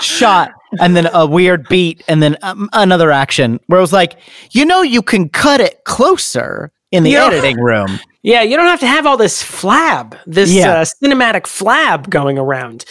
shot, 0.00 0.52
and 0.80 0.94
then 0.96 1.08
a 1.12 1.26
weird 1.26 1.66
beat, 1.68 2.02
and 2.08 2.22
then 2.22 2.36
um, 2.42 2.68
another 2.72 3.10
action. 3.10 3.58
Where 3.66 3.78
it 3.78 3.82
was 3.82 3.92
like, 3.92 4.16
you 4.52 4.64
know, 4.64 4.82
you 4.82 5.02
can 5.02 5.28
cut 5.28 5.60
it 5.60 5.82
closer 5.84 6.70
in 6.92 7.02
the 7.04 7.10
Yeah. 7.10 7.26
editing 7.26 7.56
room. 7.60 7.98
yeah 8.22 8.42
you 8.42 8.56
don't 8.56 8.66
have 8.66 8.80
to 8.80 8.86
have 8.86 9.06
all 9.06 9.16
this 9.16 9.42
flab 9.42 10.18
this 10.26 10.50
Yeah. 10.52 10.80
uh, 10.80 10.84
cinematic 10.84 11.42
flab 11.42 12.10
going 12.10 12.36
around 12.36 12.84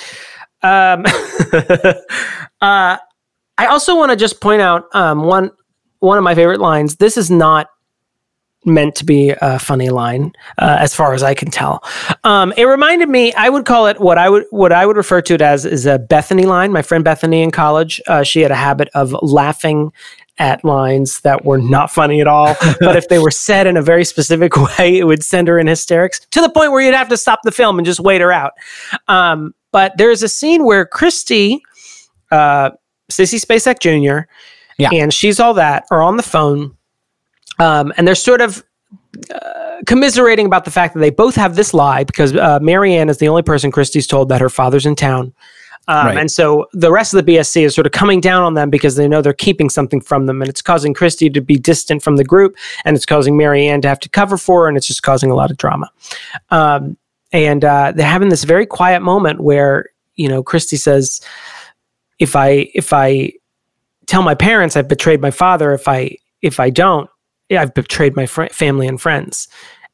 um 0.64 1.04
uh 2.62 2.98
i 3.58 3.66
also 3.68 3.96
want 3.98 4.10
to 4.12 4.16
just 4.16 4.40
point 4.42 4.62
out 4.62 4.86
um 4.94 5.24
one 5.24 5.52
one 6.00 6.18
of 6.18 6.24
my 6.24 6.34
favorite 6.34 6.60
lines 6.62 6.96
this 6.96 7.18
is 7.18 7.30
not 7.30 7.68
meant 8.66 8.94
to 8.96 9.06
be 9.06 9.34
a 9.42 9.58
funny 9.58 9.90
line 9.90 10.34
uh, 10.58 10.78
as 10.80 10.94
far 10.94 11.14
as 11.14 11.24
i 11.24 11.34
can 11.34 11.50
tell. 11.50 11.82
Um, 12.24 12.54
it 12.58 12.66
reminded 12.66 13.08
me 13.10 13.32
i 13.34 13.48
would 13.50 13.66
call 13.66 13.88
it 13.88 14.00
what 14.00 14.18
i 14.18 14.30
would 14.30 14.46
what 14.52 14.72
i 14.74 14.86
would 14.86 14.98
refer 14.98 15.22
to 15.22 15.34
it 15.36 15.42
as 15.42 15.66
is 15.66 15.86
a 15.86 15.98
bethany 15.98 16.46
line. 16.46 16.72
My 16.72 16.82
friend 16.82 17.04
bethany 17.04 17.42
in 17.42 17.52
college 17.52 18.02
uh, 18.08 18.24
she 18.24 18.42
had 18.42 18.52
a 18.52 18.56
habit 18.56 18.90
of 18.94 19.16
laughing 19.22 19.92
at 20.38 20.64
lines 20.64 21.20
that 21.22 21.44
were 21.44 21.58
not 21.58 21.92
funny 21.92 22.22
at 22.22 22.28
all. 22.28 22.56
But 22.80 22.96
if 22.96 23.10
they 23.10 23.20
were 23.20 23.32
said 23.32 23.68
in 23.68 23.76
a 23.78 23.82
very 23.82 24.06
specific 24.06 24.56
way 24.78 24.98
it 24.98 25.06
would 25.06 25.24
send 25.24 25.48
her 25.48 25.58
in 25.60 25.68
hysterics 25.68 26.20
to 26.32 26.42
the 26.42 26.50
point 26.50 26.72
where 26.72 26.82
you'd 26.82 26.94
have 26.96 27.10
to 27.10 27.18
stop 27.18 27.40
the 27.44 27.52
film 27.52 27.78
and 27.80 27.86
just 27.86 28.00
wait 28.00 28.22
her 28.22 28.32
out. 28.32 28.54
Um, 29.08 29.54
but 29.72 29.98
there's 29.98 30.24
a 30.24 30.30
scene 30.30 30.66
where 30.66 30.86
kristy 30.86 31.60
uh, 32.32 32.72
sissy 33.12 33.40
spacek 33.44 33.80
jr 33.80 34.28
Yeah. 34.78 34.90
and 34.94 35.14
she's 35.14 35.40
all 35.40 35.54
that 35.56 35.86
are 35.92 36.02
on 36.02 36.18
the 36.18 36.24
phone 36.24 36.76
um, 37.60 37.94
and 37.98 38.08
they're 38.08 38.16
sort 38.16 38.42
of 38.42 38.64
uh, 39.34 39.82
commiserating 39.86 40.46
about 40.46 40.66
the 40.66 40.72
fact 40.72 40.94
that 40.94 41.00
they 41.00 41.10
both 41.10 41.36
have 41.36 41.56
this 41.56 41.74
lie 41.74 42.04
because 42.04 42.36
uh, 42.36 42.60
Mary 42.62 42.96
Anne 42.96 43.10
is 43.10 43.18
the 43.18 43.28
only 43.28 43.44
person 43.44 43.72
Kristy's 43.72 44.08
told 44.08 44.30
that 44.30 44.42
her 44.42 44.50
father's 44.50 44.86
in 44.86 44.96
town. 44.96 45.34
Um, 45.88 46.06
Right. 46.06 46.18
And 46.18 46.32
so 46.32 46.68
the 46.72 46.92
rest 46.92 47.14
of 47.14 47.26
the 47.26 47.34
BSC 47.34 47.64
is 47.64 47.74
sort 47.74 47.88
of 47.88 47.94
coming 47.94 48.22
down 48.22 48.44
on 48.44 48.54
them 48.54 48.70
because 48.70 48.96
they 48.96 49.08
know 49.08 49.22
they're 49.22 49.34
keeping 49.34 49.70
something 49.70 50.02
from 50.02 50.28
them. 50.28 50.42
And 50.42 50.48
it's 50.48 50.62
causing 50.62 50.94
Kristy 50.94 51.34
to 51.34 51.42
be 51.42 51.58
distant 51.58 52.04
from 52.04 52.18
the 52.18 52.24
group 52.24 52.56
and 52.86 52.96
it's 52.96 53.08
causing 53.08 53.36
Mary 53.36 53.68
Anne 53.68 53.82
to 53.82 53.88
have 53.88 54.00
to 54.02 54.10
cover 54.10 54.38
for 54.38 54.64
her 54.64 54.68
and 54.68 54.78
it's 54.78 54.86
just 54.88 55.02
causing 55.02 55.32
a 55.32 55.36
lot 55.36 55.50
of 55.50 55.58
drama. 55.58 55.90
Um, 56.52 56.96
and 57.32 57.66
uh, 57.66 57.94
they're 57.96 58.06
having 58.06 58.30
this 58.30 58.44
very 58.44 58.68
quiet 58.68 59.02
moment 59.02 59.42
where, 59.42 59.86
you 60.16 60.28
know, 60.28 60.44
Kristy 60.44 60.78
says, 60.78 61.22
if 62.20 62.36
I, 62.36 62.70
if 62.76 62.94
I 62.94 63.34
tell 64.06 64.22
my 64.22 64.36
parents 64.36 64.78
I've 64.78 64.88
betrayed 64.88 65.22
my 65.22 65.32
father, 65.32 65.74
if 65.74 65.88
I, 65.88 66.18
if 66.42 66.60
I 66.60 66.70
don't, 66.70 67.10
I've 67.52 67.74
betrayed 67.74 68.16
my 68.16 68.26
fr- 68.26 68.48
family 68.48 68.88
and 68.88 69.00
friends. 69.00 69.48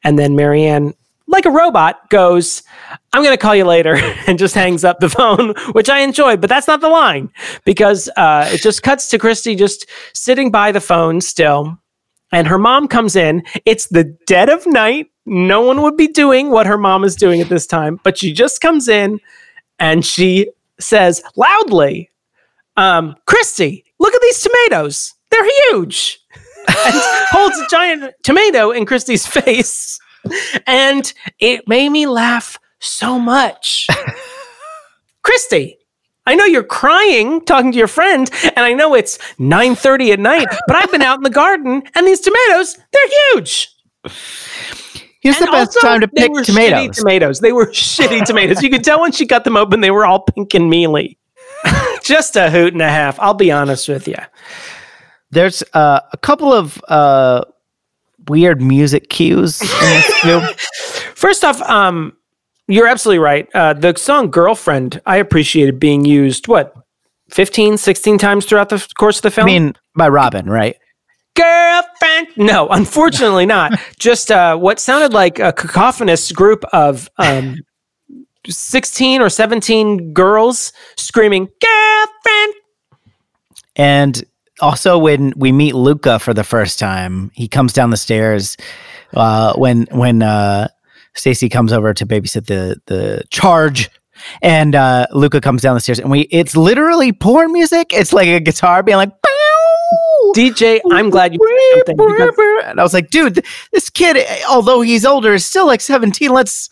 And 0.03 0.19
then 0.19 0.35
Mary 0.35 0.63
Anne, 0.63 0.93
like 1.27 1.45
a 1.45 1.51
robot, 1.51 2.09
goes, 2.09 2.63
I'm 3.13 3.23
going 3.23 3.33
to 3.33 3.41
call 3.41 3.55
you 3.55 3.65
later 3.65 3.95
and 4.27 4.37
just 4.37 4.55
hangs 4.55 4.83
up 4.83 4.99
the 4.99 5.09
phone, 5.09 5.53
which 5.71 5.89
I 5.89 5.99
enjoy, 5.99 6.37
but 6.37 6.49
that's 6.49 6.67
not 6.67 6.81
the 6.81 6.89
line 6.89 7.29
because 7.65 8.09
uh, 8.17 8.49
it 8.51 8.61
just 8.61 8.83
cuts 8.83 9.09
to 9.09 9.17
Kristy 9.17 9.57
just 9.57 9.87
sitting 10.13 10.51
by 10.51 10.71
the 10.71 10.81
phone 10.81 11.21
still. 11.21 11.77
And 12.31 12.47
her 12.47 12.57
mom 12.57 12.87
comes 12.87 13.15
in. 13.15 13.43
It's 13.65 13.87
the 13.87 14.03
dead 14.25 14.49
of 14.49 14.65
night. 14.67 15.07
No 15.25 15.61
one 15.61 15.81
would 15.81 15.97
be 15.97 16.07
doing 16.07 16.51
what 16.51 16.67
her 16.67 16.77
mom 16.77 17.03
is 17.03 17.15
doing 17.15 17.41
at 17.41 17.49
this 17.49 17.65
time, 17.65 17.99
but 18.03 18.17
she 18.17 18.31
just 18.31 18.61
comes 18.61 18.87
in 18.87 19.19
and 19.79 20.05
she 20.05 20.51
says 20.79 21.23
loudly, 21.35 22.09
um, 22.77 23.15
Kristy, 23.25 23.83
look 23.99 24.13
at 24.13 24.21
these 24.21 24.41
tomatoes. 24.41 25.13
They're 25.31 25.69
huge. 25.69 26.19
And 26.67 26.95
holds 27.31 27.57
a 27.57 27.67
giant 27.69 28.13
tomato 28.23 28.71
in 28.71 28.85
Kristy's 28.85 29.25
face. 29.43 29.99
And 30.65 31.11
it 31.39 31.67
made 31.67 31.89
me 31.89 32.07
laugh 32.07 32.57
so 32.79 33.19
much. 33.19 33.87
Kristy, 35.25 35.75
I 36.25 36.35
know 36.35 36.45
you're 36.45 36.63
crying 36.63 37.43
talking 37.45 37.71
to 37.71 37.77
your 37.77 37.87
friend, 37.87 38.29
and 38.43 38.59
I 38.59 38.73
know 38.73 38.95
it's 38.95 39.17
9:30 39.39 40.13
at 40.13 40.19
night, 40.19 40.47
but 40.67 40.75
I've 40.75 40.91
been 40.91 41.01
out 41.01 41.17
in 41.17 41.23
the 41.23 41.29
garden 41.29 41.83
and 41.95 42.07
these 42.07 42.19
tomatoes, 42.19 42.77
they're 42.91 43.33
huge. 43.33 43.69
Here's 45.21 45.39
the 45.39 45.45
best 45.47 45.75
also, 45.77 45.87
time 45.87 46.01
to 46.01 46.07
pick 46.07 46.31
tomatoes. 46.43 46.97
tomatoes. 46.97 47.39
They 47.39 47.51
were 47.51 47.65
shitty 47.71 48.25
tomatoes. 48.25 48.61
You 48.61 48.69
could 48.69 48.83
tell 48.83 49.01
when 49.01 49.11
she 49.11 49.25
cut 49.25 49.43
them 49.43 49.57
open, 49.57 49.81
they 49.81 49.89
were 49.89 50.05
all 50.05 50.19
pink 50.19 50.53
and 50.53 50.69
mealy. 50.69 51.17
Just 52.03 52.35
a 52.35 52.51
hoot 52.51 52.73
and 52.73 52.81
a 52.83 52.89
half. 52.89 53.19
I'll 53.19 53.33
be 53.33 53.51
honest 53.51 53.89
with 53.89 54.07
you. 54.07 54.17
There's 55.35 55.63
uh, 55.73 55.99
a 56.13 56.17
couple 56.17 56.53
of 56.53 56.81
uh, 56.87 57.43
weird 58.29 58.61
music 58.61 59.09
cues 59.09 59.61
in 59.61 59.67
this 59.67 60.21
too. 60.21 60.39
First 61.13 61.43
off, 61.43 61.61
um, 61.63 62.15
you're 62.69 62.87
absolutely 62.87 63.19
right. 63.19 63.49
Uh, 63.53 63.73
the 63.73 63.93
song 63.97 64.31
Girlfriend, 64.31 65.01
I 65.05 65.17
appreciated 65.17 65.77
being 65.77 66.05
used, 66.05 66.47
what, 66.47 66.73
15, 67.31 67.75
16 67.77 68.17
times 68.17 68.45
throughout 68.45 68.69
the 68.69 68.87
course 68.97 69.17
of 69.17 69.23
the 69.23 69.31
film? 69.31 69.47
I 69.47 69.51
mean, 69.51 69.73
by 69.93 70.07
Robin, 70.07 70.49
right? 70.49 70.77
Girlfriend. 71.35 72.29
No, 72.37 72.69
unfortunately 72.69 73.45
not. 73.45 73.77
Just 73.99 74.31
uh, 74.31 74.55
what 74.55 74.79
sounded 74.79 75.11
like 75.11 75.37
a 75.39 75.51
cacophonous 75.51 76.31
group 76.31 76.63
of 76.71 77.09
um, 77.17 77.57
16 78.47 79.19
or 79.19 79.27
17 79.27 80.13
girls 80.13 80.71
screaming, 80.95 81.49
Girlfriend. 81.61 82.53
And 83.75 84.23
also 84.61 84.97
when 84.97 85.33
we 85.35 85.51
meet 85.51 85.75
Luca 85.75 86.19
for 86.19 86.33
the 86.33 86.43
first 86.43 86.79
time, 86.79 87.31
he 87.33 87.47
comes 87.47 87.73
down 87.73 87.89
the 87.89 87.97
stairs 87.97 88.57
uh, 89.13 89.53
when 89.55 89.87
when 89.91 90.21
uh, 90.23 90.67
Stacey 91.13 91.49
comes 91.49 91.71
over 91.73 91.93
to 91.93 92.05
babysit 92.05 92.45
the 92.47 92.77
the 92.85 93.23
charge. 93.29 93.89
And 94.41 94.75
uh, 94.75 95.07
Luca 95.11 95.41
comes 95.41 95.61
down 95.61 95.75
the 95.75 95.81
stairs, 95.81 95.99
and 95.99 96.09
we 96.09 96.21
it's 96.31 96.55
literally 96.55 97.11
porn 97.11 97.51
music. 97.51 97.91
It's 97.91 98.13
like 98.13 98.27
a 98.29 98.39
guitar 98.39 98.81
being 98.81 98.97
like, 98.97 99.11
DJ, 100.35 100.79
I'm 100.91 101.09
glad 101.09 101.33
you 101.33 101.39
and 102.65 102.79
I 102.79 102.83
was 102.83 102.93
like, 102.93 103.09
dude, 103.09 103.35
th- 103.35 103.45
this 103.73 103.89
kid, 103.89 104.17
although 104.49 104.81
he's 104.81 105.05
older, 105.05 105.33
is 105.33 105.45
still 105.45 105.65
like 105.67 105.81
17. 105.81 106.31
Let's 106.31 106.69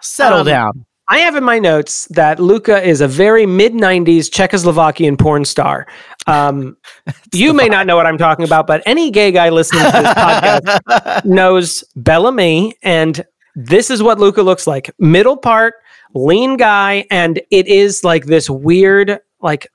settle 0.00 0.40
Um, 0.40 0.46
down. 0.46 0.85
I 1.08 1.18
have 1.18 1.36
in 1.36 1.44
my 1.44 1.60
notes 1.60 2.06
that 2.06 2.40
Luca 2.40 2.82
is 2.82 3.00
a 3.00 3.06
very 3.06 3.46
mid 3.46 3.72
90s 3.72 4.28
Czechoslovakian 4.28 5.18
porn 5.18 5.44
star. 5.44 5.86
Um, 6.26 6.76
you 7.32 7.52
may 7.52 7.68
not 7.68 7.86
know 7.86 7.96
what 7.96 8.06
I'm 8.06 8.18
talking 8.18 8.44
about, 8.44 8.66
but 8.66 8.82
any 8.86 9.10
gay 9.10 9.30
guy 9.30 9.50
listening 9.50 9.84
to 9.84 9.92
this 9.92 10.14
podcast 10.14 11.24
knows 11.24 11.84
Bel 11.94 12.26
Ami, 12.26 12.74
and 12.82 13.24
this 13.54 13.90
is 13.90 14.02
what 14.02 14.18
Luca 14.18 14.42
looks 14.42 14.66
like 14.66 14.90
middle 14.98 15.36
part, 15.36 15.74
lean 16.14 16.56
guy, 16.56 17.06
and 17.10 17.40
it 17.50 17.68
is 17.68 18.02
like 18.02 18.26
this 18.26 18.50
weird, 18.50 19.20
like, 19.40 19.68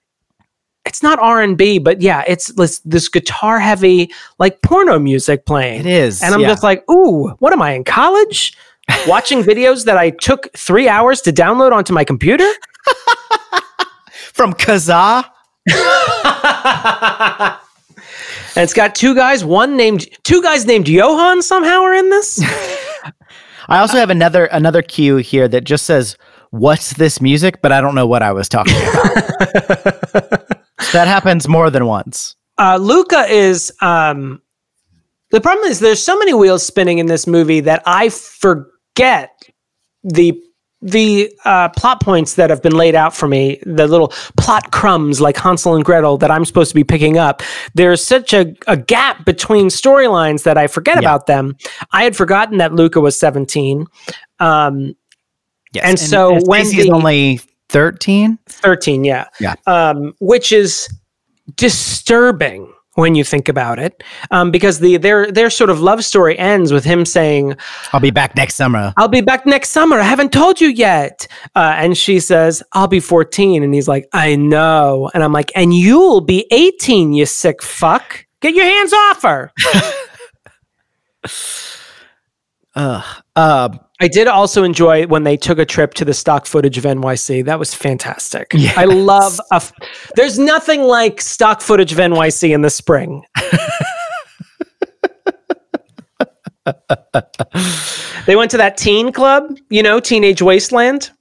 it's 0.85 1.03
not 1.03 1.19
R&B, 1.19 1.77
but 1.77 2.01
yeah, 2.01 2.23
it's 2.27 2.47
this, 2.53 2.79
this 2.79 3.07
guitar 3.07 3.59
heavy, 3.59 4.11
like 4.39 4.61
porno 4.63 4.99
music 4.99 5.45
playing. 5.45 5.81
It 5.81 5.85
is. 5.85 6.23
And 6.23 6.33
I'm 6.33 6.41
yeah. 6.41 6.47
just 6.47 6.63
like, 6.63 6.83
ooh, 6.89 7.29
what 7.39 7.53
am 7.53 7.61
I 7.61 7.73
in 7.73 7.83
college? 7.83 8.57
Watching 9.07 9.43
videos 9.43 9.85
that 9.85 9.97
I 9.97 10.11
took 10.11 10.47
three 10.55 10.87
hours 10.87 11.21
to 11.21 11.31
download 11.31 11.71
onto 11.71 11.93
my 11.93 12.03
computer? 12.03 12.47
from 14.33 14.53
Kazaa. 14.53 15.25
and 18.55 18.63
it's 18.63 18.73
got 18.73 18.95
two 18.95 19.13
guys, 19.13 19.45
one 19.45 19.77
named 19.77 20.07
two 20.23 20.41
guys 20.41 20.65
named 20.65 20.87
Johan 20.87 21.41
somehow 21.41 21.81
are 21.81 21.93
in 21.93 22.09
this. 22.09 22.41
I 23.69 23.79
also 23.79 23.97
have 23.97 24.09
another 24.09 24.45
another 24.45 24.81
cue 24.81 25.17
here 25.17 25.47
that 25.47 25.63
just 25.63 25.85
says, 25.85 26.17
"What's 26.49 26.93
this 26.93 27.21
music?" 27.21 27.61
But 27.61 27.71
I 27.71 27.79
don't 27.81 27.93
know 27.93 28.07
what 28.07 28.23
I 28.23 28.31
was 28.31 28.49
talking 28.49 28.73
about. 28.75 29.13
that 30.93 31.05
happens 31.05 31.47
more 31.47 31.69
than 31.69 31.85
once. 31.85 32.35
Uh, 32.57 32.77
Luca 32.77 33.25
is 33.29 33.71
um, 33.81 34.41
the 35.29 35.39
problem 35.39 35.69
is 35.69 35.79
there's 35.79 36.03
so 36.03 36.17
many 36.17 36.33
wheels 36.33 36.65
spinning 36.65 36.97
in 36.97 37.05
this 37.05 37.27
movie 37.27 37.59
that 37.61 37.83
I 37.85 38.09
forget 38.95 39.43
the 40.03 40.41
the 40.83 41.31
uh, 41.45 41.69
plot 41.69 42.01
points 42.01 42.33
that 42.35 42.49
have 42.49 42.63
been 42.63 42.75
laid 42.75 42.95
out 42.95 43.15
for 43.15 43.27
me, 43.27 43.61
the 43.67 43.85
little 43.87 44.07
plot 44.37 44.71
crumbs 44.71 45.21
like 45.21 45.37
Hansel 45.37 45.75
and 45.75 45.85
Gretel 45.85 46.17
that 46.17 46.31
I'm 46.31 46.43
supposed 46.43 46.69
to 46.71 46.75
be 46.75 46.83
picking 46.83 47.19
up. 47.19 47.43
There's 47.75 48.03
such 48.03 48.33
a, 48.33 48.55
a 48.65 48.75
gap 48.77 49.23
between 49.23 49.67
storylines 49.67 50.41
that 50.41 50.57
I 50.57 50.65
forget 50.65 50.95
Yeah. 50.95 51.01
about 51.01 51.27
them. 51.27 51.55
I 51.91 52.03
had 52.03 52.15
forgotten 52.15 52.57
that 52.57 52.73
Luca 52.73 52.99
was 52.99 53.17
17. 53.19 53.85
Um, 54.39 54.95
Yes. 55.73 55.85
And 55.85 55.97
so 55.99 56.33
when 56.47 56.65
Stacey's 56.65 56.87
the- 56.87 56.91
only 56.91 57.39
thirteen. 57.69 58.37
13, 58.49 59.05
yeah. 59.05 59.27
Yeah. 59.39 59.53
Um, 59.67 60.13
which 60.19 60.51
is 60.51 60.89
disturbing 61.55 62.73
when 62.95 63.15
you 63.15 63.23
think 63.23 63.47
about 63.47 63.79
it. 63.79 64.03
Um, 64.31 64.51
because 64.51 64.79
the 64.79 64.97
their 64.97 65.31
their 65.31 65.49
sort 65.49 65.69
of 65.69 65.79
love 65.79 66.03
story 66.03 66.37
ends 66.37 66.71
with 66.73 66.83
him 66.83 67.05
saying, 67.05 67.55
I'll 67.93 67.99
be 67.99 68.11
back 68.11 68.35
next 68.35 68.55
summer. 68.55 68.93
I'll 68.97 69.07
be 69.07 69.21
back 69.21 69.45
next 69.45 69.69
summer. 69.69 69.99
I 69.99 70.03
haven't 70.03 70.33
told 70.33 70.59
you 70.59 70.69
yet. 70.69 71.27
Uh, 71.55 71.73
and 71.77 71.97
she 71.97 72.19
says, 72.19 72.61
I'll 72.73 72.87
be 72.87 72.99
14. 72.99 73.63
And 73.63 73.73
he's 73.73 73.87
like, 73.87 74.07
I 74.13 74.35
know. 74.35 75.09
And 75.13 75.23
I'm 75.23 75.31
like, 75.31 75.51
and 75.55 75.73
you'll 75.73 76.21
be 76.21 76.45
18, 76.51 77.13
you 77.13 77.25
sick 77.25 77.61
fuck. 77.63 78.25
Get 78.41 78.55
your 78.55 78.65
hands 78.65 78.93
off 78.93 79.21
her. 79.21 79.53
Ugh. 82.75 83.23
Uh, 83.35 83.69
I 83.99 84.07
did 84.07 84.27
also 84.27 84.63
enjoy 84.63 85.05
when 85.07 85.23
they 85.23 85.35
took 85.37 85.59
a 85.59 85.65
trip 85.65 85.93
to 85.95 86.05
the 86.05 86.13
stock 86.13 86.45
footage 86.45 86.77
of 86.77 86.85
NYC. 86.85 87.43
That 87.45 87.59
was 87.59 87.73
fantastic. 87.73 88.51
Yes. 88.53 88.77
I 88.77 88.85
love. 88.85 89.39
A 89.51 89.55
f- 89.55 89.73
There's 90.15 90.39
nothing 90.39 90.83
like 90.83 91.19
stock 91.21 91.61
footage 91.61 91.91
of 91.91 91.97
NYC 91.97 92.53
in 92.53 92.61
the 92.61 92.69
spring. 92.69 93.23
they 98.25 98.35
went 98.35 98.51
to 98.51 98.57
that 98.57 98.77
teen 98.77 99.11
club, 99.11 99.57
you 99.69 99.83
know, 99.83 99.99
Teenage 99.99 100.41
Wasteland. 100.41 101.11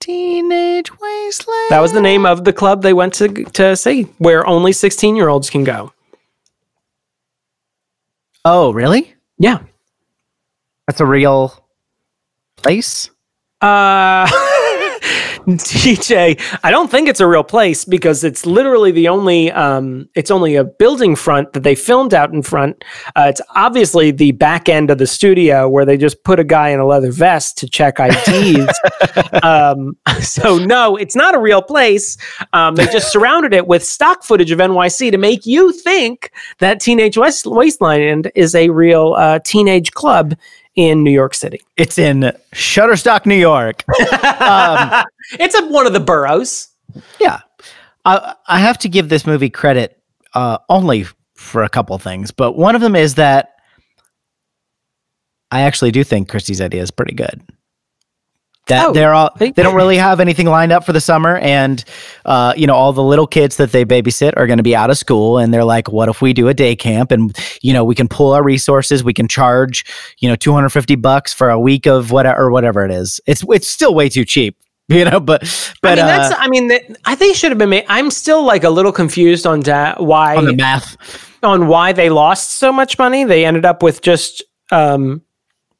Teenage 0.00 0.90
Wasteland. 1.00 1.70
That 1.70 1.80
was 1.80 1.92
the 1.92 2.00
name 2.00 2.26
of 2.26 2.44
the 2.44 2.52
club 2.52 2.82
they 2.82 2.92
went 2.92 3.14
to 3.14 3.28
to 3.28 3.74
see, 3.76 4.02
where 4.18 4.46
only 4.46 4.72
16 4.72 5.16
year 5.16 5.28
olds 5.28 5.48
can 5.50 5.64
go. 5.64 5.92
Oh, 8.44 8.72
really? 8.72 9.14
Yeah. 9.38 9.60
That's 10.86 11.00
a 11.00 11.06
real 11.06 11.66
place. 12.56 13.10
Uh, 13.60 14.26
DJ, 15.46 16.40
I 16.62 16.70
don't 16.70 16.90
think 16.90 17.08
it's 17.08 17.20
a 17.20 17.26
real 17.26 17.44
place 17.44 17.84
because 17.84 18.24
it's 18.24 18.46
literally 18.46 18.90
the 18.90 19.08
only, 19.08 19.50
um, 19.52 20.08
it's 20.14 20.30
only 20.30 20.56
a 20.56 20.64
building 20.64 21.14
front 21.16 21.52
that 21.52 21.62
they 21.62 21.74
filmed 21.74 22.14
out 22.14 22.32
in 22.32 22.40
front. 22.42 22.82
Uh, 23.14 23.26
it's 23.28 23.42
obviously 23.54 24.10
the 24.10 24.32
back 24.32 24.70
end 24.70 24.90
of 24.90 24.96
the 24.98 25.06
studio 25.06 25.68
where 25.68 25.84
they 25.84 25.98
just 25.98 26.24
put 26.24 26.40
a 26.40 26.44
guy 26.44 26.70
in 26.70 26.80
a 26.80 26.86
leather 26.86 27.12
vest 27.12 27.58
to 27.58 27.68
check 27.68 27.98
IDs. 28.00 28.72
um, 29.42 29.96
so 30.20 30.56
no, 30.58 30.96
it's 30.96 31.16
not 31.16 31.34
a 31.34 31.38
real 31.38 31.62
place. 31.62 32.16
Um, 32.54 32.74
they 32.74 32.86
just 32.86 33.12
surrounded 33.12 33.52
it 33.52 33.66
with 33.66 33.84
stock 33.84 34.24
footage 34.24 34.50
of 34.50 34.58
NYC 34.58 35.10
to 35.10 35.18
make 35.18 35.44
you 35.44 35.72
think 35.72 36.32
that 36.58 36.80
Teenage 36.80 37.18
West- 37.18 37.46
Wasteland 37.46 38.30
is 38.34 38.54
a 38.54 38.70
real 38.70 39.14
uh, 39.14 39.40
teenage 39.44 39.92
club 39.92 40.34
in 40.76 41.04
New 41.04 41.10
York 41.10 41.34
City. 41.34 41.60
It's 41.76 41.98
in 41.98 42.32
Shutterstock, 42.52 43.26
New 43.26 43.36
York. 43.36 43.84
um, 44.40 45.04
It's 45.32 45.54
a, 45.54 45.66
one 45.68 45.86
of 45.86 45.92
the 45.92 46.00
boroughs. 46.00 46.68
yeah, 47.20 47.40
I, 48.04 48.34
I 48.46 48.58
have 48.60 48.78
to 48.78 48.88
give 48.88 49.08
this 49.08 49.26
movie 49.26 49.50
credit 49.50 50.00
uh, 50.34 50.58
only 50.68 51.06
for 51.34 51.62
a 51.62 51.68
couple 51.68 51.96
things, 51.98 52.30
but 52.30 52.52
one 52.52 52.74
of 52.74 52.80
them 52.80 52.96
is 52.96 53.14
that 53.16 53.54
I 55.50 55.62
actually 55.62 55.92
do 55.92 56.02
think 56.04 56.28
Kristy's 56.28 56.60
idea 56.60 56.82
is 56.82 56.90
pretty 56.90 57.14
good. 57.14 57.40
That 58.66 58.86
Oh, 58.86 58.92
they're 58.92 59.12
all 59.12 59.30
they- 59.38 59.50
don't 59.50 59.74
really 59.74 59.98
have 59.98 60.20
anything 60.20 60.46
lined 60.46 60.72
up 60.72 60.84
for 60.86 60.92
the 60.94 61.00
summer, 61.00 61.36
and 61.36 61.84
uh, 62.24 62.54
you 62.56 62.66
know 62.66 62.74
all 62.74 62.94
the 62.94 63.02
little 63.02 63.26
kids 63.26 63.56
that 63.58 63.72
they 63.72 63.84
babysit 63.84 64.32
are 64.38 64.46
going 64.46 64.56
to 64.56 64.62
be 64.62 64.74
out 64.74 64.88
of 64.88 64.96
school, 64.96 65.36
and 65.36 65.52
they're 65.52 65.64
like, 65.64 65.92
"What 65.92 66.08
if 66.08 66.22
we 66.22 66.32
do 66.32 66.48
a 66.48 66.54
day 66.54 66.74
camp 66.74 67.10
and 67.12 67.36
you 67.60 67.74
know 67.74 67.84
we 67.84 67.94
can 67.94 68.08
pull 68.08 68.32
our 68.32 68.42
resources, 68.42 69.04
we 69.04 69.12
can 69.12 69.28
charge 69.28 69.84
you 70.18 70.28
know 70.30 70.36
two 70.36 70.52
hundred 70.54 70.70
fifty 70.70 70.94
bucks 70.94 71.30
for 71.32 71.50
a 71.50 71.60
week 71.60 71.86
of 71.86 72.10
whatever 72.10 72.40
or 72.40 72.50
whatever 72.50 72.84
it 72.86 72.90
is. 72.90 73.20
It's 73.26 73.44
it's 73.50 73.68
still 73.68 73.94
way 73.94 74.08
too 74.08 74.24
cheap, 74.24 74.56
you 74.88 75.04
know. 75.04 75.20
But 75.20 75.42
but 75.82 75.98
I 75.98 76.02
mean, 76.02 76.04
uh, 76.04 76.06
that's. 76.06 76.34
I 76.40 76.48
mean, 76.48 76.68
that, 76.68 76.82
I 77.04 77.14
think 77.16 77.36
should 77.36 77.50
have 77.50 77.58
been 77.58 77.68
made. 77.68 77.84
I'm 77.90 78.10
still 78.10 78.44
like 78.44 78.64
a 78.64 78.70
little 78.70 78.92
confused 78.92 79.46
on 79.46 79.60
da- 79.60 79.96
why 80.02 80.36
on 80.36 80.46
the 80.46 80.56
math. 80.56 80.96
on 81.42 81.68
why 81.68 81.92
they 81.92 82.08
lost 82.08 82.52
so 82.56 82.72
much 82.72 82.98
money. 82.98 83.24
They 83.24 83.44
ended 83.44 83.66
up 83.66 83.82
with 83.82 84.00
just 84.00 84.42
um, 84.72 85.20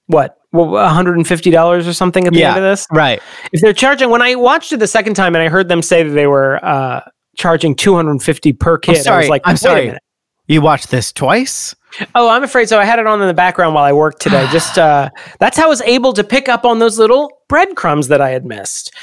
what, 0.08 0.36
well, 0.54 0.70
150 0.70 1.50
dollars 1.50 1.86
or 1.86 1.92
something 1.92 2.26
at 2.26 2.32
the 2.32 2.44
end 2.44 2.56
of 2.56 2.62
this. 2.62 2.86
Right. 2.92 3.20
If 3.52 3.60
they're 3.60 3.72
charging, 3.72 4.08
when 4.08 4.22
I 4.22 4.36
watched 4.36 4.72
it 4.72 4.78
the 4.78 4.86
second 4.86 5.14
time 5.14 5.34
and 5.34 5.42
I 5.42 5.48
heard 5.48 5.68
them 5.68 5.82
say 5.82 6.04
that 6.04 6.10
they 6.10 6.28
were 6.28 6.64
uh, 6.64 7.00
charging 7.36 7.74
250 7.74 8.52
per 8.54 8.78
kid, 8.78 8.98
I 8.98 9.00
sorry, 9.00 9.24
was 9.24 9.28
like, 9.28 9.42
I'm 9.44 9.54
wait 9.54 9.58
sorry. 9.58 9.82
a 9.82 9.86
minute. 9.86 10.02
You 10.46 10.60
watched 10.60 10.90
this 10.90 11.12
twice? 11.12 11.74
Oh, 12.14 12.28
I'm 12.28 12.44
afraid 12.44 12.68
so. 12.68 12.78
I 12.78 12.84
had 12.84 12.98
it 12.98 13.06
on 13.06 13.20
in 13.20 13.26
the 13.26 13.34
background 13.34 13.74
while 13.74 13.84
I 13.84 13.92
worked 13.92 14.22
today. 14.22 14.46
Just 14.52 14.78
uh, 14.78 15.10
that's 15.40 15.56
how 15.56 15.64
I 15.64 15.68
was 15.68 15.82
able 15.82 16.12
to 16.12 16.22
pick 16.22 16.48
up 16.48 16.64
on 16.64 16.78
those 16.78 16.98
little 16.98 17.30
breadcrumbs 17.48 18.08
that 18.08 18.20
I 18.20 18.30
had 18.30 18.44
missed. 18.44 18.94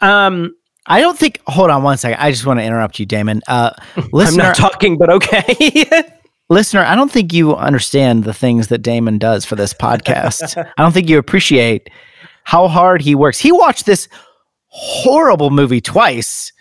Um, 0.00 0.54
I 0.86 1.00
don't 1.00 1.18
think. 1.18 1.40
Hold 1.46 1.70
on 1.70 1.82
one 1.82 1.98
second. 1.98 2.20
I 2.20 2.30
just 2.30 2.46
want 2.46 2.60
to 2.60 2.64
interrupt 2.64 2.98
you, 2.98 3.06
Damon. 3.06 3.42
Uh, 3.48 3.70
I'm 4.14 4.36
not 4.36 4.54
talking, 4.56 4.96
but 4.96 5.10
okay. 5.10 6.04
listener, 6.50 6.82
I 6.82 6.94
don't 6.94 7.10
think 7.10 7.32
you 7.32 7.56
understand 7.56 8.24
the 8.24 8.34
things 8.34 8.68
that 8.68 8.78
Damon 8.82 9.16
does 9.18 9.44
for 9.46 9.56
this 9.56 9.72
podcast. 9.72 10.62
I 10.78 10.82
don't 10.82 10.92
think 10.92 11.08
you 11.08 11.16
appreciate 11.18 11.88
how 12.44 12.68
hard 12.68 13.00
he 13.00 13.14
works. 13.14 13.38
He 13.38 13.52
watched 13.52 13.86
this 13.86 14.08
horrible 14.66 15.50
movie 15.50 15.80
twice 15.80 16.52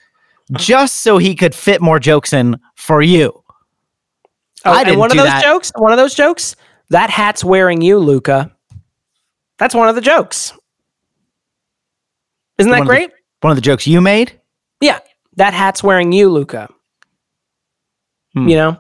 just 0.54 0.97
so 1.02 1.17
he 1.17 1.36
could 1.36 1.54
fit 1.54 1.82
more 1.82 1.99
jokes 1.99 2.32
in 2.34 2.58
for 2.75 3.02
you. 3.02 3.34
Oh, 4.65 4.71
I 4.71 4.84
didn't 4.84 4.99
one 4.99 5.12
of 5.12 5.17
those 5.17 5.25
that. 5.28 5.43
jokes, 5.43 5.71
one 5.75 5.91
of 5.91 5.97
those 5.97 6.15
jokes, 6.15 6.56
that 6.89 7.10
hat's 7.10 7.43
wearing 7.43 7.82
you, 7.82 7.97
Luca. 7.99 8.56
That's 9.58 9.75
one 9.75 9.89
of 9.89 9.95
the 9.95 10.02
jokes. 10.02 10.54
Isn't 12.58 12.71
that 12.71 12.80
One 12.80 12.88
of 12.88 12.88
the- 12.88 12.93
great? 12.93 13.12
One 13.41 13.52
of 13.52 13.56
the 13.58 13.62
jokes 13.62 13.88
you 13.88 14.02
made. 14.02 14.39
yeah, 14.82 14.99
that 15.38 15.54
hat's 15.54 15.82
wearing 15.82 16.12
you, 16.12 16.30
Luca. 16.30 16.67
Hmm. 18.34 18.49
You 18.49 18.56
know, 18.58 18.80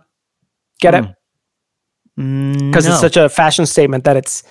get 0.79 0.95
it? 0.95 1.05
Mm, 2.19 2.69
Because 2.71 2.85
no. 2.85 2.91
it's 2.91 3.01
such 3.01 3.17
a 3.17 3.29
fashion 3.29 3.65
statement 3.65 4.03
that 4.03 4.17
it's, 4.17 4.43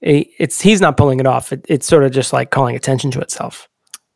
it's 0.00 0.60
he's 0.60 0.80
not 0.80 0.96
pulling 0.96 1.20
it 1.20 1.26
off. 1.26 1.52
It, 1.52 1.64
it's 1.68 1.86
sort 1.86 2.04
of 2.04 2.10
just 2.12 2.32
like 2.32 2.50
calling 2.50 2.74
attention 2.76 3.10
to 3.12 3.20
itself. 3.20 3.68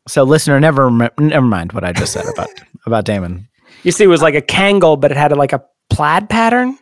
so, 0.07 0.23
listener, 0.23 0.59
never 0.59 0.89
never 1.19 1.45
mind 1.45 1.73
what 1.73 1.83
I 1.83 1.91
just 1.93 2.13
said 2.13 2.25
about 2.33 2.49
about 2.85 3.05
Damon. 3.05 3.47
You 3.83 3.91
see, 3.91 4.03
it 4.03 4.07
was 4.07 4.21
like 4.21 4.35
a 4.35 4.41
Kangol, 4.41 4.99
but 4.99 5.11
it 5.11 5.17
had 5.17 5.35
like 5.37 5.53
a 5.53 5.63
plaid 5.89 6.29
pattern. 6.29 6.77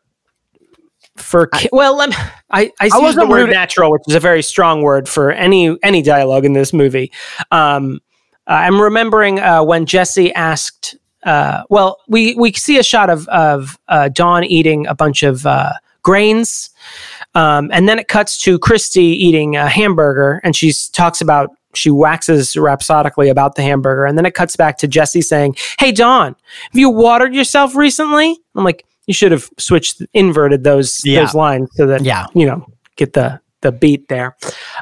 for. 1.15 1.47
ki- 1.47 1.69
well, 1.71 1.95
lem- 1.95 2.11
I, 2.51 2.69
I, 2.81 2.89
use 2.99 3.15
the 3.15 3.25
word 3.25 3.35
rooting- 3.43 3.53
natural, 3.53 3.91
which 3.93 4.01
is 4.09 4.15
a 4.15 4.19
very 4.19 4.43
strong 4.43 4.81
word 4.81 5.07
for 5.07 5.31
any 5.31 5.77
any 5.83 6.01
dialogue 6.01 6.43
in 6.43 6.51
this 6.51 6.73
movie. 6.73 7.13
Um, 7.49 8.01
I'm 8.45 8.81
remembering 8.81 9.39
uh, 9.39 9.63
when 9.63 9.85
Jessi 9.85 10.33
asked. 10.35 10.97
Uh, 11.25 11.63
well, 11.69 11.97
we 12.07 12.35
we 12.35 12.51
see 12.53 12.77
a 12.77 12.83
shot 12.83 13.09
of 13.09 13.27
of 13.29 13.77
uh, 13.87 14.09
Dawn 14.09 14.43
eating 14.43 14.85
a 14.87 14.95
bunch 14.95 15.23
of 15.23 15.45
uh, 15.45 15.73
grains, 16.01 16.69
um, 17.35 17.69
and 17.73 17.87
then 17.87 17.99
it 17.99 18.07
cuts 18.07 18.37
to 18.39 18.59
Kristy 18.59 19.13
eating 19.15 19.55
a 19.55 19.67
hamburger, 19.67 20.41
and 20.43 20.55
she 20.55 20.73
talks 20.91 21.21
about 21.21 21.49
she 21.75 21.89
waxes 21.89 22.55
rhapsodically 22.55 23.29
about 23.29 23.55
the 23.55 23.61
hamburger, 23.63 24.05
and 24.05 24.17
then 24.17 24.25
it 24.25 24.33
cuts 24.33 24.55
back 24.55 24.77
to 24.79 24.87
Jessi 24.87 25.23
saying, 25.23 25.55
"Hey, 25.79 25.91
Dawn, 25.91 26.35
have 26.71 26.79
you 26.79 26.89
watered 26.89 27.33
yourself 27.33 27.75
recently?" 27.75 28.37
I'm 28.55 28.63
like, 28.63 28.85
you 29.07 29.13
should 29.13 29.31
have 29.31 29.49
switched, 29.57 30.01
inverted 30.13 30.63
those 30.63 31.01
Yeah. 31.03 31.21
those 31.21 31.33
lines 31.33 31.69
so 31.73 31.85
that 31.87 32.01
Yeah. 32.03 32.25
you 32.33 32.45
know 32.45 32.65
get 32.95 33.13
the 33.13 33.39
the 33.61 33.71
beat 33.71 34.07
there. 34.09 34.35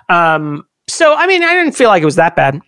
Um, 0.09 0.65
so 0.87 1.15
I 1.15 1.27
mean, 1.27 1.43
I 1.43 1.53
didn't 1.53 1.73
feel 1.75 1.87
like 1.89 2.01
it 2.01 2.05
was 2.05 2.15
that 2.17 2.35
bad, 2.35 2.59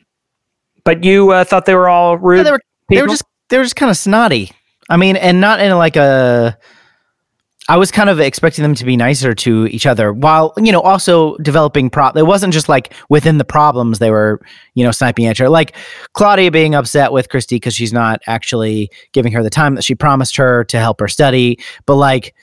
but 0.83 1.03
you 1.03 1.31
uh, 1.31 1.43
thought 1.43 1.65
they 1.65 1.75
were 1.75 1.89
all 1.89 2.17
rude. 2.17 2.37
Yeah, 2.37 2.43
they 2.43 2.51
were 2.51 2.61
they 2.89 3.01
were 3.01 3.07
just 3.07 3.23
they 3.53 3.59
were 3.59 3.63
just 3.63 3.75
kind 3.75 3.91
of 3.91 3.97
snotty. 3.97 4.51
I 4.89 4.97
mean, 4.97 5.15
and 5.15 5.39
not 5.39 5.59
in 5.59 5.77
like 5.77 5.95
a. 5.95 6.57
I 7.69 7.77
was 7.77 7.91
kind 7.91 8.09
of 8.09 8.19
expecting 8.19 8.63
them 8.63 8.73
to 8.73 8.83
be 8.83 8.97
nicer 8.97 9.35
to 9.35 9.67
each 9.67 9.85
other, 9.85 10.11
while 10.11 10.53
you 10.57 10.71
know 10.71 10.81
also 10.81 11.37
developing 11.37 11.91
prop. 11.91 12.17
It 12.17 12.23
wasn't 12.23 12.51
just 12.51 12.67
like 12.67 12.95
within 13.09 13.37
the 13.37 13.45
problems 13.45 13.99
they 13.99 14.09
were, 14.09 14.41
you 14.73 14.83
know, 14.83 14.89
sniping 14.89 15.27
at 15.27 15.37
her. 15.37 15.49
Like 15.49 15.75
Claudia 16.13 16.49
being 16.49 16.73
upset 16.73 17.11
with 17.11 17.29
Kristy 17.29 17.57
because 17.57 17.75
she's 17.75 17.93
not 17.93 18.21
actually 18.25 18.89
giving 19.11 19.31
her 19.33 19.43
the 19.43 19.51
time 19.51 19.75
that 19.75 19.83
she 19.83 19.93
promised 19.93 20.35
her 20.37 20.63
to 20.65 20.79
help 20.79 20.99
her 20.99 21.07
study. 21.07 21.59
But 21.85 21.97
like 21.97 22.33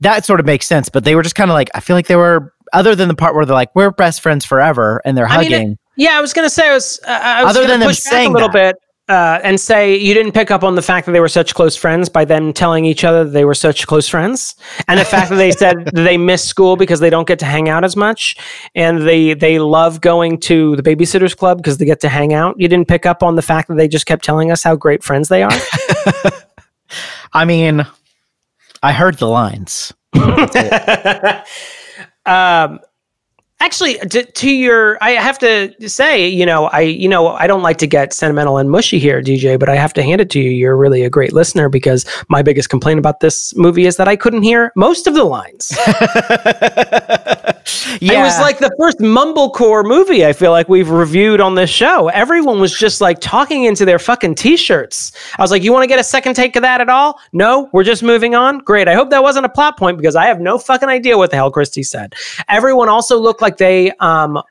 that 0.00 0.26
sort 0.26 0.38
of 0.38 0.44
makes 0.44 0.66
sense. 0.66 0.90
But 0.90 1.04
they 1.04 1.14
were 1.14 1.22
just 1.22 1.34
kind 1.34 1.50
of 1.50 1.54
like 1.54 1.70
I 1.74 1.80
feel 1.80 1.96
like 1.96 2.08
they 2.08 2.16
were 2.16 2.52
other 2.74 2.94
than 2.94 3.08
the 3.08 3.16
part 3.16 3.34
where 3.34 3.46
they're 3.46 3.54
like 3.54 3.74
we're 3.74 3.90
best 3.90 4.20
friends 4.20 4.44
forever 4.44 5.00
and 5.06 5.16
they're 5.16 5.26
I 5.26 5.40
mean, 5.40 5.50
hugging. 5.50 5.78
Yeah, 5.96 6.18
I 6.18 6.20
was 6.20 6.34
gonna 6.34 6.50
say 6.50 6.68
I 6.68 6.74
was. 6.74 7.00
Uh, 7.08 7.10
I 7.10 7.42
was 7.42 7.56
Other 7.56 7.66
than 7.66 7.80
them 7.80 7.88
push 7.88 8.04
back 8.04 8.12
saying 8.12 8.30
a 8.30 8.34
little 8.34 8.48
that. 8.48 8.74
bit 8.76 8.89
uh, 9.10 9.40
and 9.42 9.60
say 9.60 9.96
you 9.96 10.14
didn't 10.14 10.30
pick 10.30 10.52
up 10.52 10.62
on 10.62 10.76
the 10.76 10.82
fact 10.82 11.04
that 11.04 11.12
they 11.12 11.18
were 11.18 11.28
such 11.28 11.52
close 11.52 11.74
friends 11.74 12.08
by 12.08 12.24
them 12.24 12.52
telling 12.52 12.84
each 12.84 13.02
other 13.02 13.24
that 13.24 13.32
they 13.32 13.44
were 13.44 13.56
such 13.56 13.84
close 13.88 14.08
friends, 14.08 14.54
and 14.86 15.00
the 15.00 15.04
fact 15.04 15.30
that 15.30 15.36
they 15.36 15.50
said 15.50 15.84
that 15.92 16.04
they 16.04 16.16
miss 16.16 16.44
school 16.44 16.76
because 16.76 17.00
they 17.00 17.10
don't 17.10 17.26
get 17.26 17.40
to 17.40 17.44
hang 17.44 17.68
out 17.68 17.82
as 17.82 17.96
much, 17.96 18.36
and 18.76 19.02
they 19.02 19.34
they 19.34 19.58
love 19.58 20.00
going 20.00 20.38
to 20.38 20.76
the 20.76 20.82
babysitters 20.82 21.36
club 21.36 21.58
because 21.58 21.78
they 21.78 21.84
get 21.84 21.98
to 22.00 22.08
hang 22.08 22.32
out. 22.32 22.54
You 22.60 22.68
didn't 22.68 22.86
pick 22.86 23.04
up 23.04 23.24
on 23.24 23.34
the 23.34 23.42
fact 23.42 23.66
that 23.66 23.74
they 23.74 23.88
just 23.88 24.06
kept 24.06 24.24
telling 24.24 24.52
us 24.52 24.62
how 24.62 24.76
great 24.76 25.02
friends 25.02 25.28
they 25.28 25.42
are. 25.42 25.50
I 27.32 27.44
mean, 27.44 27.84
I 28.80 28.92
heard 28.92 29.18
the 29.18 29.26
lines. 29.26 29.92
um, 32.26 32.78
actually, 33.60 33.94
to, 33.98 34.24
to 34.24 34.50
your, 34.50 34.98
I 35.02 35.12
have 35.12 35.38
to 35.40 35.72
say, 35.88 36.26
you 36.28 36.44
know, 36.44 36.66
I, 36.66 36.80
you 36.80 37.08
know, 37.08 37.28
I 37.28 37.46
don't 37.46 37.62
like 37.62 37.78
to 37.78 37.86
get 37.86 38.12
sentimental 38.12 38.58
and 38.58 38.70
mushy 38.70 38.98
here, 38.98 39.22
DJ, 39.22 39.58
but 39.58 39.68
I 39.68 39.76
have 39.76 39.92
to 39.94 40.02
hand 40.02 40.20
it 40.20 40.30
to 40.30 40.40
you. 40.40 40.50
You're 40.50 40.76
really 40.76 41.02
a 41.02 41.10
great 41.10 41.32
listener 41.32 41.68
because 41.68 42.04
my 42.28 42.42
biggest 42.42 42.70
complaint 42.70 42.98
about 42.98 43.20
this 43.20 43.54
movie 43.56 43.86
is 43.86 43.96
that 43.96 44.08
I 44.08 44.16
couldn't 44.16 44.42
hear 44.42 44.72
most 44.76 45.06
of 45.06 45.14
the 45.14 45.24
lines. 45.24 45.76
It 48.00 48.16
was 48.16 48.38
like 48.40 48.58
the 48.58 48.74
first 48.78 48.98
mumblecore 48.98 49.84
movie 49.84 50.24
I 50.24 50.32
feel 50.32 50.52
like 50.52 50.68
we've 50.68 50.90
reviewed 50.90 51.40
on 51.40 51.54
this 51.54 51.70
show. 51.70 52.08
Everyone 52.08 52.60
was 52.60 52.76
just 52.76 53.00
like 53.00 53.20
talking 53.20 53.64
into 53.64 53.84
their 53.84 53.98
fucking 53.98 54.36
t-shirts. 54.36 55.12
I 55.38 55.42
was 55.42 55.50
like, 55.50 55.62
"You 55.62 55.72
want 55.72 55.82
to 55.82 55.86
get 55.86 55.98
a 55.98 56.04
second 56.04 56.34
take 56.34 56.56
of 56.56 56.62
that 56.62 56.80
at 56.80 56.88
all?" 56.88 57.18
No, 57.32 57.68
we're 57.72 57.84
just 57.84 58.02
moving 58.02 58.34
on. 58.34 58.58
Great. 58.58 58.88
I 58.88 58.94
hope 58.94 59.10
that 59.10 59.22
wasn't 59.22 59.46
a 59.46 59.48
plot 59.48 59.76
point 59.76 59.98
because 59.98 60.16
I 60.16 60.26
have 60.26 60.40
no 60.40 60.58
fucking 60.58 60.88
idea 60.88 61.18
what 61.18 61.30
the 61.30 61.36
hell 61.36 61.52
Kristy 61.52 61.84
said. 61.84 62.14
Everyone 62.48 62.88
also 62.88 63.18
looked 63.18 63.42
like 63.42 63.49
they 63.58 63.92
um 64.00 64.42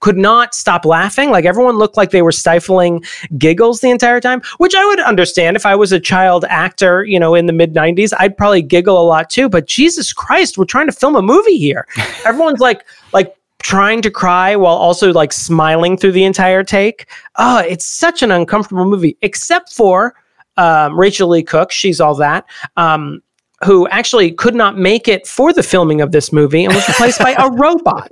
could 0.00 0.18
not 0.18 0.52
stop 0.52 0.84
laughing. 0.84 1.30
Like 1.30 1.44
everyone 1.44 1.78
looked 1.78 1.96
like 1.96 2.10
they 2.10 2.22
were 2.22 2.32
stifling 2.32 3.04
giggles 3.38 3.80
the 3.80 3.90
entire 3.90 4.20
time, 4.20 4.42
which 4.58 4.74
I 4.74 4.84
would 4.84 4.98
understand 5.00 5.56
if 5.56 5.64
I 5.64 5.76
was 5.76 5.92
a 5.92 6.00
child 6.00 6.44
actor, 6.48 7.04
you 7.04 7.20
know, 7.20 7.36
in 7.36 7.46
the 7.46 7.52
mid 7.52 7.72
90s. 7.72 8.12
I'd 8.18 8.36
probably 8.36 8.62
giggle 8.62 9.00
a 9.00 9.06
lot 9.06 9.30
too, 9.30 9.48
but 9.48 9.66
Jesus 9.66 10.12
Christ, 10.12 10.58
we're 10.58 10.64
trying 10.64 10.86
to 10.86 10.92
film 10.92 11.14
a 11.14 11.22
movie 11.22 11.56
here. 11.56 11.86
Everyone's 12.26 12.58
like 12.58 12.84
like 13.12 13.36
trying 13.60 14.02
to 14.02 14.10
cry 14.10 14.56
while 14.56 14.74
also 14.74 15.12
like 15.12 15.32
smiling 15.32 15.96
through 15.96 16.12
the 16.12 16.24
entire 16.24 16.64
take. 16.64 17.06
Oh, 17.36 17.58
it's 17.58 17.86
such 17.86 18.24
an 18.24 18.32
uncomfortable 18.32 18.84
movie 18.84 19.16
except 19.22 19.72
for 19.72 20.16
um, 20.56 20.98
Rachael 20.98 21.28
Leigh 21.28 21.42
Cook, 21.42 21.72
she's 21.72 22.00
all 22.00 22.14
that. 22.16 22.44
Um, 22.76 23.22
who 23.64 23.88
actually 23.88 24.32
could 24.32 24.54
not 24.54 24.76
make 24.76 25.08
it 25.08 25.26
for 25.26 25.52
the 25.52 25.62
filming 25.62 26.00
of 26.00 26.12
this 26.12 26.32
movie 26.32 26.64
and 26.64 26.74
was 26.74 26.88
replaced 26.88 27.18
by 27.18 27.34
a 27.38 27.50
robot. 27.52 28.10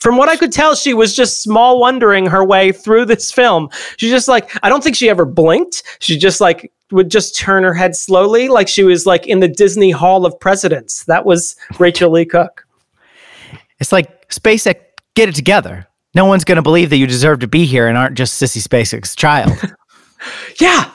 From 0.00 0.16
what 0.16 0.28
I 0.28 0.36
could 0.36 0.52
tell, 0.52 0.74
she 0.74 0.94
was 0.94 1.16
just 1.16 1.42
small 1.42 1.80
wondering 1.80 2.26
her 2.26 2.44
way 2.44 2.72
through 2.72 3.06
this 3.06 3.32
film. 3.32 3.70
She's 3.96 4.10
just 4.10 4.28
like, 4.28 4.50
I 4.62 4.68
don't 4.68 4.84
think 4.84 4.96
she 4.96 5.08
ever 5.08 5.24
blinked. 5.24 5.82
She 6.00 6.18
just 6.18 6.40
like 6.40 6.70
would 6.90 7.10
just 7.10 7.36
turn 7.36 7.64
her 7.64 7.74
head 7.74 7.96
slowly, 7.96 8.48
like 8.48 8.68
she 8.68 8.84
was 8.84 9.06
like 9.06 9.26
in 9.26 9.40
the 9.40 9.48
Disney 9.48 9.90
Hall 9.90 10.26
of 10.26 10.38
Presidents. 10.38 11.04
That 11.04 11.24
was 11.24 11.56
Rachael 11.78 12.10
Leigh 12.10 12.26
Cook. 12.26 12.66
It's 13.80 13.92
like 13.92 14.28
SpaceX, 14.28 14.76
get 15.14 15.28
it 15.28 15.34
together. 15.34 15.86
No 16.14 16.26
one's 16.26 16.44
going 16.44 16.56
to 16.56 16.62
believe 16.62 16.90
that 16.90 16.98
you 16.98 17.06
deserve 17.06 17.40
to 17.40 17.48
be 17.48 17.64
here 17.64 17.88
and 17.88 17.98
aren't 17.98 18.16
just 18.16 18.40
Sissy 18.40 18.62
Spacek's 18.66 19.16
child. 19.16 19.58
Yeah. 20.60 20.90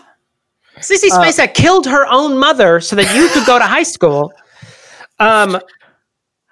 Sissy 0.80 1.10
Spacek 1.10 1.54
killed 1.54 1.86
her 1.86 2.06
own 2.08 2.38
mother 2.38 2.80
so 2.80 2.96
that 2.96 3.14
you 3.16 3.30
could 3.30 3.46
go 3.46 3.58
to 3.60 3.66
high 3.66 3.84
school. 3.84 4.32
Um, 5.20 5.60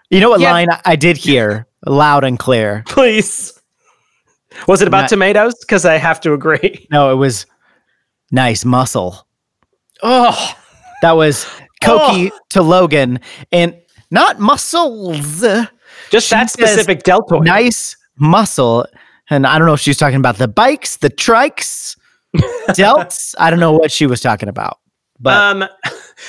you 0.09 0.19
know 0.19 0.29
what 0.29 0.39
Yeah. 0.39 0.51
line 0.51 0.67
I- 0.85 0.95
did 0.95 1.17
hear 1.17 1.67
loud 1.85 2.23
and 2.23 2.37
clear? 2.37 2.83
please. 2.87 3.53
Was 4.67 4.81
it 4.81 4.87
about 4.87 5.01
Not- 5.01 5.09
tomatoes? 5.09 5.53
Because 5.61 5.85
I 5.85 5.97
have 5.97 6.19
to 6.21 6.33
agree. 6.33 6.87
No, 6.91 7.11
it 7.11 7.15
was 7.15 7.45
nice 8.31 8.65
muscle. 8.65 9.27
Oh, 10.03 10.53
That 11.01 11.11
was 11.13 11.45
Cokie 11.81 12.31
to 12.51 12.61
Logan 12.63 13.19
and 13.51 13.75
not 14.09 14.39
muscles. 14.39 15.41
just 16.09 16.27
She 16.27 16.35
that 16.35 16.49
specific 16.49 17.03
deltoid. 17.03 17.43
Nice 17.45 17.95
muscle. 18.17 18.85
And 19.29 19.45
I 19.45 19.57
don't 19.59 19.67
know 19.67 19.73
if 19.73 19.81
she 19.81 19.89
was 19.89 19.97
talking 19.97 20.15
about 20.17 20.37
the 20.37 20.47
bikes, 20.47 20.97
the 20.97 21.09
trikes, 21.09 21.96
delts. 22.69 23.33
I 23.39 23.49
don't 23.49 23.59
know 23.59 23.73
what 23.73 23.91
she 23.91 24.05
was 24.07 24.21
talking 24.21 24.49
about. 24.49 24.79
But 25.19 25.33
um, 25.33 25.69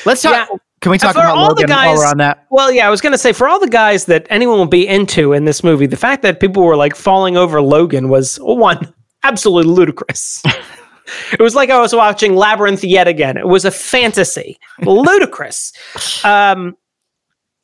let's 0.06 0.22
talk. 0.22 0.32
yeah. 0.32 0.56
Can 0.80 0.92
we 0.92 0.98
talk 0.98 1.14
For 1.14 1.20
about 1.20 1.36
all 1.36 1.54
the 1.54 1.62
Logan 1.62 1.70
while 1.70 1.90
we're 1.94 2.02
guys- 2.02 2.12
on 2.12 2.18
that? 2.18 2.46
well, 2.50 2.70
yeah, 2.70 2.86
I 2.86 2.90
was 2.90 3.00
gonna 3.00 3.18
say 3.18 3.32
for 3.32 3.48
all 3.48 3.58
the 3.58 3.68
guys 3.68 4.04
that 4.06 4.26
anyone 4.30 4.58
will 4.58 4.66
be 4.66 4.86
into 4.86 5.32
in 5.32 5.44
this 5.44 5.64
movie, 5.64 5.86
the 5.86 5.96
fact 5.96 6.22
that 6.22 6.38
people 6.40 6.62
were 6.62 6.76
like 6.76 6.94
falling 6.94 7.36
over 7.36 7.60
Logan 7.60 8.08
was 8.08 8.36
one 8.36 8.92
absolutely 9.24 9.72
ludicrous. 9.72 10.40
it 11.32 11.40
was 11.40 11.54
like 11.56 11.68
I 11.70 11.80
was 11.80 11.92
watching 11.94 12.36
Labyrinth 12.36 12.84
yet 12.84 13.08
again. 13.08 13.36
It 13.36 13.48
was 13.48 13.64
a 13.64 13.70
fantasy, 13.72 14.58
ludicrous. 14.82 15.72
Um, 16.24 16.76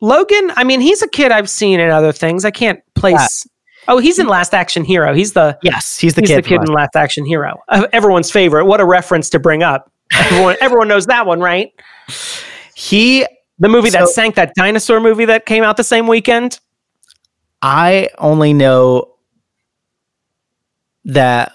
Logan, 0.00 0.50
I 0.56 0.64
mean, 0.64 0.80
he's 0.80 1.00
a 1.00 1.08
kid 1.08 1.32
I've 1.32 1.48
seen 1.48 1.80
in 1.80 1.88
other 1.90 2.12
things. 2.12 2.44
I 2.44 2.50
can't 2.50 2.80
place. 2.94 3.46
Oh, 3.88 3.98
he's 3.98 4.18
in 4.18 4.26
Last 4.26 4.54
Action 4.54 4.84
Hero. 4.84 5.14
He's 5.14 5.32
the 5.32 5.58
Yes, 5.62 5.98
he's 5.98 6.14
the 6.14 6.20
he's 6.22 6.30
kid. 6.30 6.44
the 6.44 6.48
kid 6.48 6.56
from 6.56 6.66
in 6.66 6.72
Last 6.72 6.96
Action 6.96 7.24
Hero. 7.24 7.60
Uh, 7.68 7.86
everyone's 7.92 8.30
favorite. 8.30 8.64
What 8.66 8.80
a 8.80 8.84
reference 8.84 9.28
to 9.30 9.38
bring 9.38 9.62
up. 9.62 9.90
Everyone, 10.16 10.56
everyone 10.60 10.88
knows 10.88 11.06
that 11.06 11.26
one, 11.26 11.40
right? 11.40 11.72
he, 12.74 13.26
The 13.58 13.68
movie 13.68 13.90
that 13.90 14.08
sank 14.08 14.34
that 14.36 14.54
dinosaur 14.54 15.00
movie 15.00 15.24
that 15.26 15.46
came 15.46 15.62
out 15.64 15.76
the 15.76 15.84
same 15.84 16.06
weekend. 16.06 16.60
I 17.62 18.08
only 18.18 18.52
know 18.52 19.14
that 21.06 21.52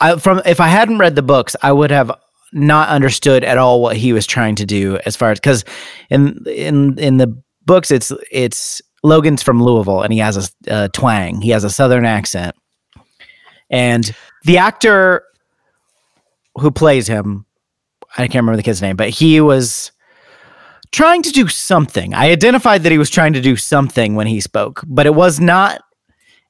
I 0.00 0.16
from 0.16 0.40
if 0.46 0.60
I 0.60 0.68
hadn't 0.68 0.98
read 0.98 1.14
the 1.16 1.22
books, 1.22 1.54
I 1.62 1.72
would 1.72 1.90
have 1.90 2.10
not 2.52 2.88
understood 2.88 3.44
at 3.44 3.58
all 3.58 3.80
what 3.80 3.96
he 3.96 4.12
was 4.12 4.26
trying 4.26 4.56
to 4.56 4.66
do 4.66 4.98
as 5.06 5.14
far 5.16 5.30
as 5.30 5.38
because 5.38 5.64
in 6.08 6.44
in 6.46 6.98
in 6.98 7.16
the 7.18 7.40
books 7.64 7.90
it's 7.92 8.10
it's 8.32 8.82
Logan's 9.02 9.42
from 9.42 9.62
Louisville 9.62 10.02
and 10.02 10.12
he 10.12 10.18
has 10.18 10.52
a 10.66 10.72
uh, 10.72 10.88
twang. 10.88 11.40
He 11.40 11.50
has 11.50 11.64
a 11.64 11.70
southern 11.70 12.04
accent. 12.04 12.54
And 13.70 14.14
the 14.44 14.58
actor 14.58 15.22
who 16.58 16.70
plays 16.70 17.06
him, 17.06 17.46
I 18.18 18.22
can't 18.26 18.42
remember 18.42 18.56
the 18.56 18.62
kid's 18.62 18.82
name, 18.82 18.96
but 18.96 19.10
he 19.10 19.40
was 19.40 19.92
trying 20.92 21.22
to 21.22 21.30
do 21.30 21.46
something. 21.48 22.12
I 22.14 22.30
identified 22.30 22.82
that 22.82 22.92
he 22.92 22.98
was 22.98 23.10
trying 23.10 23.32
to 23.34 23.40
do 23.40 23.56
something 23.56 24.16
when 24.16 24.26
he 24.26 24.40
spoke, 24.40 24.82
but 24.86 25.06
it 25.06 25.14
was 25.14 25.40
not 25.40 25.80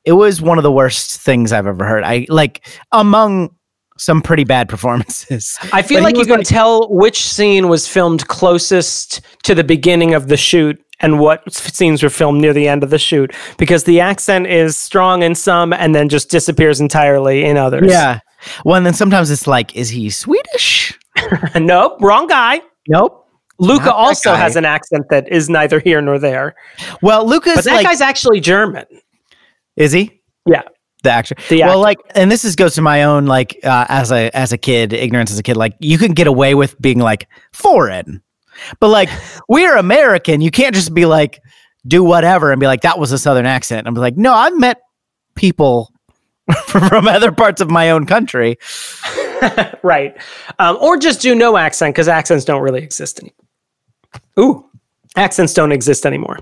it 0.06 0.12
was 0.12 0.40
one 0.40 0.56
of 0.56 0.64
the 0.64 0.72
worst 0.72 1.20
things 1.20 1.52
I've 1.52 1.66
ever 1.66 1.84
heard. 1.84 2.04
I 2.04 2.24
like 2.30 2.66
among 2.90 3.54
some 3.98 4.22
pretty 4.22 4.44
bad 4.44 4.66
performances. 4.70 5.58
I 5.74 5.82
feel 5.82 5.98
But 5.98 6.04
like 6.04 6.16
you 6.16 6.24
can 6.24 6.38
like- 6.38 6.46
tell 6.46 6.88
which 6.88 7.22
scene 7.22 7.68
was 7.68 7.86
filmed 7.86 8.26
closest 8.28 9.20
to 9.42 9.54
the 9.54 9.62
beginning 9.64 10.14
of 10.14 10.28
the 10.28 10.38
shoot 10.38 10.82
and 11.00 11.18
what 11.18 11.52
scenes 11.52 12.02
were 12.02 12.10
filmed 12.10 12.40
near 12.40 12.52
the 12.52 12.68
end 12.68 12.82
of 12.82 12.90
the 12.90 12.98
shoot 12.98 13.34
because 13.58 13.84
the 13.84 14.00
accent 14.00 14.46
is 14.46 14.76
strong 14.76 15.22
in 15.22 15.34
some 15.34 15.72
and 15.72 15.94
then 15.94 16.08
just 16.08 16.30
disappears 16.30 16.80
entirely 16.80 17.44
in 17.44 17.56
others. 17.56 17.88
Yeah. 17.90 18.20
Well, 18.64 18.76
and 18.76 18.86
then 18.86 18.94
sometimes 18.94 19.30
it's 19.30 19.46
like, 19.46 19.74
is 19.76 19.88
he 19.90 20.10
Swedish? 20.10 20.98
nope, 21.56 21.98
wrong 22.00 22.26
guy. 22.26 22.60
Nope. 22.88 23.16
Luca 23.58 23.92
also 23.92 24.34
has 24.34 24.56
an 24.56 24.64
accent 24.64 25.04
that 25.10 25.30
is 25.30 25.50
neither 25.50 25.80
here 25.80 26.00
nor 26.00 26.18
there. 26.18 26.54
Well, 27.02 27.26
Lucas, 27.26 27.56
But 27.56 27.64
that 27.66 27.74
like, 27.76 27.86
guy's 27.86 28.00
actually 28.00 28.40
German. 28.40 28.86
is 29.76 29.92
he 29.92 30.22
Yeah. 30.46 30.62
the 31.02 31.10
actor? 31.10 31.34
The 31.50 31.60
well, 31.60 31.70
actor. 31.72 31.76
like, 31.78 31.98
and 32.14 32.30
this 32.32 32.42
is 32.42 32.56
goes 32.56 32.74
to 32.76 32.82
my 32.82 33.02
own 33.02 33.26
like 33.26 33.58
uh, 33.62 33.84
as 33.90 34.10
a 34.12 34.34
as 34.34 34.52
a 34.52 34.58
kid, 34.58 34.94
ignorance 34.94 35.30
as 35.30 35.38
a 35.38 35.42
kid. 35.42 35.58
Like, 35.58 35.74
you 35.78 35.98
can 35.98 36.12
get 36.14 36.26
away 36.26 36.54
with 36.54 36.80
being 36.80 37.00
like 37.00 37.28
foreign, 37.52 38.22
but 38.78 38.88
like 38.88 39.08
we're 39.48 39.76
American. 39.76 40.40
You 40.40 40.50
can't 40.50 40.74
just 40.74 40.94
be 40.94 41.06
like 41.06 41.40
do 41.86 42.04
whatever 42.04 42.52
and 42.52 42.60
be 42.60 42.66
like 42.66 42.82
that 42.82 42.98
was 42.98 43.12
a 43.12 43.18
southern 43.18 43.46
accent. 43.46 43.86
I'm 43.86 43.94
like, 43.94 44.16
no, 44.16 44.32
I've 44.32 44.58
met 44.58 44.80
people 45.34 45.92
from 46.66 47.08
other 47.08 47.32
parts 47.32 47.60
of 47.60 47.70
my 47.70 47.90
own 47.90 48.06
country. 48.06 48.58
right. 49.82 50.16
Um, 50.58 50.76
or 50.80 50.96
just 50.96 51.20
do 51.20 51.34
no 51.34 51.56
accent 51.56 51.94
because 51.94 52.08
accents 52.08 52.44
don't 52.44 52.62
really 52.62 52.82
exist 52.82 53.20
anymore. 53.20 53.34
Ooh, 54.38 54.70
accents 55.16 55.54
don't 55.54 55.72
exist 55.72 56.06
anymore. 56.06 56.38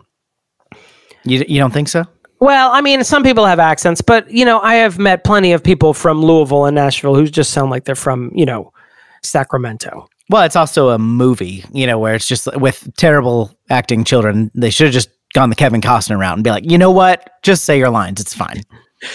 You 1.24 1.44
you 1.48 1.58
don't 1.58 1.72
think 1.72 1.88
so? 1.88 2.04
Well, 2.40 2.70
I 2.72 2.80
mean, 2.80 3.02
some 3.02 3.24
people 3.24 3.44
have 3.46 3.58
accents, 3.58 4.00
but 4.00 4.30
you 4.30 4.44
know, 4.44 4.60
I 4.60 4.74
have 4.76 4.98
met 4.98 5.24
plenty 5.24 5.52
of 5.52 5.62
people 5.62 5.92
from 5.92 6.22
Louisville 6.22 6.66
and 6.66 6.74
Nashville 6.76 7.14
who 7.14 7.26
just 7.26 7.50
sound 7.50 7.70
like 7.70 7.84
they're 7.84 7.96
from, 7.96 8.30
you 8.34 8.46
know, 8.46 8.72
Sacramento. 9.22 10.08
Well, 10.30 10.42
it's 10.42 10.56
also 10.56 10.90
a 10.90 10.98
movie, 10.98 11.64
you 11.72 11.86
know, 11.86 11.98
where 11.98 12.14
it's 12.14 12.28
just 12.28 12.48
with 12.56 12.88
terrible 12.96 13.56
acting 13.70 14.04
children. 14.04 14.50
They 14.54 14.70
should 14.70 14.86
have 14.86 14.94
just 14.94 15.08
gone 15.32 15.50
the 15.50 15.56
Kevin 15.56 15.80
Costner 15.80 16.18
route 16.18 16.34
and 16.34 16.44
be 16.44 16.50
like, 16.50 16.70
you 16.70 16.78
know 16.78 16.90
what? 16.90 17.30
Just 17.42 17.64
say 17.64 17.78
your 17.78 17.90
lines. 17.90 18.20
It's 18.20 18.34
fine. 18.34 18.62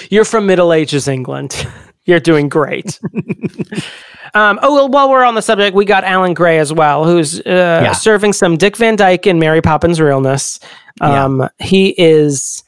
You're 0.10 0.26
from 0.26 0.46
Middle 0.46 0.74
Ages 0.74 1.08
England. 1.08 1.68
You're 2.06 2.20
doing 2.20 2.50
great. 2.50 3.00
um, 4.34 4.60
oh, 4.62 4.74
well, 4.74 4.90
while 4.90 5.10
we're 5.10 5.24
on 5.24 5.36
the 5.36 5.42
subject, 5.42 5.74
we 5.74 5.86
got 5.86 6.04
Alan 6.04 6.34
Gray 6.34 6.60
as 6.60 6.74
well, 6.74 7.06
who's 7.06 7.40
uh, 7.42 7.94
serving 7.94 8.34
some 8.34 8.58
Dick 8.58 8.76
Van 8.76 8.98
Dyke 8.98 9.26
in 9.26 9.40
Mary 9.40 9.62
Poppins 9.62 10.02
Realness. 10.02 10.60
Um, 11.00 11.48
He 11.60 11.96
is, 11.98 12.64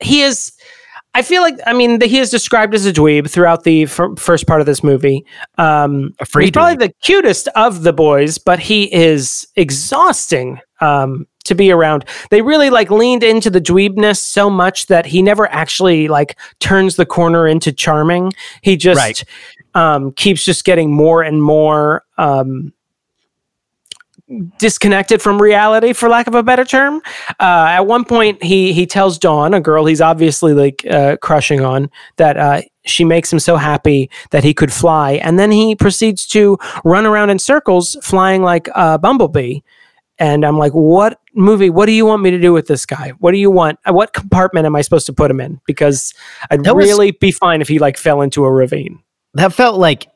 he 0.00 0.20
is, 0.20 0.52
I 1.14 1.22
feel 1.22 1.42
like, 1.42 1.56
I 1.66 1.72
mean, 1.72 2.00
he 2.00 2.18
is 2.18 2.30
described 2.30 2.74
as 2.74 2.86
a 2.86 2.92
dweeb 2.92 3.30
throughout 3.30 3.62
the 3.62 3.84
f- 3.84 4.00
first 4.18 4.46
part 4.46 4.60
of 4.60 4.66
this 4.66 4.82
movie. 4.82 5.24
Um, 5.58 6.12
he's 6.40 6.50
probably 6.50 6.86
the 6.88 6.92
cutest 7.02 7.46
of 7.54 7.82
the 7.84 7.92
boys, 7.92 8.36
but 8.38 8.58
he 8.58 8.92
is 8.92 9.46
exhausting 9.56 10.58
um, 10.80 11.26
to 11.44 11.54
be 11.54 11.70
around. 11.70 12.04
They 12.30 12.42
really 12.42 12.68
like 12.70 12.90
leaned 12.90 13.22
into 13.22 13.48
the 13.48 13.60
dweebness 13.60 14.18
so 14.18 14.50
much 14.50 14.86
that 14.86 15.06
he 15.06 15.22
never 15.22 15.46
actually 15.52 16.08
like 16.08 16.36
turns 16.58 16.96
the 16.96 17.06
corner 17.06 17.46
into 17.46 17.70
charming. 17.72 18.32
He 18.62 18.76
just 18.76 18.98
Right. 18.98 19.24
um, 19.74 20.12
keeps 20.12 20.44
just 20.44 20.64
getting 20.64 20.92
more 20.92 21.22
and 21.22 21.40
more 21.42 22.02
um, 22.18 22.72
disconnected 24.58 25.20
from 25.20 25.40
reality, 25.40 25.92
for 25.92 26.08
lack 26.08 26.26
of 26.26 26.34
a 26.34 26.42
better 26.42 26.64
term. 26.64 27.00
Uh, 27.40 27.66
at 27.68 27.86
one 27.86 28.04
point, 28.04 28.42
he 28.42 28.72
he 28.72 28.86
tells 28.86 29.18
Dawn, 29.18 29.54
a 29.54 29.60
girl 29.60 29.84
he's 29.84 30.00
obviously 30.00 30.54
like 30.54 30.84
uh, 30.90 31.16
crushing 31.18 31.60
on, 31.60 31.90
that 32.16 32.36
uh, 32.36 32.62
she 32.86 33.04
makes 33.04 33.32
him 33.32 33.38
so 33.38 33.56
happy 33.56 34.10
that 34.30 34.44
he 34.44 34.54
could 34.54 34.72
fly, 34.72 35.12
and 35.12 35.38
then 35.38 35.50
he 35.50 35.74
proceeds 35.74 36.26
to 36.28 36.58
run 36.84 37.06
around 37.06 37.30
in 37.30 37.38
circles, 37.38 37.96
flying 38.02 38.42
like 38.42 38.68
a 38.74 38.98
bumblebee. 38.98 39.60
And 40.18 40.44
I'm 40.46 40.58
like, 40.58 40.72
what 40.72 41.18
movie? 41.34 41.70
What 41.70 41.86
do 41.86 41.92
you 41.92 42.06
want 42.06 42.22
me 42.22 42.30
to 42.30 42.38
do 42.40 42.52
with 42.52 42.68
this 42.68 42.86
guy? 42.86 43.10
What 43.18 43.32
do 43.32 43.38
you 43.38 43.50
want? 43.50 43.80
uh, 43.84 43.92
What 43.92 44.12
compartment 44.12 44.64
am 44.64 44.76
I 44.76 44.80
supposed 44.82 45.06
to 45.06 45.12
put 45.12 45.28
him 45.28 45.40
in? 45.40 45.60
Because 45.66 46.14
I'd 46.52 46.64
was- 46.64 46.86
really 46.86 47.10
be 47.10 47.32
fine 47.32 47.60
if 47.60 47.66
he 47.66 47.80
like 47.80 47.96
fell 47.98 48.22
into 48.22 48.44
a 48.44 48.52
ravine. 48.52 49.02
That 49.34 49.52
felt 49.52 49.76
like 49.80 50.06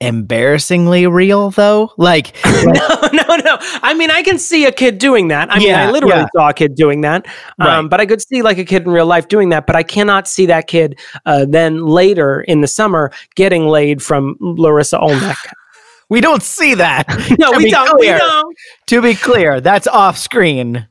embarrassingly 0.00 1.06
real, 1.06 1.50
though. 1.50 1.92
Like, 1.96 2.36
no, 2.44 2.98
no, 3.12 3.36
no. 3.36 3.56
I 3.82 3.94
mean, 3.94 4.10
I 4.10 4.22
can 4.22 4.38
see 4.38 4.64
a 4.64 4.72
kid 4.72 4.98
doing 4.98 5.28
that. 5.28 5.50
I 5.52 5.58
mean, 5.58 5.74
I 5.74 5.90
literally 5.90 6.16
yeah. 6.16 6.26
saw 6.36 6.50
a 6.50 6.54
kid 6.54 6.74
doing 6.74 7.00
that. 7.02 7.26
Um, 7.58 7.66
Right. 7.66 7.90
But 7.90 8.00
I 8.00 8.06
could 8.06 8.20
see 8.22 8.42
like 8.42 8.58
a 8.58 8.64
kid 8.64 8.82
in 8.84 8.90
real 8.90 9.06
life 9.06 9.28
doing 9.28 9.48
that. 9.50 9.66
But 9.66 9.76
I 9.76 9.82
cannot 9.82 10.28
see 10.28 10.46
that 10.46 10.66
kid 10.66 10.98
uh, 11.24 11.46
then 11.48 11.86
later 11.86 12.42
in 12.42 12.60
the 12.60 12.68
summer 12.68 13.10
getting 13.34 13.66
laid 13.66 14.02
from 14.02 14.36
Larisa 14.40 15.00
Oleynik. 15.00 15.36
we 16.08 16.20
don't 16.20 16.42
see 16.42 16.74
that. 16.74 17.06
no, 17.38 17.52
we 17.52 17.70
don't. 17.70 17.88
clear- 17.88 18.14
We 18.14 18.18
don't. 18.18 18.56
To 18.88 19.02
be 19.02 19.14
clear, 19.14 19.60
that's 19.60 19.86
off 19.86 20.16
screen. 20.18 20.86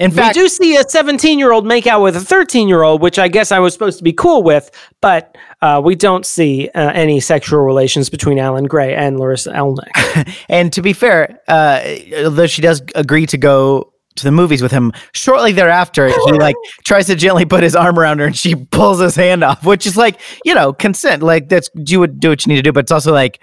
In 0.00 0.10
We 0.10 0.16
fact, 0.16 0.34
do 0.34 0.48
see 0.48 0.76
a 0.76 0.88
17 0.88 1.38
year 1.38 1.52
old 1.52 1.66
make 1.66 1.86
out 1.86 2.00
with 2.00 2.16
a 2.16 2.20
13 2.20 2.68
year 2.68 2.82
old, 2.82 3.02
which 3.02 3.18
I 3.18 3.28
guess 3.28 3.52
I 3.52 3.58
was 3.58 3.74
supposed 3.74 3.98
to 3.98 4.04
be 4.04 4.14
cool 4.14 4.42
with, 4.42 4.70
but 5.02 5.36
uh, 5.60 5.82
we 5.84 5.94
don't 5.94 6.24
see 6.24 6.70
uh, 6.74 6.90
any 6.94 7.20
sexual 7.20 7.60
relations 7.60 8.08
between 8.08 8.38
Alan 8.38 8.64
Gray 8.64 8.94
and 8.94 9.18
Larisa 9.18 9.54
Oleynik. 9.54 10.34
and 10.48 10.72
to 10.72 10.80
be 10.80 10.94
fair, 10.94 11.38
uh, 11.48 11.82
although 12.24 12.46
she 12.46 12.62
does 12.62 12.80
agree 12.94 13.26
to 13.26 13.36
go 13.36 13.92
to 14.16 14.24
the 14.24 14.32
movies 14.32 14.62
with 14.62 14.72
him, 14.72 14.90
shortly 15.12 15.52
thereafter, 15.52 16.08
he 16.08 16.32
like 16.32 16.56
tries 16.84 17.06
to 17.08 17.14
gently 17.14 17.44
put 17.44 17.62
his 17.62 17.76
arm 17.76 17.98
around 17.98 18.20
her 18.20 18.24
and 18.24 18.36
she 18.36 18.54
pulls 18.54 19.00
his 19.00 19.14
hand 19.14 19.44
off, 19.44 19.66
which 19.66 19.86
is 19.86 19.98
like, 19.98 20.18
you 20.46 20.54
know, 20.54 20.72
consent. 20.72 21.22
Like 21.22 21.50
that's 21.50 21.68
you 21.74 22.00
would 22.00 22.18
do 22.18 22.30
what 22.30 22.46
you 22.46 22.48
need 22.48 22.56
to 22.56 22.62
do, 22.62 22.72
but 22.72 22.80
it's 22.80 22.92
also 22.92 23.12
like 23.12 23.38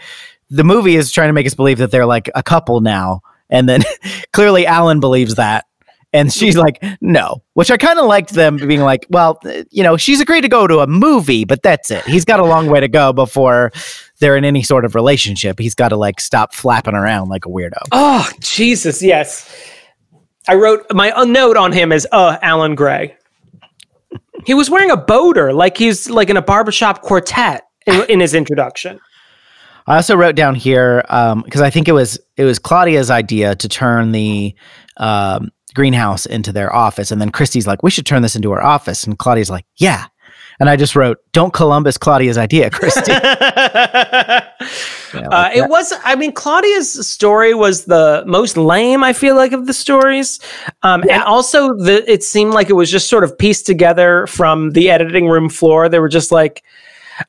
the 0.49 0.63
movie 0.63 0.95
is 0.95 1.11
trying 1.11 1.29
to 1.29 1.33
make 1.33 1.45
us 1.45 1.53
believe 1.53 1.77
that 1.77 1.91
they're 1.91 2.07
like 2.07 2.31
a 2.33 2.41
couple 2.41 2.81
now. 2.81 3.21
And 3.47 3.69
then 3.69 3.83
clearly 4.33 4.65
Alan 4.65 4.99
believes 4.99 5.35
that. 5.35 5.66
And 6.13 6.31
she's 6.31 6.55
like, 6.55 6.83
no, 7.01 7.43
which 7.53 7.69
I 7.69 7.77
kind 7.77 7.99
of 7.99 8.05
liked 8.05 8.31
them 8.31 8.57
being 8.57 8.81
like, 8.81 9.05
well, 9.09 9.39
you 9.69 9.83
know, 9.83 9.97
she's 9.97 10.21
agreed 10.21 10.41
to 10.41 10.47
go 10.47 10.65
to 10.65 10.79
a 10.79 10.87
movie, 10.87 11.43
but 11.43 11.61
that's 11.61 11.91
it. 11.91 12.05
He's 12.05 12.23
got 12.25 12.39
a 12.39 12.45
long 12.45 12.67
way 12.67 12.79
to 12.79 12.87
go 12.87 13.11
before 13.11 13.71
they're 14.19 14.37
in 14.37 14.45
any 14.45 14.63
sort 14.63 14.85
of 14.85 14.95
relationship. 14.95 15.59
He's 15.59 15.75
got 15.75 15.89
to 15.89 15.97
like 15.97 16.19
stop 16.19 16.53
flapping 16.53 16.95
around 16.95 17.27
like 17.27 17.45
a 17.45 17.49
weirdo. 17.49 17.77
Oh, 17.91 18.29
Jesus, 18.39 19.01
yes. 19.03 19.53
I 20.47 20.55
wrote 20.55 20.85
my 20.91 21.09
note 21.25 21.57
on 21.57 21.73
him 21.73 21.91
as 21.91 22.07
uh 22.11 22.37
Alan 22.41 22.75
Gray. 22.75 23.15
He 24.45 24.53
was 24.53 24.69
wearing 24.69 24.91
a 24.91 24.97
boater, 24.97 25.51
like 25.51 25.77
he's 25.77 26.09
like 26.09 26.29
in 26.29 26.37
a 26.37 26.41
barbershop 26.41 27.01
quartet 27.01 27.63
in, 27.85 28.05
in 28.09 28.19
his 28.21 28.33
introduction. 28.33 28.99
I 29.87 29.95
also 29.95 30.15
wrote 30.15 30.35
down 30.35 30.55
here 30.55 31.01
because 31.43 31.61
I 31.61 31.69
think 31.69 31.87
it 31.87 31.93
was 31.93 32.19
it 32.37 32.45
was 32.45 32.59
Claudia's 32.59 33.09
idea 33.09 33.55
to 33.55 33.69
turn 33.69 34.13
the 34.13 34.55
um, 34.97 35.51
greenhouse 35.77 36.25
into 36.25 36.51
their 36.51 36.75
office, 36.75 37.11
and 37.11 37.21
then 37.21 37.31
Kristy's 37.31 37.67
like, 37.67 37.83
"We 37.83 37.91
should 37.91 38.07
turn 38.07 38.23
this 38.23 38.35
into 38.35 38.51
our 38.51 38.61
office," 38.61 39.03
and 39.03 39.17
Claudia's 39.17 39.49
like, 39.49 39.65
"Yeah." 39.77 40.07
And 40.59 40.71
I 40.71 40.75
just 40.75 40.95
wrote, 40.95 41.19
"Don't 41.33 41.53
Columbus 41.53 41.99
Claudia's 41.99 42.37
idea, 42.37 42.69
Kristy." 42.77 43.13
Yeah, 45.13 45.29
uh, 45.29 45.49
it 45.53 45.69
was. 45.69 45.93
I 46.03 46.15
mean, 46.15 46.33
Claudia's 46.33 47.07
story 47.07 47.53
was 47.53 47.85
the 47.85 48.23
most 48.25 48.57
lame. 48.57 49.03
I 49.03 49.13
feel 49.13 49.35
like 49.35 49.53
of 49.53 49.67
the 49.67 49.73
stories, 49.73 50.39
um, 50.81 51.03
yeah. 51.05 51.15
and 51.15 51.23
also 51.23 51.75
the. 51.75 52.03
It 52.11 52.23
seemed 52.23 52.53
like 52.53 52.69
it 52.69 52.73
was 52.73 52.91
just 52.91 53.07
sort 53.07 53.23
of 53.23 53.37
pieced 53.37 53.65
together 53.67 54.27
from 54.27 54.71
the 54.71 54.89
editing 54.89 55.27
room 55.27 55.47
floor. 55.47 55.87
They 55.89 55.99
were 55.99 56.09
just 56.09 56.31
like, 56.31 56.63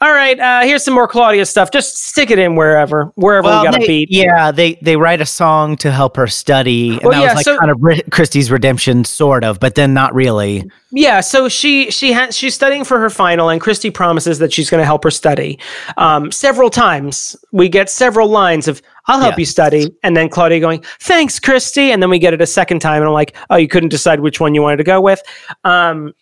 all 0.01 0.13
right, 0.13 0.39
uh, 0.39 0.63
here's 0.63 0.85
some 0.85 0.95
more 0.95 1.09
Claudia 1.09 1.47
stuff. 1.47 1.71
Just 1.71 1.97
stick 1.97 2.31
it 2.31 2.39
in 2.39 2.57
wherever, 2.57 3.13
wherever 3.15 3.47
well, 3.47 3.63
we 3.63 3.71
got 3.71 3.81
to 3.81 3.87
beat. 3.87 4.09
Yeah, 4.11 4.51
they 4.51 4.75
they 4.83 4.97
write 4.97 5.21
a 5.21 5.27
song 5.27 5.77
to 5.79 5.91
help 5.91 6.17
her 6.17 6.27
study, 6.27 6.91
and 6.91 7.03
well, 7.03 7.13
that 7.13 7.21
yeah, 7.21 7.27
was 7.27 7.35
like 7.37 7.45
so, 7.45 7.59
kind 7.59 7.71
of 7.71 7.79
re- 7.81 8.03
Kristy's 8.11 8.51
redemption, 8.51 9.05
sort 9.05 9.45
of, 9.45 9.61
but 9.61 9.75
then 9.75 9.95
not 9.95 10.15
really. 10.15 10.69
Yeah, 10.91 11.21
so 11.21 11.49
she 11.49 11.91
she 11.91 12.13
has 12.13 12.37
she's 12.37 12.55
studying 12.55 12.85
for 12.85 12.99
her 12.99 13.11
final, 13.11 13.49
and 13.49 13.61
Kristy 13.61 13.93
promises 13.93 14.39
that 14.39 14.53
she's 14.53 14.71
going 14.71 14.81
to 14.81 14.87
help 14.87 15.05
her 15.05 15.11
study. 15.11 15.59
Um, 15.97 16.31
several 16.31 16.71
times 16.71 17.37
we 17.53 17.69
get 17.69 17.89
several 17.89 18.29
lines 18.29 18.69
of 18.69 18.83
"I'll 19.07 19.21
help 19.21 19.35
yeah. 19.35 19.41
you 19.41 19.47
study," 19.47 19.95
and 20.03 20.17
then 20.17 20.29
Claudia 20.29 20.61
going 20.61 20.85
"Thanks, 21.01 21.41
Kristy," 21.41 21.93
and 21.93 22.03
then 22.03 22.11
we 22.11 22.19
get 22.19 22.35
it 22.35 22.43
a 22.43 22.47
second 22.47 22.81
time, 22.81 23.03
and 23.03 23.09
I'm 23.09 23.15
like, 23.15 23.37
"Oh, 23.51 23.57
you 23.57 23.69
couldn't 23.69 23.91
decide 23.91 24.21
which 24.21 24.41
one 24.41 24.55
you 24.55 24.63
wanted 24.63 24.79
to 24.79 24.85
go 24.85 25.01
with." 25.01 25.23
Um, 25.65 26.13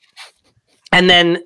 and 0.93 1.11
then 1.11 1.39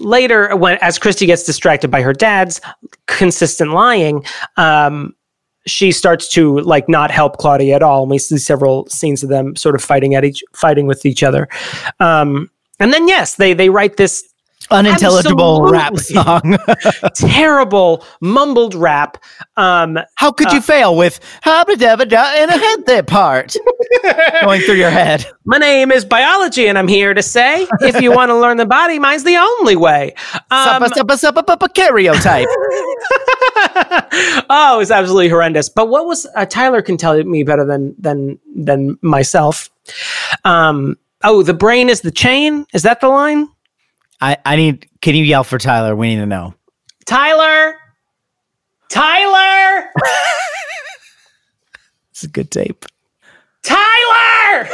later 0.00 0.54
when 0.56 0.78
as 0.80 0.98
kristy 0.98 1.26
gets 1.26 1.44
distracted 1.44 1.90
by 1.90 2.02
her 2.02 2.12
dad's 2.12 2.60
consistent 3.06 3.72
lying 3.72 4.24
um, 4.56 5.14
she 5.66 5.92
starts 5.92 6.28
to 6.28 6.60
like 6.60 6.88
not 6.88 7.10
help 7.10 7.36
claudia 7.38 7.76
at 7.76 7.82
all. 7.82 8.02
And 8.02 8.10
we 8.10 8.18
see 8.18 8.38
several 8.38 8.86
scenes 8.88 9.22
of 9.22 9.28
them 9.28 9.56
sort 9.56 9.74
of 9.74 9.82
fighting 9.82 10.14
at 10.14 10.24
each 10.24 10.42
fighting 10.54 10.86
with 10.86 11.04
each 11.04 11.22
other. 11.22 11.48
Um, 11.98 12.50
and 12.78 12.92
then 12.92 13.08
yes 13.08 13.34
they 13.34 13.52
they 13.52 13.68
write 13.68 13.96
this 13.96 14.26
unintelligible 14.70 15.70
rap 15.70 15.96
song. 15.98 16.58
terrible 17.14 18.04
mumbled 18.20 18.74
rap. 18.74 19.22
Um, 19.56 19.98
How 20.16 20.32
could 20.32 20.48
uh, 20.48 20.54
you 20.54 20.60
fail 20.60 20.96
with 20.96 21.20
habba 21.44 21.74
dabba 21.74 22.08
da 22.08 22.42
in 22.42 22.48
a 22.48 22.58
head 22.58 22.86
there 22.86 23.02
part 23.02 23.56
going 24.42 24.60
through 24.62 24.76
your 24.76 24.90
head? 24.90 25.26
My 25.44 25.58
name 25.58 25.90
is 25.90 26.04
Biology, 26.04 26.68
and 26.68 26.78
I'm 26.78 26.88
here 26.88 27.14
to 27.14 27.22
say 27.22 27.66
if 27.80 28.00
you 28.00 28.12
want 28.12 28.30
to 28.30 28.38
learn 28.38 28.56
the 28.56 28.66
body, 28.66 28.98
mine's 28.98 29.24
the 29.24 29.36
only 29.36 29.76
way. 29.76 30.14
Um, 30.50 30.82
suppa, 30.82 31.16
suppa, 31.16 31.42
suppa, 31.42 31.68
karyotype. 31.68 32.46
oh, 34.50 34.80
it's 34.80 34.90
absolutely 34.90 35.28
horrendous. 35.28 35.68
But 35.68 35.88
what 35.88 36.06
was 36.06 36.26
uh, 36.36 36.46
Tyler 36.46 36.82
can 36.82 36.96
tell 36.96 37.22
me 37.24 37.42
better 37.42 37.64
than 37.64 37.94
than 37.98 38.38
than 38.54 38.98
myself. 39.02 39.70
Um, 40.44 40.96
oh, 41.24 41.42
the 41.42 41.54
brain 41.54 41.88
is 41.88 42.02
the 42.02 42.10
chain. 42.10 42.66
Is 42.72 42.82
that 42.82 43.00
the 43.00 43.08
line? 43.08 43.48
I, 44.20 44.36
I 44.44 44.56
need, 44.56 44.86
can 45.00 45.14
you 45.14 45.24
yell 45.24 45.44
for 45.44 45.58
Tyler? 45.58 45.96
We 45.96 46.08
need 46.08 46.20
to 46.20 46.26
know. 46.26 46.54
Tyler! 47.06 47.76
Tyler! 48.90 49.88
it's 52.10 52.24
a 52.24 52.28
good 52.28 52.50
tape. 52.50 52.84
Tyler! 53.62 54.68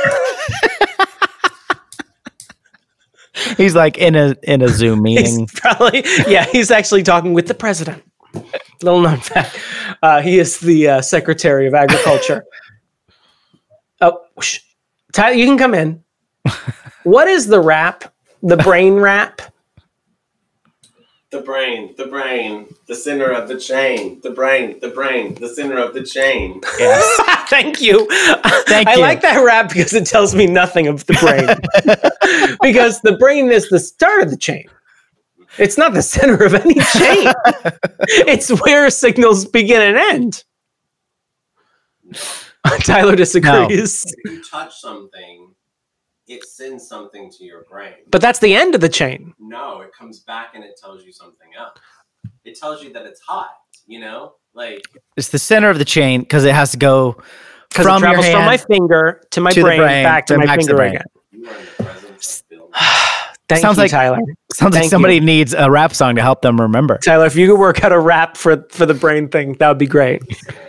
he's 3.56 3.74
like 3.74 3.98
in 3.98 4.14
a 4.14 4.36
in 4.42 4.62
a 4.62 4.68
Zoom 4.68 5.02
meeting. 5.02 5.40
He's 5.40 5.60
probably 5.60 6.02
yeah. 6.26 6.46
He's 6.46 6.70
actually 6.70 7.02
talking 7.02 7.34
with 7.34 7.46
the 7.46 7.54
president. 7.54 8.02
Little 8.82 9.00
known 9.00 9.18
fact. 9.18 9.58
Uh, 10.02 10.20
he 10.20 10.38
is 10.38 10.60
the 10.60 10.88
uh, 10.88 11.02
Secretary 11.02 11.66
of 11.66 11.74
Agriculture. 11.74 12.44
oh, 14.00 14.20
whoosh. 14.34 14.60
Tyler, 15.12 15.34
you 15.34 15.46
can 15.46 15.56
come 15.56 15.74
in. 15.74 16.02
What 17.04 17.28
is 17.28 17.46
the 17.46 17.60
rap 17.60 18.12
the 18.42 18.56
brain 18.56 18.94
wrap. 18.94 19.40
The 21.30 21.40
brain, 21.40 21.94
the 21.96 22.06
brain, 22.06 22.72
the 22.86 22.94
center 22.94 23.30
of 23.30 23.48
the 23.48 23.58
chain. 23.58 24.20
The 24.22 24.30
brain, 24.30 24.78
the 24.80 24.88
brain, 24.88 25.34
the 25.34 25.48
center 25.48 25.76
of 25.76 25.92
the 25.92 26.04
chain. 26.04 26.60
Yes. 26.78 27.46
Thank 27.50 27.80
you. 27.80 28.06
Thank 28.66 28.88
I 28.88 28.94
you. 28.94 29.00
like 29.00 29.22
that 29.22 29.44
rap 29.44 29.68
because 29.68 29.92
it 29.92 30.06
tells 30.06 30.34
me 30.34 30.46
nothing 30.46 30.86
of 30.86 31.04
the 31.06 31.14
brain. 31.14 32.56
because 32.62 33.00
the 33.00 33.16
brain 33.18 33.50
is 33.50 33.68
the 33.68 33.80
start 33.80 34.22
of 34.22 34.30
the 34.30 34.36
chain. 34.36 34.66
It's 35.58 35.76
not 35.76 35.94
the 35.94 36.02
center 36.02 36.44
of 36.44 36.54
any 36.54 36.74
chain. 36.74 37.32
it's 38.26 38.48
where 38.62 38.88
signals 38.90 39.46
begin 39.46 39.82
and 39.82 39.96
end. 39.96 40.44
Tyler 42.80 43.16
disagrees. 43.16 44.04
No. 44.06 44.32
If 44.32 44.32
you 44.32 44.44
touch 44.44 44.78
something 44.78 45.55
it 46.28 46.44
sends 46.44 46.88
something 46.88 47.30
to 47.30 47.44
your 47.44 47.64
brain. 47.64 47.94
But 48.10 48.20
that's 48.20 48.38
the 48.38 48.54
end 48.54 48.74
of 48.74 48.80
the 48.80 48.88
chain. 48.88 49.34
No, 49.38 49.80
it 49.80 49.92
comes 49.92 50.20
back 50.20 50.54
and 50.54 50.64
it 50.64 50.78
tells 50.80 51.04
you 51.04 51.12
something 51.12 51.48
else. 51.58 51.78
It 52.44 52.58
tells 52.58 52.82
you 52.82 52.92
that 52.92 53.06
it's 53.06 53.20
hot, 53.20 53.50
you 53.86 54.00
know? 54.00 54.34
Like 54.54 54.82
it's 55.16 55.28
the 55.28 55.38
center 55.38 55.68
of 55.68 55.78
the 55.78 55.84
chain 55.84 56.20
because 56.20 56.44
it 56.44 56.54
has 56.54 56.70
to 56.72 56.78
go 56.78 57.16
from 57.70 57.98
it 57.98 58.00
travels 58.00 58.28
from 58.28 58.44
my 58.44 58.56
finger 58.56 59.22
to 59.30 59.40
my 59.40 59.50
to 59.50 59.60
brain, 59.60 59.80
brain, 59.80 60.04
back 60.04 60.26
to 60.26 60.38
my 60.38 60.46
back 60.46 60.58
finger 60.58 60.76
to 60.76 60.82
again. 60.82 61.02
Thank 63.48 63.60
sounds 63.60 63.76
you, 63.76 63.82
like 63.82 63.90
Tyler. 63.92 64.18
Sounds 64.52 64.74
Thank 64.74 64.84
like 64.84 64.90
somebody 64.90 65.16
you. 65.16 65.20
needs 65.20 65.54
a 65.54 65.70
rap 65.70 65.94
song 65.94 66.16
to 66.16 66.22
help 66.22 66.42
them 66.42 66.60
remember. 66.60 66.98
Tyler, 66.98 67.26
if 67.26 67.36
you 67.36 67.46
could 67.46 67.60
work 67.60 67.84
out 67.84 67.92
a 67.92 68.00
rap 68.00 68.36
for 68.36 68.64
for 68.70 68.86
the 68.86 68.94
brain 68.94 69.28
thing, 69.28 69.52
that 69.54 69.68
would 69.68 69.78
be 69.78 69.86
great 69.86 70.22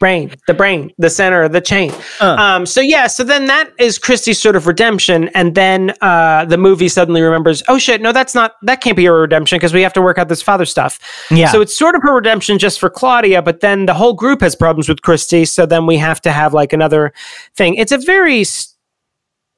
brain, 0.00 0.34
the 0.48 0.54
brain, 0.54 0.92
the 0.98 1.10
center 1.10 1.42
of 1.42 1.52
the 1.52 1.60
chain. 1.60 1.92
Uh. 2.20 2.34
Um, 2.34 2.66
so 2.66 2.80
yeah, 2.80 3.06
so 3.06 3.22
then 3.22 3.46
that 3.46 3.70
is 3.78 3.98
Kristy's 3.98 4.40
sort 4.40 4.56
of 4.56 4.66
redemption, 4.66 5.28
and 5.34 5.54
then 5.54 5.94
uh, 6.00 6.46
the 6.46 6.58
movie 6.58 6.88
suddenly 6.88 7.20
remembers, 7.20 7.62
oh 7.68 7.78
shit, 7.78 8.00
no, 8.00 8.10
that's 8.10 8.34
not 8.34 8.54
that 8.62 8.80
can't 8.80 8.96
be 8.96 9.04
her 9.04 9.20
redemption 9.20 9.56
because 9.56 9.72
we 9.72 9.82
have 9.82 9.92
to 9.92 10.02
work 10.02 10.18
out 10.18 10.28
this 10.28 10.42
father 10.42 10.64
stuff. 10.64 10.98
Yeah. 11.30 11.52
So 11.52 11.60
it's 11.60 11.76
sort 11.76 11.94
of 11.94 12.02
her 12.02 12.14
redemption 12.14 12.58
just 12.58 12.80
for 12.80 12.90
Claudia, 12.90 13.42
but 13.42 13.60
then 13.60 13.86
the 13.86 13.94
whole 13.94 14.14
group 14.14 14.40
has 14.40 14.56
problems 14.56 14.88
with 14.88 15.02
Kristy, 15.02 15.46
so 15.46 15.66
then 15.66 15.86
we 15.86 15.96
have 15.98 16.20
to 16.22 16.32
have 16.32 16.52
like 16.52 16.72
another 16.72 17.12
thing. 17.54 17.76
It's 17.76 17.92
a 17.92 17.98
very 17.98 18.44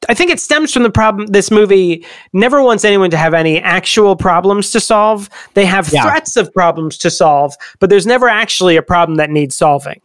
I 0.08 0.14
think 0.14 0.32
it 0.32 0.40
stems 0.40 0.72
from 0.72 0.82
the 0.82 0.90
problem. 0.90 1.28
This 1.28 1.52
movie 1.52 2.04
never 2.32 2.60
wants 2.60 2.84
anyone 2.84 3.10
to 3.10 3.16
have 3.16 3.34
any 3.34 3.60
actual 3.60 4.16
problems 4.16 4.72
to 4.72 4.80
solve. 4.80 5.30
They 5.54 5.64
have 5.64 5.92
yeah. 5.92 6.02
threats 6.02 6.36
of 6.36 6.52
problems 6.52 6.98
to 6.98 7.10
solve, 7.10 7.54
but 7.78 7.88
there's 7.88 8.06
never 8.06 8.28
actually 8.28 8.76
a 8.76 8.82
problem 8.82 9.16
that 9.18 9.30
needs 9.30 9.56
solving. 9.56 10.00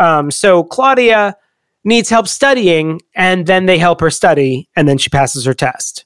Um, 0.00 0.30
so 0.30 0.64
Claudia 0.64 1.36
needs 1.84 2.10
help 2.10 2.26
studying, 2.26 3.00
and 3.14 3.46
then 3.46 3.66
they 3.66 3.78
help 3.78 4.00
her 4.00 4.10
study, 4.10 4.68
and 4.76 4.88
then 4.88 4.98
she 4.98 5.08
passes 5.08 5.44
her 5.44 5.54
test. 5.54 6.04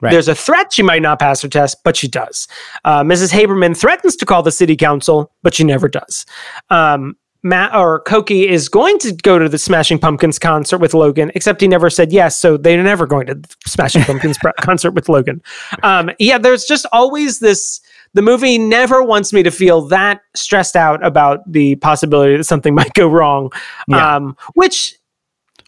Right. 0.00 0.10
There's 0.10 0.28
a 0.28 0.34
threat 0.34 0.72
she 0.72 0.82
might 0.82 1.00
not 1.00 1.18
pass 1.18 1.40
her 1.40 1.48
test, 1.48 1.82
but 1.82 1.96
she 1.96 2.06
does. 2.06 2.48
Uh, 2.84 3.02
Mrs. 3.02 3.32
Haberman 3.32 3.76
threatens 3.76 4.14
to 4.16 4.26
call 4.26 4.42
the 4.42 4.52
city 4.52 4.76
council, 4.76 5.32
but 5.42 5.54
she 5.54 5.64
never 5.64 5.88
does. 5.88 6.26
Um, 6.68 7.16
Matt 7.42 7.74
or 7.74 8.02
Cokie 8.02 8.46
is 8.46 8.68
going 8.68 8.98
to 8.98 9.12
go 9.12 9.38
to 9.38 9.48
the 9.48 9.58
Smashing 9.58 9.98
Pumpkins 10.00 10.38
concert 10.38 10.78
with 10.78 10.94
Logan, 10.94 11.30
except 11.34 11.60
he 11.60 11.68
never 11.68 11.88
said 11.88 12.12
yes, 12.12 12.36
so 12.36 12.56
they're 12.56 12.82
never 12.82 13.06
going 13.06 13.26
to 13.28 13.36
the 13.36 13.48
Smashing 13.66 14.02
Pumpkins 14.02 14.36
concert 14.60 14.90
with 14.92 15.08
Logan. 15.08 15.40
Um, 15.82 16.10
yeah, 16.18 16.38
there's 16.38 16.64
just 16.64 16.86
always 16.92 17.38
this 17.38 17.80
the 18.16 18.22
movie 18.22 18.56
never 18.56 19.02
wants 19.02 19.34
me 19.34 19.42
to 19.42 19.50
feel 19.50 19.82
that 19.88 20.22
stressed 20.34 20.74
out 20.74 21.04
about 21.04 21.40
the 21.50 21.76
possibility 21.76 22.36
that 22.36 22.44
something 22.44 22.74
might 22.74 22.94
go 22.94 23.06
wrong. 23.06 23.52
Yeah. 23.88 24.16
Um, 24.16 24.36
which, 24.54 24.96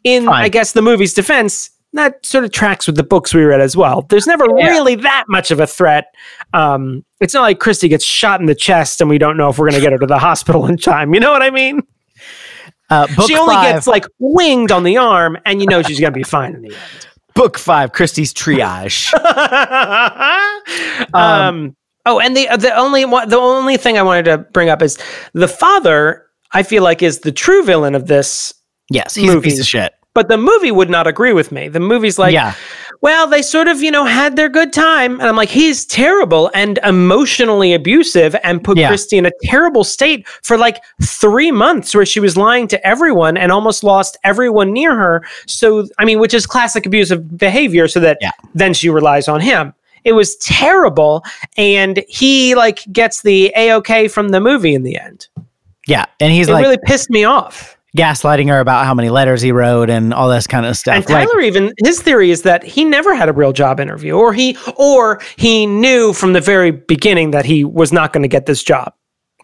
in 0.02 0.24
Fine. 0.24 0.44
I 0.44 0.48
guess 0.48 0.72
the 0.72 0.80
movie's 0.80 1.12
defense, 1.12 1.70
that 1.92 2.24
sort 2.24 2.44
of 2.44 2.50
tracks 2.50 2.86
with 2.86 2.96
the 2.96 3.02
books 3.02 3.34
we 3.34 3.44
read 3.44 3.60
as 3.60 3.76
well. 3.76 4.02
There's 4.08 4.26
never 4.26 4.46
yeah. 4.56 4.68
really 4.68 4.94
that 4.94 5.24
much 5.28 5.50
of 5.50 5.60
a 5.60 5.66
threat. 5.66 6.06
Um, 6.54 7.04
it's 7.20 7.34
not 7.34 7.42
like 7.42 7.58
Kristy 7.58 7.90
gets 7.90 8.04
shot 8.04 8.40
in 8.40 8.46
the 8.46 8.54
chest 8.54 9.02
and 9.02 9.10
we 9.10 9.18
don't 9.18 9.36
know 9.36 9.50
if 9.50 9.58
we're 9.58 9.68
going 9.68 9.80
to 9.80 9.84
get 9.84 9.92
her 9.92 9.98
to 9.98 10.06
the 10.06 10.18
hospital 10.18 10.66
in 10.66 10.78
time. 10.78 11.12
You 11.12 11.20
know 11.20 11.30
what 11.30 11.42
I 11.42 11.50
mean? 11.50 11.82
Uh, 12.88 13.06
she 13.26 13.36
only 13.36 13.54
five. 13.54 13.74
gets 13.74 13.86
like 13.86 14.06
winged 14.18 14.72
on 14.72 14.82
the 14.82 14.96
arm, 14.96 15.36
and 15.44 15.60
you 15.60 15.66
know 15.66 15.82
she's 15.82 16.00
going 16.00 16.10
to 16.10 16.18
be 16.18 16.22
fine 16.22 16.54
in 16.54 16.62
the 16.62 16.68
end. 16.68 17.06
Book 17.34 17.58
five, 17.58 17.92
Kristy's 17.92 18.32
triage. 18.32 19.12
um, 21.12 21.22
um, 21.22 21.76
Oh, 22.08 22.20
and 22.20 22.34
the 22.34 22.48
uh, 22.48 22.56
the 22.56 22.74
only 22.74 23.04
the 23.04 23.38
only 23.38 23.76
thing 23.76 23.98
I 23.98 24.02
wanted 24.02 24.24
to 24.24 24.38
bring 24.38 24.70
up 24.70 24.80
is 24.80 24.98
the 25.34 25.46
father. 25.46 26.24
I 26.52 26.62
feel 26.62 26.82
like 26.82 27.02
is 27.02 27.20
the 27.20 27.32
true 27.32 27.62
villain 27.62 27.94
of 27.94 28.06
this. 28.06 28.54
Yes, 28.90 29.14
he's 29.14 29.26
movie. 29.26 29.50
a 29.50 29.50
piece 29.50 29.60
of 29.60 29.66
shit. 29.66 29.92
But 30.14 30.28
the 30.28 30.38
movie 30.38 30.70
would 30.70 30.88
not 30.88 31.06
agree 31.06 31.34
with 31.34 31.52
me. 31.52 31.68
The 31.68 31.80
movie's 31.80 32.18
like, 32.18 32.32
yeah. 32.32 32.54
well, 33.02 33.28
they 33.28 33.42
sort 33.42 33.68
of, 33.68 33.82
you 33.82 33.90
know, 33.90 34.04
had 34.04 34.34
their 34.34 34.48
good 34.48 34.72
time. 34.72 35.20
And 35.20 35.28
I'm 35.28 35.36
like, 35.36 35.50
he's 35.50 35.84
terrible 35.84 36.50
and 36.54 36.80
emotionally 36.82 37.74
abusive 37.74 38.34
and 38.42 38.64
put 38.64 38.78
yeah. 38.78 38.90
Kristy 38.90 39.18
in 39.18 39.26
a 39.26 39.30
terrible 39.44 39.84
state 39.84 40.26
for 40.42 40.56
like 40.56 40.82
three 41.02 41.52
months 41.52 41.94
where 41.94 42.06
she 42.06 42.18
was 42.18 42.36
lying 42.36 42.66
to 42.68 42.84
everyone 42.84 43.36
and 43.36 43.52
almost 43.52 43.84
lost 43.84 44.16
everyone 44.24 44.72
near 44.72 44.96
her. 44.96 45.22
So, 45.46 45.86
I 45.98 46.04
mean, 46.04 46.18
which 46.18 46.34
is 46.34 46.46
classic 46.46 46.86
abusive 46.86 47.36
behavior. 47.36 47.86
So 47.86 48.00
that 48.00 48.18
yeah. 48.20 48.32
then 48.54 48.74
she 48.74 48.88
relies 48.88 49.28
on 49.28 49.40
him. 49.40 49.74
It 50.04 50.12
was 50.12 50.36
terrible, 50.36 51.24
and 51.56 52.04
he 52.08 52.54
like 52.54 52.80
gets 52.92 53.22
the 53.22 53.52
a 53.56 53.72
okay 53.74 54.08
from 54.08 54.30
the 54.30 54.40
movie 54.40 54.74
in 54.74 54.82
the 54.82 54.98
end. 54.98 55.28
Yeah, 55.86 56.04
and 56.20 56.32
he's 56.32 56.48
it 56.48 56.52
like, 56.52 56.62
really 56.64 56.78
pissed 56.84 57.08
me 57.10 57.24
off. 57.24 57.76
gaslighting 57.96 58.48
her 58.48 58.60
about 58.60 58.84
how 58.84 58.92
many 58.94 59.08
letters 59.08 59.40
he 59.40 59.52
wrote 59.52 59.88
and 59.88 60.12
all 60.12 60.28
this 60.28 60.46
kind 60.46 60.66
of 60.66 60.76
stuff. 60.76 60.96
And 60.96 61.06
Tyler 61.06 61.26
Like, 61.36 61.44
even 61.44 61.72
his 61.82 62.02
theory 62.02 62.30
is 62.30 62.42
that 62.42 62.62
he 62.62 62.84
never 62.84 63.14
had 63.14 63.28
a 63.28 63.32
real 63.32 63.52
job 63.52 63.80
interview, 63.80 64.12
or 64.12 64.32
he 64.34 64.56
or 64.76 65.20
he 65.36 65.64
knew 65.66 66.12
from 66.12 66.34
the 66.34 66.40
very 66.40 66.70
beginning 66.70 67.30
that 67.30 67.44
he 67.46 67.64
was 67.64 67.92
not 67.92 68.12
going 68.12 68.22
to 68.22 68.28
get 68.28 68.46
this 68.46 68.62
job. 68.62 68.92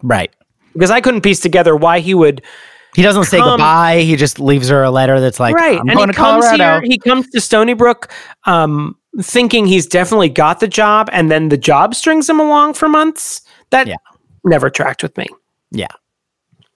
right. 0.03 0.33
Because 0.73 0.91
I 0.91 0.99
couldn't 0.99 1.21
piece 1.21 1.39
together 1.39 1.73
why 1.73 2.01
he 2.01 2.13
would 2.13 2.41
He 2.95 3.01
doesn't 3.01 3.23
say 3.25 3.37
Come- 3.37 3.51
goodbye. 3.51 4.01
He 4.01 4.17
just 4.17 4.39
leaves 4.41 4.67
her 4.69 4.83
a 4.83 4.91
letter 4.91 5.19
that's 5.21 5.39
like, 5.39 5.55
right, 5.55 5.79
I'm 5.79 5.87
and 5.87 5.95
going 5.97 6.09
he 6.09 6.13
to 6.13 6.17
comes 6.17 6.45
Colorado. 6.45 6.81
here. 6.81 6.91
He 6.91 6.97
comes 6.97 7.29
to 7.29 7.37
Stoneybrook, 7.39 8.09
um, 8.43 8.97
thinking 9.21 9.65
he's 9.65 9.85
definitely 9.87 10.29
got 10.29 10.59
the 10.59 10.67
job, 10.67 11.09
and 11.13 11.29
then 11.31 11.49
the 11.49 11.57
job 11.57 11.95
strings 11.95 12.29
him 12.29 12.39
along 12.39 12.73
for 12.73 12.87
months. 12.89 13.41
That 13.71 13.87
Yeah. 13.87 13.95
never 14.43 14.69
tracked 14.69 15.03
with 15.03 15.17
me. 15.17 15.27
yeah. 15.71 15.87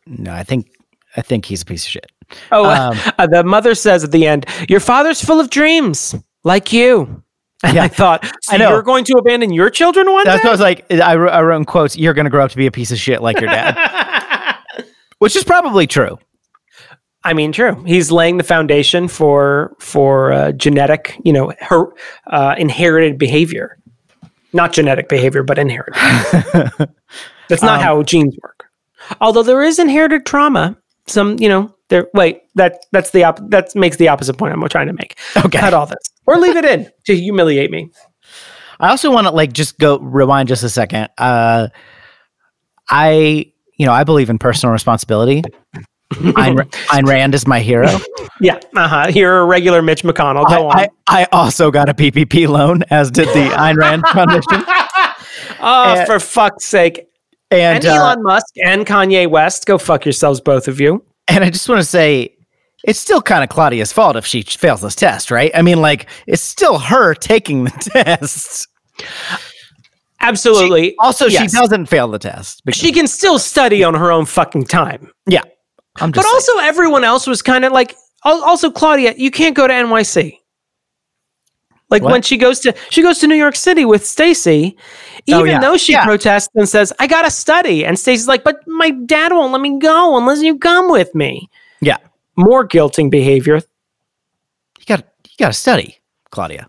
No, 0.08 0.34
I 0.34 0.44
think 0.44 0.68
I 1.16 1.22
think 1.22 1.46
he's 1.46 1.62
a 1.62 1.66
piece 1.66 1.86
of 1.86 1.92
shit. 1.92 2.12
Oh, 2.52 2.66
Um, 2.70 2.98
uh, 3.20 3.28
the 3.28 3.44
mother 3.44 3.76
says 3.76 4.04
at 4.04 4.12
the 4.12 4.26
end, 4.28 4.46
"Your 4.68 4.80
father's 4.80 5.24
full 5.24 5.40
of 5.40 5.50
dreams, 5.50 6.16
like 6.44 6.72
you." 6.74 7.24
And 7.64 7.76
Yeah. 7.76 7.84
I 7.84 7.88
thought, 7.90 8.26
so 8.44 8.54
I 8.54 8.58
know. 8.58 8.70
you're 8.70 8.82
going 8.82 9.04
to 9.04 9.18
abandon 9.18 9.52
your 9.52 9.70
children 9.70 10.10
one 10.10 10.24
That's 10.24 10.42
day? 10.42 10.48
what 10.48 10.50
I 10.50 10.54
was 10.54 10.62
like. 10.62 10.86
I, 10.92 11.12
I 11.12 11.42
wrote 11.42 11.58
in 11.58 11.66
quotes, 11.66 11.98
"You're 11.98 12.14
going 12.14 12.24
to 12.24 12.30
grow 12.32 12.46
up 12.46 12.52
to 12.52 12.58
be 12.58 12.68
a 12.68 12.72
piece 12.72 12.90
of 12.92 12.98
shit 13.00 13.22
like 13.22 13.40
your 13.42 13.50
dad," 13.50 14.58
which 15.20 15.36
is 15.36 15.44
probably 15.44 15.86
true. 15.86 16.18
I 17.24 17.34
mean, 17.34 17.52
true. 17.52 17.84
He's 17.86 18.12
laying 18.12 18.38
the 18.38 18.44
foundation 18.44 19.08
for 19.08 19.76
for 19.80 20.32
uh, 20.32 20.52
genetic, 20.54 21.20
you 21.26 21.34
know, 21.34 21.52
her 21.60 21.88
uh, 22.28 22.56
inherited 22.58 23.18
behavior, 23.18 23.78
not 24.54 24.72
genetic 24.74 25.10
behavior, 25.10 25.44
but 25.44 25.58
inherited. 25.60 25.96
That's 27.50 27.62
not 27.62 27.80
Um, 27.80 27.84
how 27.84 28.04
genes 28.04 28.36
work. 28.42 28.66
Although 29.22 29.44
there 29.44 29.62
is 29.64 29.80
inherited 29.80 30.26
trauma. 30.26 30.78
Some, 31.08 31.38
you 31.40 31.50
know, 31.50 31.74
there. 31.90 32.08
Wait, 32.14 32.44
that 32.54 32.86
that's 32.92 33.10
the 33.12 33.24
op- 33.24 33.50
that 33.50 33.76
makes 33.76 33.98
the 33.98 34.08
opposite 34.08 34.38
point 34.38 34.54
I'm 34.54 34.70
trying 34.70 34.88
to 34.88 34.94
make. 34.94 35.18
Okay. 35.36 35.58
Cut 35.60 35.74
all 35.74 35.88
this 35.88 35.98
or 36.28 36.38
leave 36.38 36.56
it 36.56 36.64
in 36.66 36.90
to 37.06 37.16
humiliate 37.18 37.72
me. 37.72 37.90
I 38.80 38.90
also 38.92 39.12
want 39.12 39.26
to 39.28 39.34
like 39.34 39.52
just 39.52 39.80
go 39.80 39.98
rewind 40.00 40.48
just 40.48 40.64
a 40.64 40.70
second. 40.70 41.10
Uh, 41.18 41.70
I, 42.90 43.52
you 43.78 43.86
know, 43.86 43.92
I 43.92 44.04
believe 44.04 44.30
in 44.30 44.38
personal 44.38 44.72
responsibility. 44.72 45.42
Ayn, 46.14 46.58
Ayn 46.88 47.08
Rand 47.08 47.36
is 47.36 47.46
my 47.48 47.60
hero. 47.60 47.88
Yeah, 48.42 48.58
uh 48.74 48.88
huh. 48.88 49.08
You're 49.14 49.40
a 49.40 49.46
regular 49.46 49.82
Mitch 49.82 50.04
McConnell. 50.04 50.46
I, 50.48 50.56
Go 50.56 50.70
on. 50.70 50.78
I, 50.80 50.88
I 51.08 51.28
also 51.34 51.72
got 51.72 51.90
a 51.90 51.94
PPP 51.94 52.48
loan, 52.48 52.84
as 52.90 53.12
did 53.12 53.28
the 53.30 53.50
Ayn 53.54 53.76
Rand 53.76 54.06
Foundation. 54.14 54.44
oh, 55.60 55.60
uh, 55.60 56.06
for 56.06 56.22
fuck's 56.22 56.64
sake! 56.64 57.06
And 57.52 57.84
And, 57.84 57.86
uh, 57.86 57.96
Elon 57.96 58.24
Musk 58.24 58.54
and 58.64 58.86
Kanye 58.86 59.30
West, 59.30 59.66
go 59.66 59.78
fuck 59.78 60.06
yourselves, 60.06 60.40
both 60.40 60.70
of 60.70 60.80
you. 60.80 61.04
and 61.28 61.44
I 61.44 61.50
just 61.50 61.68
want 61.68 61.82
to 61.82 61.86
say, 61.86 62.34
it's 62.86 62.98
still 62.98 63.22
kind 63.22 63.44
of 63.44 63.50
Claudia's 63.50 63.92
fault 63.92 64.16
if 64.16 64.26
she 64.26 64.42
fails 64.42 64.80
this 64.84 64.96
test, 64.96 65.32
right? 65.32 65.52
I 65.54 65.62
mean, 65.62 65.82
like, 65.82 66.08
it's 66.26 66.42
still 66.42 66.80
her 66.80 67.14
taking 67.16 67.66
the 67.66 67.72
test. 67.72 68.70
Absolutely. 70.22 70.96
Also, 71.00 71.26
Yes. 71.28 71.52
she 71.52 71.58
doesn't 71.58 71.88
fail 71.88 72.08
the 72.08 72.20
test. 72.20 72.64
because- 72.66 72.80
She 72.80 72.94
can 72.94 73.08
still 73.08 73.38
study 73.40 73.84
on 73.84 73.94
her 73.96 74.12
own 74.14 74.26
fucking 74.26 74.64
time. 74.66 75.12
yeah. 75.28 75.42
I'm 76.02 76.12
But 76.12 76.22
just 76.24 76.34
also, 76.34 76.58
everyone 76.60 77.04
else 77.04 77.28
was 77.28 77.42
kind 77.42 77.66
of 77.66 77.72
like, 77.72 77.96
also, 78.24 78.70
Claudia, 78.72 79.14
you 79.18 79.32
can't 79.32 79.56
go 79.56 79.68
to 79.68 79.74
NYC. 79.74 80.38
Like 81.90 82.04
What? 82.04 82.12
when 82.12 82.22
she 82.22 82.38
goes 82.38 82.60
to 82.60 82.76
she 82.92 83.02
goes 83.02 83.18
to 83.20 83.28
New 83.28 83.36
York 83.36 83.56
City 83.56 83.84
with 83.84 84.06
Stacey, 84.06 84.78
even 85.26 85.42
Oh, 85.42 85.44
yeah. 85.46 85.60
though 85.60 85.76
she 85.76 85.94
Yeah. 85.94 86.06
protests 86.06 86.50
and 86.54 86.70
says, 86.70 86.94
"I 87.00 87.08
gotta 87.08 87.32
study," 87.32 87.84
and 87.84 87.98
Stacey's 87.98 88.28
like, 88.28 88.44
"But 88.44 88.58
my 88.68 88.92
dad 88.92 89.32
won't 89.34 89.52
let 89.52 89.60
me 89.62 89.80
go 89.80 90.16
unless 90.16 90.42
you 90.44 90.58
come 90.60 90.90
with 90.92 91.14
me." 91.16 91.50
yeah. 91.82 91.98
More 92.38 92.68
guilting 92.68 93.10
behavior. 93.10 93.56
You 93.56 94.86
got 94.86 95.00
you 95.26 95.32
got 95.40 95.48
to 95.48 95.54
study, 95.54 95.98
Claudia. 96.32 96.68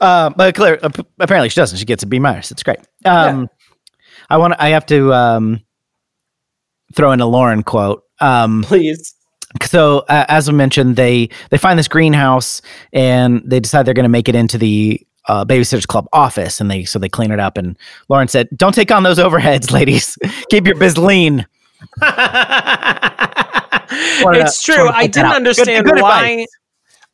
Uh, 0.00 0.30
but 0.30 0.54
clear, 0.54 0.78
apparently 1.18 1.48
she 1.48 1.56
doesn't. 1.60 1.76
She 1.78 1.84
gets 1.84 2.02
a 2.02 2.06
B 2.06 2.18
minus. 2.20 2.50
It's 2.52 2.62
great. 2.62 2.78
Um, 3.04 3.50
I 4.30 4.36
want. 4.38 4.54
I 4.58 4.68
have 4.68 4.86
to 4.86 5.12
um, 5.12 5.60
throw 6.94 7.10
in 7.12 7.20
a 7.20 7.26
Lauren 7.26 7.62
quote. 7.62 8.04
Um, 8.20 8.62
Please. 8.64 9.14
so 9.62 10.00
uh, 10.08 10.26
as 10.28 10.48
I 10.48 10.52
mentioned, 10.52 10.96
they 10.96 11.28
they 11.50 11.58
find 11.58 11.78
this 11.78 11.88
greenhouse 11.88 12.60
and 12.92 13.42
they 13.44 13.60
decide 13.60 13.86
they're 13.86 13.94
going 13.94 14.04
to 14.04 14.08
make 14.08 14.28
it 14.28 14.34
into 14.34 14.58
the 14.58 15.04
uh, 15.28 15.44
babysitters 15.44 15.86
club 15.86 16.06
office, 16.12 16.60
and 16.60 16.70
they 16.70 16.84
so 16.84 16.98
they 16.98 17.08
clean 17.08 17.30
it 17.30 17.40
up. 17.40 17.56
And 17.56 17.76
Lauren 18.08 18.28
said, 18.28 18.48
"Don't 18.56 18.74
take 18.74 18.90
on 18.90 19.02
those 19.02 19.18
overheads, 19.18 19.70
ladies. 19.78 20.16
Keep 20.50 20.66
your 20.66 20.76
biz 20.76 20.96
lean." 20.98 21.46
It's 23.92 24.62
to- 24.62 24.72
true. 24.72 24.88
I 24.88 25.06
didn't 25.06 25.26
out. 25.26 25.30
Good- 25.30 25.36
understand 25.36 25.84
good 25.86 26.00
why 26.00 26.28
advice. 26.28 26.46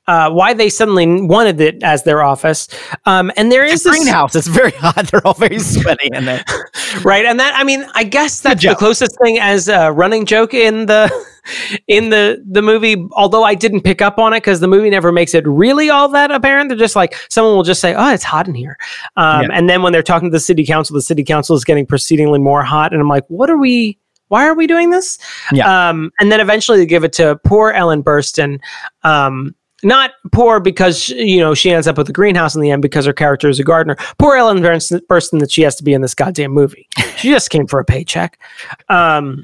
Uh, 0.07 0.31
why 0.31 0.55
they 0.55 0.69
suddenly 0.69 1.23
wanted 1.23 1.61
it 1.61 1.83
as 1.83 2.05
their 2.05 2.23
office. 2.23 2.69
Um, 3.07 3.33
and 3.37 3.51
there 3.51 3.65
is 3.65 3.75
It's 3.75 3.87
a 3.87 3.89
this 3.91 3.99
greenhouse. 3.99 4.35
It's 4.37 4.47
very 4.47 4.71
hot. 4.77 5.07
They're 5.09 5.27
all 5.27 5.35
very 5.35 5.59
sweaty 5.59 6.09
in 6.13 6.25
there. 6.25 6.45
right, 7.05 7.25
and 7.25 7.39
that 7.41 7.55
I 7.57 7.65
mean, 7.65 7.87
I 7.95 8.05
guess 8.05 8.41
that's 8.41 8.63
the 8.65 8.75
closest 8.75 9.17
thing 9.23 9.39
as 9.39 9.69
a 9.69 9.91
running 9.93 10.27
joke 10.27 10.55
in 10.55 10.87
the 10.87 11.11
in 11.89 12.11
the 12.11 12.43
the 12.49 12.63
movie. 12.63 13.07
Although 13.13 13.43
I 13.45 13.55
didn't 13.55 13.83
pick 13.83 14.01
up 14.03 14.19
on 14.19 14.33
it 14.33 14.39
because 14.39 14.61
the 14.61 14.69
movie 14.69 14.91
never 14.91 15.13
makes 15.13 15.35
it 15.35 15.47
really 15.47 15.91
all 15.91 16.09
that 16.11 16.31
apparent. 16.31 16.69
They're 16.69 16.79
just 16.79 16.97
like 16.97 17.17
someone 17.29 17.55
will 17.57 17.63
just 17.65 17.81
say, 17.81 17.95
"Oh, 17.95 18.13
it's 18.13 18.25
hot 18.25 18.47
in 18.49 18.55
here," 18.55 18.77
um, 19.17 19.43
Yeah. 19.43 19.49
and 19.53 19.69
then 19.69 19.83
when 19.83 19.93
they're 19.93 20.03
talking 20.03 20.31
to 20.31 20.33
the 20.33 20.41
city 20.41 20.65
council, 20.65 20.95
the 20.95 21.03
city 21.03 21.25
council 21.25 21.57
is 21.57 21.65
getting 21.65 21.87
proceedingly 21.87 22.39
more 22.39 22.63
hot, 22.63 22.93
and 22.93 23.01
I'm 23.01 23.09
like, 23.09 23.25
"What 23.29 23.51
are 23.51 23.59
we?" 23.59 23.99
Why 24.29 24.45
are 24.49 24.55
we 24.57 24.67
doing 24.67 24.91
this? 24.91 25.19
Yeah. 25.53 25.89
Um, 25.91 26.11
and 26.19 26.33
then 26.33 26.41
eventually 26.41 26.79
they 26.79 26.87
give 26.87 27.05
it 27.05 27.13
to 27.13 27.39
poor 27.45 27.71
Ellen 27.71 28.03
Burstyn. 28.03 28.59
Not 29.83 30.13
poor 30.33 30.59
because 30.59 31.11
you 31.11 31.39
know 31.39 31.55
she 31.55 31.71
ends 31.71 31.87
up 31.87 31.99
with 31.99 32.07
the 32.07 32.13
greenhouse 32.13 32.55
in 32.55 32.63
the 32.63 32.71
end 32.71 32.81
because 32.83 33.05
her 33.05 33.13
character 33.13 33.49
is 33.49 33.61
a 33.61 33.65
gardener. 33.65 33.97
Poor 34.19 34.35
Ellen 34.37 34.59
Burstyn, 34.63 35.39
that 35.41 35.51
she 35.51 35.63
has 35.63 35.77
to 35.77 35.85
be 35.85 35.93
in 35.93 36.01
this 36.01 36.15
goddamn 36.15 36.53
movie. 36.53 36.89
She 37.17 37.31
just 37.31 37.49
came 37.49 37.67
for 37.67 37.81
a 37.81 37.85
paycheck. 37.85 38.39
Um, 38.91 39.43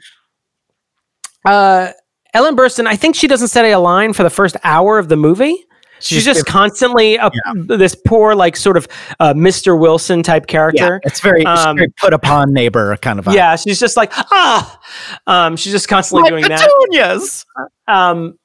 uh, 1.46 1.92
Ellen 2.34 2.54
Burstyn, 2.54 2.86
I 2.86 2.96
think 2.96 3.16
she 3.16 3.26
doesn't 3.26 3.48
say 3.48 3.72
a 3.72 3.78
line 3.78 4.12
for 4.12 4.22
the 4.24 4.30
first 4.30 4.56
hour 4.62 4.98
of 4.98 5.08
the 5.08 5.16
movie. 5.16 5.64
She's, 6.00 6.24
just 6.24 6.46
constantly 6.46 7.16
a, 7.16 7.30
this 7.54 7.94
poor, 7.94 8.34
like 8.34 8.56
sort 8.56 8.76
of 8.76 8.88
uh, 9.20 9.32
Mr. 9.34 9.78
Wilson 9.78 10.22
type 10.22 10.44
yeah, 10.48 10.52
character. 10.52 11.00
it's 11.04 11.20
very, 11.20 11.46
Um, 11.46 11.76
very 11.76 11.88
put 11.98 12.12
upon 12.12 12.52
neighbor 12.52 12.96
kind 12.98 13.18
of. 13.18 13.24
vibe. 13.24 13.34
Yeah, 13.34 13.54
she's 13.56 13.78
just 13.78 13.96
like 13.96 14.12
ah. 14.16 14.80
Um, 15.26 15.56
she's 15.56 15.72
just 15.72 15.88
constantly 15.88 16.24
My 16.24 16.28
doing 16.28 16.48
that. 16.48 16.68
petunias. 16.68 17.46
Um, 17.86 18.36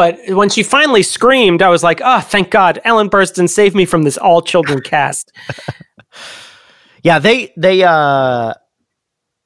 but 0.00 0.18
when 0.28 0.48
she 0.48 0.62
finally 0.62 1.02
screamed, 1.02 1.60
I 1.60 1.68
was 1.68 1.82
like, 1.82 2.00
oh, 2.02 2.20
thank 2.20 2.48
God. 2.50 2.80
Ellen 2.84 3.10
Burstyn 3.10 3.50
saved 3.50 3.76
me 3.76 3.84
from 3.84 4.02
this 4.02 4.16
all 4.16 4.40
children 4.40 4.80
cast. 4.84 5.30
Yeah, 7.02 7.18
they 7.18 7.52
they 7.54 7.82
uh 7.82 8.54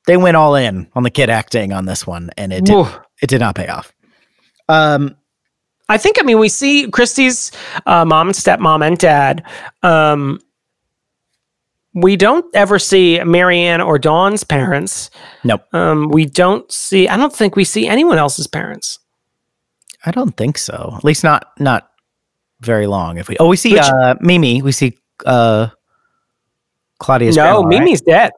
they 0.06 0.16
went 0.16 0.36
all 0.36 0.54
in 0.54 0.86
on 0.94 1.02
the 1.02 1.10
kid 1.10 1.28
acting 1.28 1.72
on 1.72 1.86
this 1.86 2.06
one, 2.06 2.30
and 2.38 2.52
it 2.52 2.64
did, 2.64 2.86
it 3.20 3.28
did 3.28 3.40
not 3.40 3.56
pay 3.56 3.66
off. 3.66 3.92
Um, 4.68 5.16
I 5.88 5.98
think, 5.98 6.20
I 6.20 6.22
mean, 6.22 6.38
we 6.38 6.48
see 6.48 6.86
Kristy's 6.86 7.50
uh, 7.84 8.04
mom 8.04 8.28
and 8.28 8.36
stepmom 8.36 8.86
and 8.86 8.96
dad. 8.96 9.42
Um, 9.82 10.38
we 11.94 12.14
don't 12.14 12.46
ever 12.54 12.78
see 12.78 13.20
Mary 13.24 13.58
Anne 13.58 13.80
or 13.80 13.98
Dawn's 13.98 14.44
parents. 14.44 15.10
nope, 15.42 15.64
Um, 15.72 16.10
we 16.10 16.26
don't 16.26 16.70
see, 16.70 17.08
I 17.08 17.16
don't 17.16 17.34
think 17.34 17.56
we 17.56 17.64
see 17.64 17.88
anyone 17.88 18.18
else's 18.18 18.46
parents. 18.46 19.00
I 20.04 20.10
don't 20.10 20.36
think 20.36 20.58
so. 20.58 20.94
At 20.96 21.04
least 21.04 21.24
not 21.24 21.52
not 21.58 21.90
very 22.60 22.86
long. 22.86 23.18
If 23.18 23.28
we 23.28 23.36
oh 23.38 23.48
we 23.48 23.56
see 23.56 23.72
Which- 23.72 23.82
uh 23.82 24.14
Mimi, 24.20 24.62
we 24.62 24.72
see 24.72 24.98
uh 25.26 25.68
Claudia's 26.98 27.36
no, 27.36 27.42
grandma, 27.42 27.60
right? 27.60 27.68
Mimi's 27.80 28.00
dead. 28.00 28.32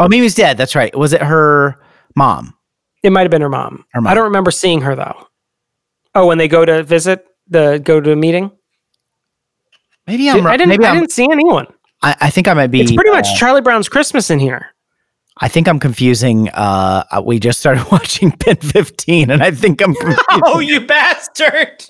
Oh, 0.00 0.08
Mimi's 0.08 0.34
dead. 0.34 0.56
That's 0.56 0.74
right. 0.74 0.96
Was 0.96 1.12
it 1.12 1.22
her 1.22 1.80
mom? 2.14 2.54
It 3.02 3.10
might 3.10 3.22
have 3.22 3.30
been 3.30 3.42
her 3.42 3.48
mom. 3.48 3.84
Her 3.92 4.00
mom. 4.00 4.10
I 4.10 4.14
don't 4.14 4.24
remember 4.24 4.50
seeing 4.50 4.80
her 4.82 4.94
though. 4.94 5.26
Oh, 6.14 6.26
when 6.26 6.38
they 6.38 6.48
go 6.48 6.64
to 6.64 6.82
visit, 6.82 7.26
the 7.48 7.80
go 7.82 8.00
to 8.00 8.12
a 8.12 8.16
meeting? 8.16 8.50
Maybe 10.06 10.28
I'm. 10.30 10.46
I 10.46 10.56
didn't. 10.56 10.70
maybe 10.70 10.84
I 10.84 10.90
I'm, 10.90 10.96
didn't 11.00 11.12
see 11.12 11.28
anyone. 11.30 11.66
I, 12.02 12.16
I 12.22 12.30
think 12.30 12.48
I 12.48 12.54
might 12.54 12.68
be. 12.68 12.80
It's 12.80 12.92
pretty 12.92 13.10
much 13.10 13.26
uh, 13.28 13.36
Charlie 13.36 13.60
Brown's 13.60 13.88
Christmas 13.88 14.30
in 14.30 14.38
here. 14.38 14.66
I 15.40 15.48
think 15.48 15.68
I'm 15.68 15.78
confusing. 15.78 16.48
Uh, 16.50 17.04
uh, 17.10 17.22
we 17.24 17.38
just 17.38 17.60
started 17.60 17.84
watching 17.92 18.32
PEN15, 18.32 19.28
and 19.30 19.42
I 19.42 19.50
think 19.52 19.80
I'm. 19.82 19.94
confusing- 19.94 20.24
Oh, 20.44 20.58
you 20.60 20.80
bastard! 20.80 21.84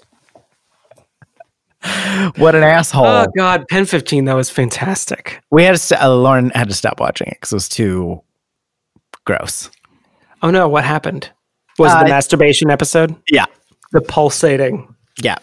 what 2.37 2.55
an 2.55 2.63
asshole! 2.65 3.07
Oh 3.07 3.27
God, 3.37 3.67
Pen 3.69 3.85
fifteen 3.87 4.25
that 4.27 4.35
was 4.35 4.51
fantastic. 4.51 5.41
we 5.51 5.65
had 5.65 5.73
to. 5.73 5.79
st- 5.79 6.03
Uh, 6.03 6.15
Lauren 6.15 6.51
had 6.51 6.69
to 6.69 6.75
stop 6.75 7.01
watching 7.01 7.29
it 7.29 7.35
because 7.35 7.53
it 7.53 7.57
was 7.57 7.69
too 7.69 8.23
gross. 9.25 9.71
Oh 10.43 10.51
no, 10.51 10.69
what 10.69 10.85
happened? 10.85 11.31
Was 11.79 11.93
it 11.93 11.97
Uh, 11.97 12.03
the 12.05 12.09
masturbation 12.11 12.71
episode? 12.71 13.15
Yeah, 13.31 13.47
The 13.93 14.01
pulsating. 14.01 14.95
yeah. 15.23 15.37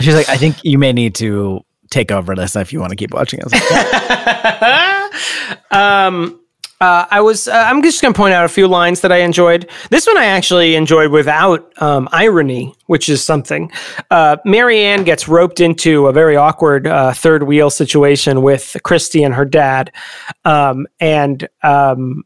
She's 0.00 0.14
like, 0.14 0.28
I 0.28 0.36
think 0.36 0.56
you 0.64 0.78
may 0.78 0.92
need 0.92 1.14
to 1.16 1.60
take 1.90 2.10
over 2.10 2.34
this 2.34 2.56
if 2.56 2.72
you 2.72 2.80
want 2.80 2.90
to 2.90 2.96
keep 2.96 3.12
watching 3.14 3.40
it. 3.40 3.52
Like, 3.52 5.12
um, 5.72 6.40
Uh, 6.84 7.06
I 7.10 7.22
was. 7.22 7.48
Uh, 7.48 7.64
I'm 7.66 7.82
just 7.82 8.02
going 8.02 8.12
to 8.12 8.18
point 8.18 8.34
out 8.34 8.44
a 8.44 8.48
few 8.48 8.68
lines 8.68 9.00
that 9.00 9.10
I 9.10 9.20
enjoyed. 9.20 9.70
This 9.88 10.06
one 10.06 10.18
I 10.18 10.26
actually 10.26 10.74
enjoyed 10.74 11.10
without 11.10 11.72
um, 11.80 12.10
irony, 12.12 12.74
which 12.88 13.08
is 13.08 13.24
something. 13.24 13.72
Uh, 14.10 14.36
Mary 14.44 14.80
Anne 14.80 15.02
gets 15.02 15.26
roped 15.26 15.60
into 15.60 16.08
a 16.08 16.12
very 16.12 16.36
awkward 16.36 16.86
uh, 16.86 17.14
third 17.14 17.44
wheel 17.44 17.70
situation 17.70 18.42
with 18.42 18.76
Kristy 18.84 19.24
and 19.24 19.32
her 19.34 19.46
dad, 19.46 19.92
um, 20.44 20.86
and 21.00 21.48
um, 21.62 22.22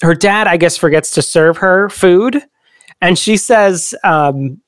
her 0.00 0.14
dad, 0.14 0.46
I 0.46 0.58
guess, 0.58 0.76
forgets 0.76 1.10
to 1.12 1.22
serve 1.22 1.56
her 1.56 1.88
food, 1.88 2.40
and 3.00 3.18
she 3.18 3.36
says. 3.36 3.96
Um, 4.04 4.60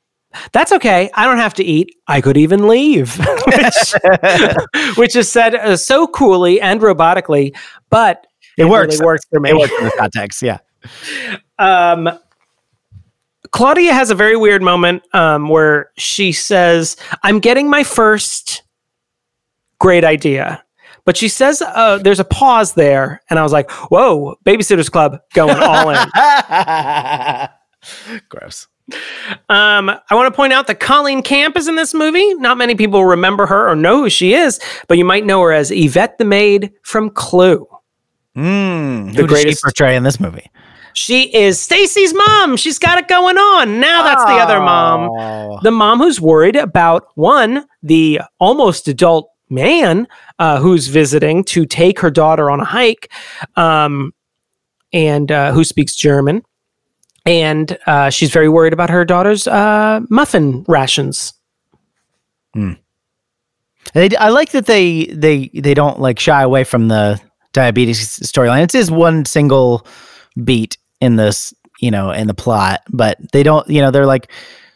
that's 0.53 0.73
okay. 0.73 1.11
I 1.15 1.25
don't 1.25 1.39
have 1.39 1.55
to 1.55 1.65
eat. 1.65 1.97
I 2.07 2.21
could 2.21 2.37
even 2.37 2.69
leave, 2.69 3.17
which, 3.47 3.95
which 4.99 5.17
is 5.17 5.27
said 5.27 5.55
uh, 5.55 5.75
so 5.75 6.07
coolly 6.07 6.61
and 6.61 6.83
robotically, 6.83 7.57
but 7.89 8.27
It, 8.59 8.67
works. 8.67 8.97
Really 8.97 9.07
works 9.07 9.25
for 9.31 9.41
me. 9.41 9.51
It 9.51 9.57
works 9.57 9.73
in 9.79 9.85
the 9.85 9.93
context. 9.97 10.43
Yeah. 10.43 10.59
Um, 11.61 12.09
Claudia 13.51 13.93
has 13.93 14.11
a 14.11 14.15
very 14.15 14.37
weird 14.37 14.63
moment 14.63 15.03
um, 15.13 15.49
where 15.49 15.91
she 15.97 16.31
says, 16.31 16.97
I'm 17.25 17.41
getting 17.41 17.69
my 17.69 17.83
first 17.83 18.63
great 19.81 20.05
idea. 20.05 20.63
But 21.05 21.17
she 21.17 21.29
says 21.29 21.63
uh, 21.63 21.99
there's 21.99 22.21
a 22.21 22.25
pause 22.25 22.75
there. 22.75 23.23
And 23.31 23.39
I 23.39 23.43
was 23.43 23.53
like, 23.53 23.71
whoa, 23.91 24.37
Babysitter's 24.45 24.89
Club 24.89 25.19
going 25.35 25.57
all 25.59 25.91
in. 25.91 25.97
Gross. 28.29 28.69
Um, 29.49 29.91
I 29.91 30.15
want 30.15 30.33
to 30.33 30.37
point 30.37 30.53
out 30.53 30.67
that 30.67 30.81
Colleen 30.81 31.23
Camp 31.23 31.57
is 31.57 31.69
in 31.69 31.77
this 31.77 31.95
movie. 31.95 32.35
Not 32.35 32.59
many 32.59 32.75
people 32.75 33.05
remember 33.05 33.47
her 33.47 33.71
or 33.71 33.77
know 33.77 34.03
who 34.03 34.11
she 34.11 34.35
is, 34.35 34.61
but 34.87 34.99
you 34.99 35.05
might 35.05 35.25
know 35.25 35.41
her 35.43 35.53
as 35.53 35.71
Yvette 35.71 36.19
the 36.19 36.25
maid 36.25 36.73
from 36.83 37.11
Clue. 37.11 37.67
Mm, 38.37 39.15
The 39.15 39.23
who 39.23 39.27
greatest- 39.29 39.61
she 39.61 39.63
portray 39.65 39.97
in 39.97 40.03
this 40.03 40.21
movie? 40.21 40.51
She 40.95 41.33
is 41.35 41.61
Stacey's 41.61 42.13
mom. 42.13 42.57
She's 42.57 42.79
got 42.79 42.99
it 42.99 43.07
going 43.07 43.37
on. 43.39 43.79
Now 43.79 44.03
that's 44.03 44.25
the 44.25 44.33
other 44.33 44.59
mom. 44.61 45.11
Oh. 45.11 45.61
the 45.63 45.71
mom 45.71 45.99
who's 45.99 46.21
worried 46.21 46.57
about 46.57 47.07
one, 47.15 47.67
the 47.85 48.21
almost 48.41 48.89
adult 48.89 49.31
man 49.49 50.09
uh, 50.41 50.59
who's 50.61 50.89
visiting 50.89 51.45
to 51.45 51.67
take 51.67 52.01
her 52.01 52.11
daughter 52.11 52.51
on 52.51 52.59
a 52.61 52.65
hike, 52.65 53.13
um, 53.57 54.13
and 54.93 55.31
uh, 55.31 55.53
who 55.53 55.63
speaks 55.63 55.95
German, 55.95 56.43
and 57.25 57.79
uh, 57.87 58.11
she's 58.11 58.33
very 58.33 58.49
worried 58.49 58.73
about 58.73 58.91
her 58.91 59.05
daughter's 59.05 59.47
uh, 59.47 60.01
muffin 60.11 60.65
rations. 60.67 61.33
They, 63.95 64.17
I 64.17 64.29
like 64.31 64.51
that 64.53 64.67
they 64.67 65.07
they 65.07 65.49
they 65.55 65.75
don't 65.75 66.01
like 66.01 66.19
shy 66.19 66.43
away 66.43 66.65
from 66.65 66.89
the 66.89 67.21
diabetes 67.59 68.21
storyline. 68.21 68.63
It 68.63 68.75
is 68.75 68.91
one 68.91 69.25
single 69.25 69.85
beat 70.45 70.79
in 71.01 71.17
this, 71.17 71.53
you 71.81 71.91
know, 71.91 72.13
in 72.13 72.29
the 72.29 72.35
plot, 72.35 72.83
but 72.91 73.19
they 73.33 73.43
don't, 73.43 73.69
you 73.69 73.83
know, 73.83 73.91
they're 73.91 74.07
like 74.07 74.31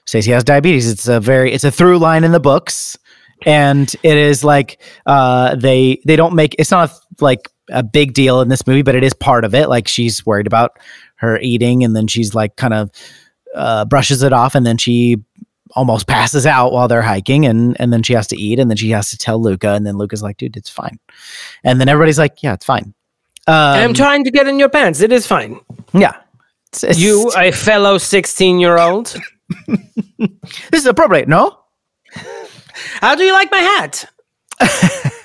Stacey 0.05 0.33
has 0.33 0.43
diabetes. 0.43 0.91
It's 0.91 1.07
a 1.07 1.21
very 1.21 1.53
it's 1.53 1.63
a 1.63 1.71
through 1.71 1.99
line 1.99 2.25
in 2.25 2.33
the 2.33 2.41
books, 2.41 2.99
and 3.47 3.95
it 4.03 4.17
is 4.17 4.43
like 4.43 4.83
uh 5.07 5.55
they 5.55 6.01
they 6.05 6.17
don't 6.17 6.35
make 6.35 6.57
it's 6.59 6.73
not 6.73 6.91
like 7.21 7.49
a 7.71 7.85
big 7.85 8.15
deal 8.15 8.41
in 8.41 8.49
this 8.49 8.67
movie, 8.67 8.83
but 8.83 8.97
it 8.97 9.05
is 9.05 9.15
part 9.15 9.45
of 9.45 9.55
it. 9.55 9.69
Like 9.69 9.87
she's 9.87 10.27
worried 10.27 10.49
about 10.49 10.79
her 11.17 11.39
eating, 11.39 11.85
and 11.85 11.95
then 11.95 12.09
she's 12.09 12.35
like 12.35 12.57
kind 12.57 12.75
of 12.75 12.91
uh, 13.55 13.85
brushes 13.85 14.23
it 14.23 14.33
off, 14.33 14.57
and 14.57 14.67
then 14.67 14.77
she 14.77 15.19
almost 15.73 16.07
passes 16.07 16.47
out 16.47 16.73
while 16.73 16.87
they're 16.89 17.03
hiking 17.03 17.47
and 17.47 17.77
and 17.81 17.93
then 17.93 18.03
she 18.03 18.13
has 18.13 18.27
to 18.29 18.37
eat 18.37 18.59
and 18.59 18.71
then 18.71 18.77
she 18.77 18.91
has 18.91 19.11
to 19.11 19.17
tell 19.17 19.41
Luca 19.41 19.71
and 19.71 19.87
then 19.87 19.97
Luca's 19.97 20.23
like 20.23 20.37
dude 20.37 20.57
it's 20.57 20.69
fine 20.71 20.99
and 21.65 21.81
then 21.81 21.89
everybody's 21.89 22.19
like 22.19 22.43
yeah 22.43 22.53
it's 22.55 22.65
fine 22.67 22.95
um, 23.49 23.55
I'm 23.55 23.95
trying 23.95 24.23
to 24.25 24.31
get 24.31 24.47
in 24.47 24.59
your 24.61 24.69
pants. 24.69 25.01
It 25.01 25.11
is 25.11 25.27
fine. 25.27 25.59
yeah 25.93 26.15
It's- 26.71 26.85
it's- 26.85 26.99
You, 26.99 27.33
a 27.37 27.51
fellow 27.51 27.99
16 27.99 28.61
year 28.61 28.79
old, 28.79 29.17
this 30.19 30.81
is 30.83 30.87
appropriate 30.87 31.29
no 31.29 31.59
how 33.01 33.15
do 33.15 33.25
you 33.25 33.33
like 33.33 33.51
my 33.51 33.59
hat? 33.59 34.05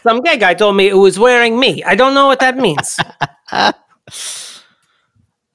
Some 0.03 0.21
gay 0.21 0.37
guy 0.37 0.53
told 0.53 0.75
me 0.75 0.87
it 0.87 0.95
was 0.95 1.17
wearing 1.19 1.59
me. 1.59 1.83
I 1.83 1.95
don't 1.95 2.13
know 2.13 2.27
what 2.27 2.39
that 2.39 2.57
means. 2.57 2.97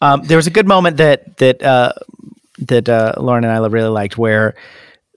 um, 0.01 0.23
there 0.25 0.37
was 0.37 0.47
a 0.47 0.51
good 0.51 0.67
moment 0.67 0.97
that 0.99 1.37
that 1.39 1.63
uh, 1.63 1.93
that 2.59 2.89
uh, 2.89 3.15
Lauren 3.19 3.45
and 3.45 3.53
I 3.53 3.59
really 3.67 3.89
liked 3.89 4.19
where 4.19 4.55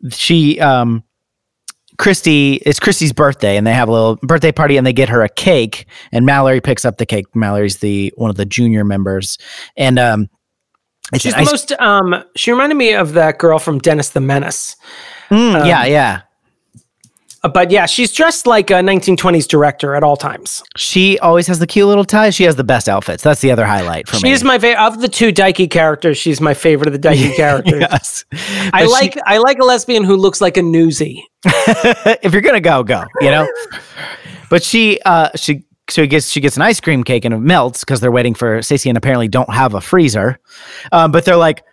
she 0.10 0.60
um, 0.60 1.04
Kristy 1.98 2.60
it's 2.66 2.80
Kristy's 2.80 3.14
birthday 3.14 3.58
and 3.58 3.66
they 3.66 3.74
have 3.74 3.88
a 3.88 3.92
little 3.92 4.16
birthday 4.18 4.52
party 4.52 4.78
and 4.78 4.86
they 4.86 4.94
get 4.94 5.10
her 5.10 5.22
a 5.22 5.30
cake 5.30 5.86
and 6.12 6.26
Mallory 6.26 6.62
picks 6.62 6.86
up 6.86 6.98
the 6.98 7.06
cake. 7.06 7.26
Mallory's 7.36 7.78
the 7.78 8.14
one 8.18 8.30
of 8.30 8.36
the 8.36 8.46
junior 8.46 8.84
members. 8.84 9.38
And 9.78 10.00
um, 10.00 10.30
She's 11.14 11.34
an 11.34 11.44
the 11.44 11.52
most, 11.52 11.72
um, 11.74 12.24
she 12.36 12.52
reminded 12.52 12.76
me 12.76 12.94
of 12.94 13.14
that 13.14 13.38
girl 13.38 13.60
from 13.60 13.80
Dennis 13.80 14.10
the 14.10 14.22
Menace. 14.22 14.76
Mm, 15.30 15.66
yeah 15.68 15.86
yeah. 15.86 16.16
Uh, 16.16 16.22
But 17.48 17.72
yeah, 17.72 17.86
she's 17.86 18.12
dressed 18.12 18.48
like 18.48 18.70
a 18.70 18.76
1920s 18.76 19.48
director 19.48 19.96
at 19.96 20.04
all 20.04 20.18
times. 20.18 20.64
She 20.76 21.18
always 21.20 21.48
has 21.48 21.60
the 21.60 21.68
cute 21.68 21.88
little 21.88 22.06
tie. 22.06 22.30
She 22.30 22.44
has 22.44 22.56
the 22.56 22.64
best 22.64 22.88
outfits. 22.90 23.24
That's 23.24 23.42
the 23.42 23.52
other 23.52 23.66
highlight 23.66 24.08
for 24.08 24.16
me. 24.18 24.30
She's 24.30 24.44
my 24.44 24.58
favorite 24.60 24.84
of 24.84 25.02
the 25.02 25.08
two 25.08 25.32
Dikey 25.32 25.68
characters. 25.68 26.18
She's 26.18 26.40
my 26.42 26.54
favorite 26.54 26.88
of 26.88 26.94
the 26.94 27.00
Dikey 27.00 27.34
characters. 27.36 27.80
yes. 27.82 28.26
I 28.32 28.70
But 28.72 28.82
she- 28.86 28.92
like 28.92 29.18
I 29.26 29.38
like 29.38 29.60
a 29.60 29.64
lesbian 29.66 30.04
who 30.04 30.16
looks 30.16 30.42
like 30.42 30.58
a 30.58 30.62
newsie. 30.62 31.20
if 31.46 32.34
you're 32.34 32.42
gonna 32.42 32.60
go, 32.62 32.84
go. 32.84 33.04
You 33.22 33.32
know. 33.32 33.48
but 34.50 34.64
she, 34.64 35.00
uh, 35.06 35.30
she, 35.36 35.64
so 35.90 36.02
he 36.02 36.08
gets 36.08 36.30
she 36.30 36.40
gets 36.42 36.56
an 36.56 36.62
ice 36.64 36.80
cream 36.82 37.04
cake 37.04 37.26
and 37.26 37.34
it 37.34 37.38
melts 37.40 37.82
because 37.82 38.00
they're 38.02 38.12
waiting 38.12 38.34
for 38.34 38.62
Stacey 38.62 38.90
and 38.90 38.98
apparently 38.98 39.28
don't 39.28 39.54
have 39.54 39.74
a 39.76 39.82
freezer. 39.82 40.40
Um, 40.92 41.12
but 41.12 41.26
they're 41.26 41.36
like, 41.38 41.64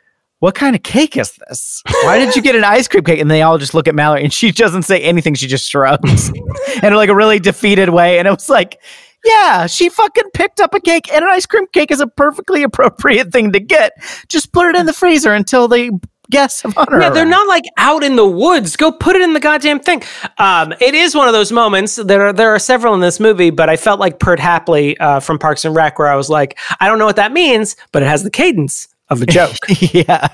"What 0.42 0.56
kind 0.56 0.74
of 0.74 0.82
cake 0.82 1.16
is 1.16 1.38
this? 1.48 1.84
Why 2.02 2.18
did 2.18 2.34
you 2.34 2.42
get 2.42 2.56
an 2.56 2.64
ice 2.64 2.88
cream 2.88 3.04
cake?" 3.04 3.20
And 3.20 3.30
they 3.30 3.42
all 3.42 3.58
just 3.58 3.74
look 3.74 3.86
at 3.86 3.94
Mallory 3.94 4.24
and 4.24 4.32
she 4.32 4.50
doesn't 4.50 4.82
say 4.82 5.00
anything. 5.00 5.34
She 5.34 5.46
just 5.46 5.70
shrugs 5.70 6.32
in 6.82 6.94
like 6.94 7.08
a 7.08 7.14
really 7.14 7.38
defeated 7.38 7.90
way. 7.90 8.18
And 8.18 8.26
it 8.26 8.32
was 8.32 8.48
like. 8.48 8.80
Yeah, 9.24 9.68
she 9.68 9.88
fucking 9.88 10.30
picked 10.34 10.58
up 10.58 10.74
a 10.74 10.80
cake, 10.80 11.08
and 11.12 11.24
an 11.24 11.30
ice 11.30 11.46
cream 11.46 11.68
cake 11.72 11.92
is 11.92 12.00
a 12.00 12.08
perfectly 12.08 12.64
appropriate 12.64 13.30
thing 13.30 13.52
to 13.52 13.60
get. 13.60 13.92
Just 14.26 14.52
put 14.52 14.66
it 14.66 14.74
in 14.74 14.84
the 14.84 14.92
freezer 14.92 15.32
until 15.32 15.68
the 15.68 15.96
guests 16.32 16.64
of 16.64 16.76
honor. 16.76 17.00
Yeah, 17.00 17.10
they're 17.10 17.24
not 17.24 17.46
like 17.46 17.62
out 17.76 18.02
in 18.02 18.16
the 18.16 18.26
woods. 18.26 18.74
Go 18.74 18.90
put 18.90 19.14
it 19.14 19.22
in 19.22 19.32
the 19.32 19.38
goddamn 19.38 19.78
thing. 19.78 20.02
Um, 20.38 20.72
it 20.80 20.96
is 20.96 21.14
one 21.14 21.28
of 21.28 21.34
those 21.34 21.52
moments. 21.52 21.94
There 21.94 22.26
are 22.26 22.32
there 22.32 22.52
are 22.52 22.58
several 22.58 22.94
in 22.94 23.00
this 23.00 23.20
movie, 23.20 23.50
but 23.50 23.68
I 23.68 23.76
felt 23.76 24.00
like 24.00 24.18
Perd 24.18 24.40
Hapley 24.40 24.96
uh, 24.98 25.20
from 25.20 25.38
Parks 25.38 25.64
and 25.64 25.76
Rec, 25.76 26.00
where 26.00 26.08
I 26.08 26.16
was 26.16 26.28
like, 26.28 26.58
I 26.80 26.88
don't 26.88 26.98
know 26.98 27.06
what 27.06 27.16
that 27.16 27.30
means, 27.30 27.76
but 27.92 28.02
it 28.02 28.06
has 28.06 28.24
the 28.24 28.30
cadence 28.30 28.88
of 29.12 29.22
a 29.22 29.26
joke. 29.26 29.54
yeah. 29.80 30.28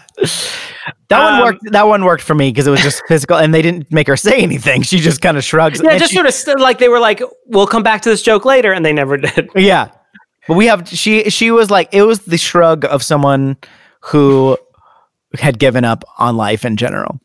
That 1.08 1.20
Um, 1.20 1.38
one 1.38 1.42
worked. 1.42 1.60
That 1.72 1.86
one 1.86 2.04
worked 2.04 2.22
for 2.22 2.34
me 2.34 2.50
because 2.50 2.66
it 2.66 2.70
was 2.70 2.80
just 2.82 3.02
physical, 3.08 3.36
and 3.36 3.52
they 3.54 3.62
didn't 3.62 3.90
make 3.92 4.06
her 4.06 4.16
say 4.16 4.40
anything. 4.42 4.82
She 4.82 4.98
just 4.98 5.20
kind 5.20 5.36
of 5.36 5.44
shrugs. 5.44 5.80
yeah, 5.82 5.96
just 5.98 6.10
she- 6.10 6.16
sort 6.16 6.26
of 6.26 6.34
st- 6.34 6.60
like 6.60 6.78
they 6.78 6.88
were 6.88 7.00
like, 7.00 7.20
we'll 7.46 7.66
come 7.66 7.82
back 7.82 8.02
to 8.02 8.08
this 8.10 8.22
joke 8.22 8.44
later, 8.44 8.72
and 8.72 8.84
they 8.84 8.92
never 8.92 9.16
did. 9.16 9.50
yeah. 9.56 9.88
But 10.46 10.54
we 10.56 10.66
have 10.66 10.88
she. 10.88 11.28
She 11.30 11.50
was 11.50 11.70
like 11.70 11.88
it 11.92 12.02
was 12.02 12.20
the 12.20 12.38
shrug 12.38 12.84
of 12.86 13.02
someone 13.02 13.56
who 14.00 14.56
had 15.38 15.58
given 15.58 15.84
up 15.84 16.04
on 16.18 16.36
life 16.36 16.64
in 16.64 16.76
general. 16.76 17.18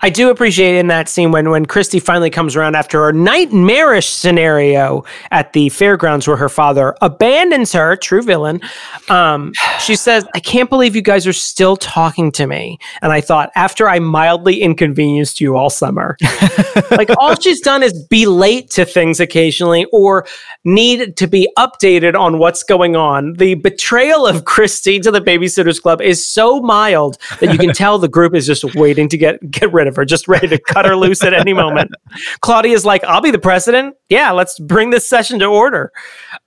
I 0.00 0.10
do 0.10 0.30
appreciate 0.30 0.76
in 0.76 0.88
that 0.88 1.08
scene 1.08 1.30
when 1.30 1.50
when 1.50 1.66
Kristy 1.66 2.02
finally 2.02 2.30
comes 2.30 2.56
around 2.56 2.74
after 2.74 3.04
her 3.04 3.12
nightmarish 3.12 4.08
scenario 4.08 5.04
at 5.30 5.52
the 5.52 5.68
fairgrounds 5.70 6.26
where 6.26 6.36
her 6.36 6.48
father 6.48 6.94
abandons 7.00 7.72
her, 7.72 7.96
true 7.96 8.22
villain. 8.22 8.60
Um, 9.08 9.52
she 9.80 9.96
says, 9.96 10.26
"I 10.34 10.40
can't 10.40 10.68
believe 10.68 10.96
you 10.96 11.02
guys 11.02 11.26
are 11.26 11.32
still 11.32 11.76
talking 11.76 12.32
to 12.32 12.46
me." 12.46 12.78
And 13.00 13.12
I 13.12 13.20
thought, 13.20 13.50
after 13.54 13.88
I 13.88 13.98
mildly 13.98 14.60
inconvenienced 14.60 15.40
you 15.40 15.56
all 15.56 15.70
summer, 15.70 16.16
like 16.90 17.10
all 17.18 17.34
she's 17.36 17.60
done 17.60 17.82
is 17.82 17.92
be 18.08 18.26
late 18.26 18.70
to 18.70 18.84
things 18.84 19.20
occasionally 19.20 19.86
or 19.92 20.26
need 20.64 21.16
to 21.16 21.26
be 21.26 21.48
updated 21.58 22.18
on 22.18 22.38
what's 22.38 22.62
going 22.62 22.96
on. 22.96 23.34
The 23.34 23.54
betrayal 23.54 24.26
of 24.26 24.44
Kristy 24.44 25.00
to 25.02 25.10
the 25.10 25.20
Babysitters 25.20 25.80
Club 25.80 26.00
is 26.00 26.24
so 26.24 26.60
mild 26.60 27.18
that 27.40 27.52
you 27.52 27.58
can 27.58 27.72
tell 27.74 27.98
the 27.98 28.08
group 28.08 28.34
is 28.34 28.46
just 28.46 28.74
waiting 28.74 29.08
to 29.08 29.16
get 29.16 29.50
get 29.62 29.72
rid 29.72 29.86
of 29.86 29.96
her, 29.96 30.04
just 30.04 30.28
ready 30.28 30.48
to 30.48 30.58
cut 30.58 30.84
her 30.84 30.96
loose 30.96 31.22
at 31.22 31.32
any 31.34 31.52
moment. 31.52 31.90
Claudia's 32.40 32.84
like, 32.84 33.02
"I'll 33.04 33.20
be 33.20 33.30
the 33.30 33.38
president. 33.38 33.96
Yeah, 34.08 34.30
let's 34.32 34.58
bring 34.58 34.90
this 34.90 35.06
session 35.06 35.38
to 35.38 35.46
order." 35.46 35.92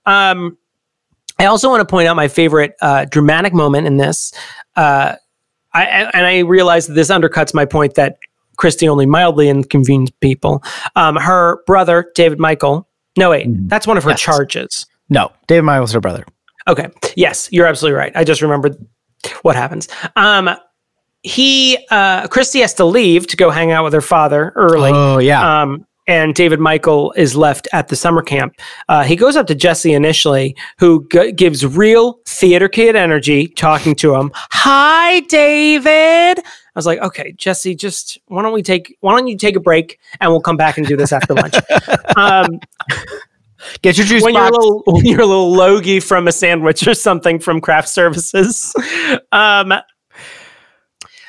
Um, 0.04 0.56
I 1.38 1.46
also 1.46 1.68
want 1.68 1.80
to 1.80 1.86
point 1.90 2.08
out 2.08 2.16
my 2.16 2.28
favorite 2.28 2.74
uh, 2.80 3.04
dramatic 3.06 3.52
moment 3.52 3.86
in 3.86 3.96
this. 3.96 4.32
Uh, 4.76 5.16
I, 5.74 5.84
and 6.14 6.24
I 6.26 6.38
realize 6.40 6.86
that 6.86 6.94
this 6.94 7.10
undercuts 7.10 7.52
my 7.52 7.66
point 7.66 7.94
that 7.96 8.16
Kristy 8.58 8.88
only 8.88 9.04
mildly 9.04 9.48
inconvenienced 9.50 10.18
people. 10.20 10.62
Um, 10.94 11.16
her 11.16 11.62
brother, 11.66 12.10
David 12.14 12.38
Michael. 12.38 12.88
No, 13.18 13.30
wait, 13.30 13.46
Mhm. 13.48 13.68
that's 13.68 13.86
one 13.86 13.98
of 13.98 14.04
her 14.04 14.10
Yes. 14.10 14.20
charges. 14.20 14.86
No, 15.10 15.30
David 15.46 15.62
Michaels, 15.64 15.92
her 15.92 16.00
brother. 16.00 16.24
Okay. 16.68 16.88
Yes, 17.16 17.48
you're 17.52 17.66
absolutely 17.66 17.98
right. 17.98 18.12
I 18.14 18.24
just 18.24 18.40
remembered 18.42 18.76
what 19.42 19.54
happens. 19.56 19.88
Um, 20.16 20.48
he, 21.26 21.76
uh, 21.90 22.28
Kristy 22.28 22.60
has 22.60 22.72
to 22.74 22.84
leave 22.84 23.26
to 23.28 23.36
go 23.36 23.50
hang 23.50 23.72
out 23.72 23.84
with 23.84 23.92
her 23.92 24.00
father 24.00 24.52
early. 24.54 24.90
Oh 24.94 25.18
yeah. 25.18 25.62
Um, 25.62 25.86
and 26.08 26.36
David 26.36 26.60
Michael 26.60 27.12
is 27.16 27.34
left 27.36 27.66
at 27.72 27.88
the 27.88 27.96
summer 27.96 28.22
camp. 28.22 28.54
Uh, 28.88 29.02
he 29.02 29.16
goes 29.16 29.34
up 29.34 29.48
to 29.48 29.56
Jessi 29.56 29.92
initially, 29.92 30.54
who 30.78 31.04
g- 31.10 31.32
gives 31.32 31.66
real 31.66 32.20
theater 32.26 32.68
kid 32.68 32.94
energy, 32.94 33.48
talking 33.48 33.96
to 33.96 34.14
him. 34.14 34.30
Hi, 34.34 35.18
David. 35.20 36.38
I 36.38 36.42
was 36.76 36.86
like, 36.86 37.00
okay, 37.00 37.32
Jessi, 37.32 37.76
just 37.76 38.18
why 38.26 38.42
don't 38.42 38.52
we 38.52 38.62
take 38.62 38.96
why 39.00 39.16
don't 39.16 39.26
you 39.26 39.36
take 39.36 39.56
a 39.56 39.60
break 39.60 39.98
and 40.20 40.30
we'll 40.30 40.40
come 40.40 40.56
back 40.56 40.78
and 40.78 40.86
do 40.86 40.96
this 40.96 41.12
after 41.12 41.34
lunch. 41.34 41.54
um, 42.16 42.60
Get 43.82 43.96
your 43.98 44.06
juice 44.06 44.22
when 44.22 44.34
you're 44.34 44.46
a 44.46 44.50
box. 44.50 44.58
little 44.64 44.82
when 44.94 45.04
you're 45.06 45.22
a 45.22 45.26
little 45.26 45.50
logie 45.52 45.98
from 45.98 46.28
a 46.28 46.32
sandwich 46.32 46.86
or 46.86 46.94
something 46.94 47.40
from 47.40 47.60
craft 47.60 47.88
services. 47.88 48.72
um, 49.32 49.72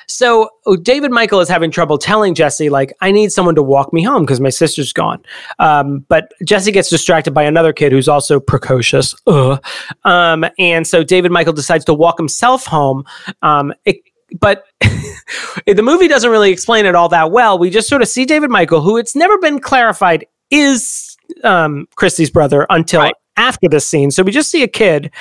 so 0.08 0.50
oh, 0.66 0.76
David 0.76 1.12
Michael 1.12 1.40
is 1.42 1.50
having 1.50 1.70
trouble 1.70 1.98
telling 1.98 2.34
Jessi, 2.34 2.70
like, 2.70 2.94
I 3.02 3.12
need 3.12 3.32
someone 3.32 3.56
to 3.56 3.64
walk 3.64 3.92
me 3.94 4.04
home 4.04 4.24
because 4.24 4.40
my 4.40 4.50
sister's 4.50 4.94
gone. 4.94 5.22
Um, 5.60 6.06
but 6.08 6.32
Jessi 6.46 6.72
gets 6.72 6.90
distracted 6.90 7.32
by 7.34 7.44
another 7.44 7.74
kid 7.74 7.92
who's 7.92 8.08
also 8.08 8.40
precocious. 8.40 9.14
Ugh. 9.28 9.64
Um, 10.06 10.46
and 10.58 10.88
so 10.88 11.04
David 11.04 11.32
Michael 11.32 11.54
decides 11.54 11.84
to 11.86 11.94
walk 11.94 12.18
himself 12.18 12.66
home. 12.66 13.04
Um, 13.42 13.74
it, 13.86 13.98
but 14.40 14.66
the 14.82 15.82
movie 15.84 16.08
doesn't 16.08 16.30
really 16.32 16.52
explain 16.52 16.86
it 16.86 16.96
all 16.96 17.10
that 17.10 17.32
well. 17.32 17.58
We 17.60 17.70
just 17.70 17.90
sort 17.90 18.02
of 18.02 18.08
see 18.08 18.26
David 18.26 18.50
Michael, 18.50 18.82
who 18.82 18.98
it's 18.98 19.16
never 19.16 19.38
been 19.38 19.60
clarified 19.60 20.26
is 20.52 21.18
um, 21.44 21.88
Kristy's 21.98 22.32
brother 22.32 22.66
until 22.70 23.02
Right. 23.02 23.16
after 23.36 23.68
this 23.70 23.88
scene. 23.88 24.12
So 24.12 24.24
we 24.24 24.32
just 24.32 24.50
see 24.50 24.64
a 24.64 24.68
kid 24.68 25.12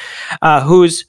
uh, 0.42 0.62
who's 0.62 1.04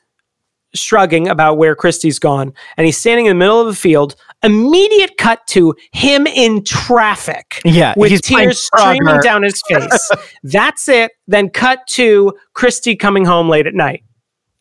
shrugging 0.76 1.28
about 1.28 1.58
where 1.58 1.76
Kristy's 1.76 2.20
gone, 2.20 2.54
and 2.78 2.86
he's 2.86 2.98
standing 2.98 3.26
in 3.26 3.32
the 3.32 3.40
middle 3.40 3.60
of 3.60 3.68
the 3.68 3.76
field. 3.76 4.16
Immediate 4.44 5.18
cut 5.18 5.46
to 5.48 5.76
him 5.92 6.28
in 6.28 6.64
traffic 6.64 7.60
Yeah, 7.66 7.94
with 7.98 8.22
tears 8.22 8.60
streaming 8.74 9.20
down 9.22 9.44
his 9.44 9.62
face. 9.68 10.12
That's 10.44 10.88
it. 10.88 11.12
Then 11.28 11.50
cut 11.50 11.88
to 11.92 12.34
Kristy 12.56 12.98
coming 12.98 13.26
home 13.26 13.50
late 13.50 13.68
at 13.68 13.74
night 13.74 14.04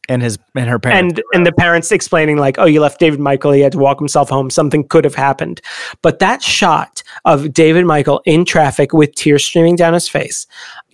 and 0.08 0.22
his 0.22 0.38
and 0.54 0.68
her 0.68 0.78
parents. 0.78 1.18
and 1.18 1.22
and 1.32 1.46
the 1.46 1.52
parents 1.52 1.90
explaining 1.92 2.36
like 2.36 2.58
oh 2.58 2.64
you 2.64 2.80
left 2.80 3.00
david 3.00 3.18
michael 3.20 3.52
he 3.52 3.60
had 3.60 3.72
to 3.72 3.78
walk 3.78 3.98
himself 3.98 4.28
home 4.28 4.50
something 4.50 4.86
could 4.86 5.04
have 5.04 5.14
happened 5.14 5.60
but 6.02 6.18
that 6.18 6.42
shot 6.42 7.02
of 7.24 7.52
david 7.52 7.84
michael 7.84 8.22
in 8.24 8.44
traffic 8.44 8.92
with 8.92 9.14
tears 9.14 9.44
streaming 9.44 9.76
down 9.76 9.92
his 9.94 10.08
face 10.08 10.46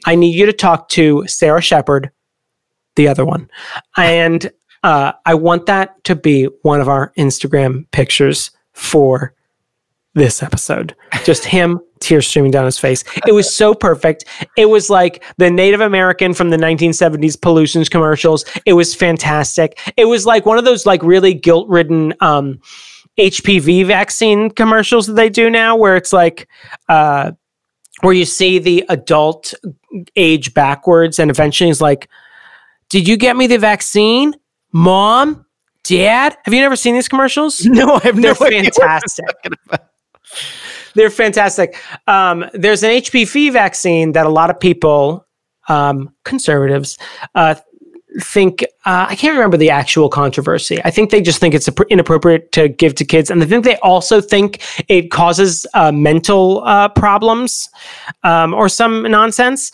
i 0.06 0.14
need 0.14 0.34
you 0.34 0.46
to 0.46 0.52
talk 0.52 0.88
to 0.88 1.24
sarah 1.26 1.60
shepard 1.60 2.10
the 2.96 3.08
other 3.08 3.24
one 3.24 3.48
and 3.96 4.50
uh, 4.82 5.12
i 5.26 5.34
want 5.34 5.66
that 5.66 6.02
to 6.04 6.14
be 6.14 6.44
one 6.62 6.80
of 6.80 6.88
our 6.88 7.12
instagram 7.16 7.90
pictures 7.90 8.50
for 8.72 9.34
this 10.14 10.42
episode. 10.42 10.94
Just 11.24 11.44
him 11.44 11.80
tears 12.00 12.26
streaming 12.26 12.50
down 12.50 12.64
his 12.64 12.78
face. 12.78 13.04
It 13.26 13.32
was 13.32 13.54
so 13.54 13.74
perfect. 13.74 14.24
It 14.56 14.66
was 14.66 14.90
like 14.90 15.24
the 15.38 15.50
native 15.50 15.80
american 15.80 16.34
from 16.34 16.50
the 16.50 16.56
1970s 16.56 17.40
pollutions 17.40 17.88
commercials. 17.88 18.44
It 18.66 18.74
was 18.74 18.94
fantastic. 18.94 19.78
It 19.96 20.06
was 20.06 20.26
like 20.26 20.44
one 20.44 20.58
of 20.58 20.64
those 20.64 20.86
like 20.86 21.02
really 21.02 21.34
guilt-ridden 21.34 22.14
um 22.20 22.60
hpv 23.18 23.84
vaccine 23.84 24.48
commercials 24.48 25.06
that 25.06 25.12
they 25.12 25.28
do 25.28 25.50
now 25.50 25.76
where 25.76 25.96
it's 25.98 26.14
like 26.14 26.48
uh 26.88 27.30
where 28.00 28.14
you 28.14 28.24
see 28.24 28.58
the 28.58 28.82
adult 28.88 29.52
age 30.16 30.54
backwards 30.54 31.18
and 31.18 31.30
eventually 31.30 31.68
he's 31.68 31.82
like 31.82 32.08
did 32.88 33.06
you 33.06 33.18
get 33.18 33.36
me 33.36 33.46
the 33.46 33.58
vaccine 33.58 34.34
mom 34.72 35.44
dad 35.84 36.36
have 36.44 36.54
you 36.54 36.60
never 36.60 36.76
seen 36.76 36.94
these 36.94 37.08
commercials 37.08 37.64
no, 37.66 37.94
I 37.94 38.00
have 38.00 38.16
never. 38.16 38.44
they're 38.44 38.62
no 38.62 38.70
fantastic. 38.70 39.26
They're 40.94 41.10
fantastic. 41.10 41.76
Um, 42.06 42.44
there's 42.52 42.82
an 42.82 42.90
HPV 42.90 43.52
vaccine 43.52 44.12
that 44.12 44.26
a 44.26 44.30
lot 44.30 44.50
of 44.50 44.58
people, 44.58 45.26
um, 45.68 46.14
conservatives, 46.24 46.98
uh, 47.34 47.54
think 48.20 48.62
uh, 48.84 49.06
I 49.08 49.16
can't 49.16 49.34
remember 49.34 49.56
the 49.56 49.70
actual 49.70 50.10
controversy. 50.10 50.82
I 50.84 50.90
think 50.90 51.10
they 51.10 51.22
just 51.22 51.40
think 51.40 51.54
it's 51.54 51.68
inappropriate 51.88 52.52
to 52.52 52.68
give 52.68 52.94
to 52.96 53.06
kids, 53.06 53.30
and 53.30 53.42
I 53.42 53.46
think 53.46 53.64
they 53.64 53.76
also 53.76 54.20
think 54.20 54.60
it 54.88 55.10
causes 55.10 55.66
uh, 55.72 55.92
mental 55.92 56.62
uh, 56.64 56.88
problems 56.88 57.70
um, 58.22 58.52
or 58.52 58.68
some 58.68 59.02
nonsense. 59.10 59.72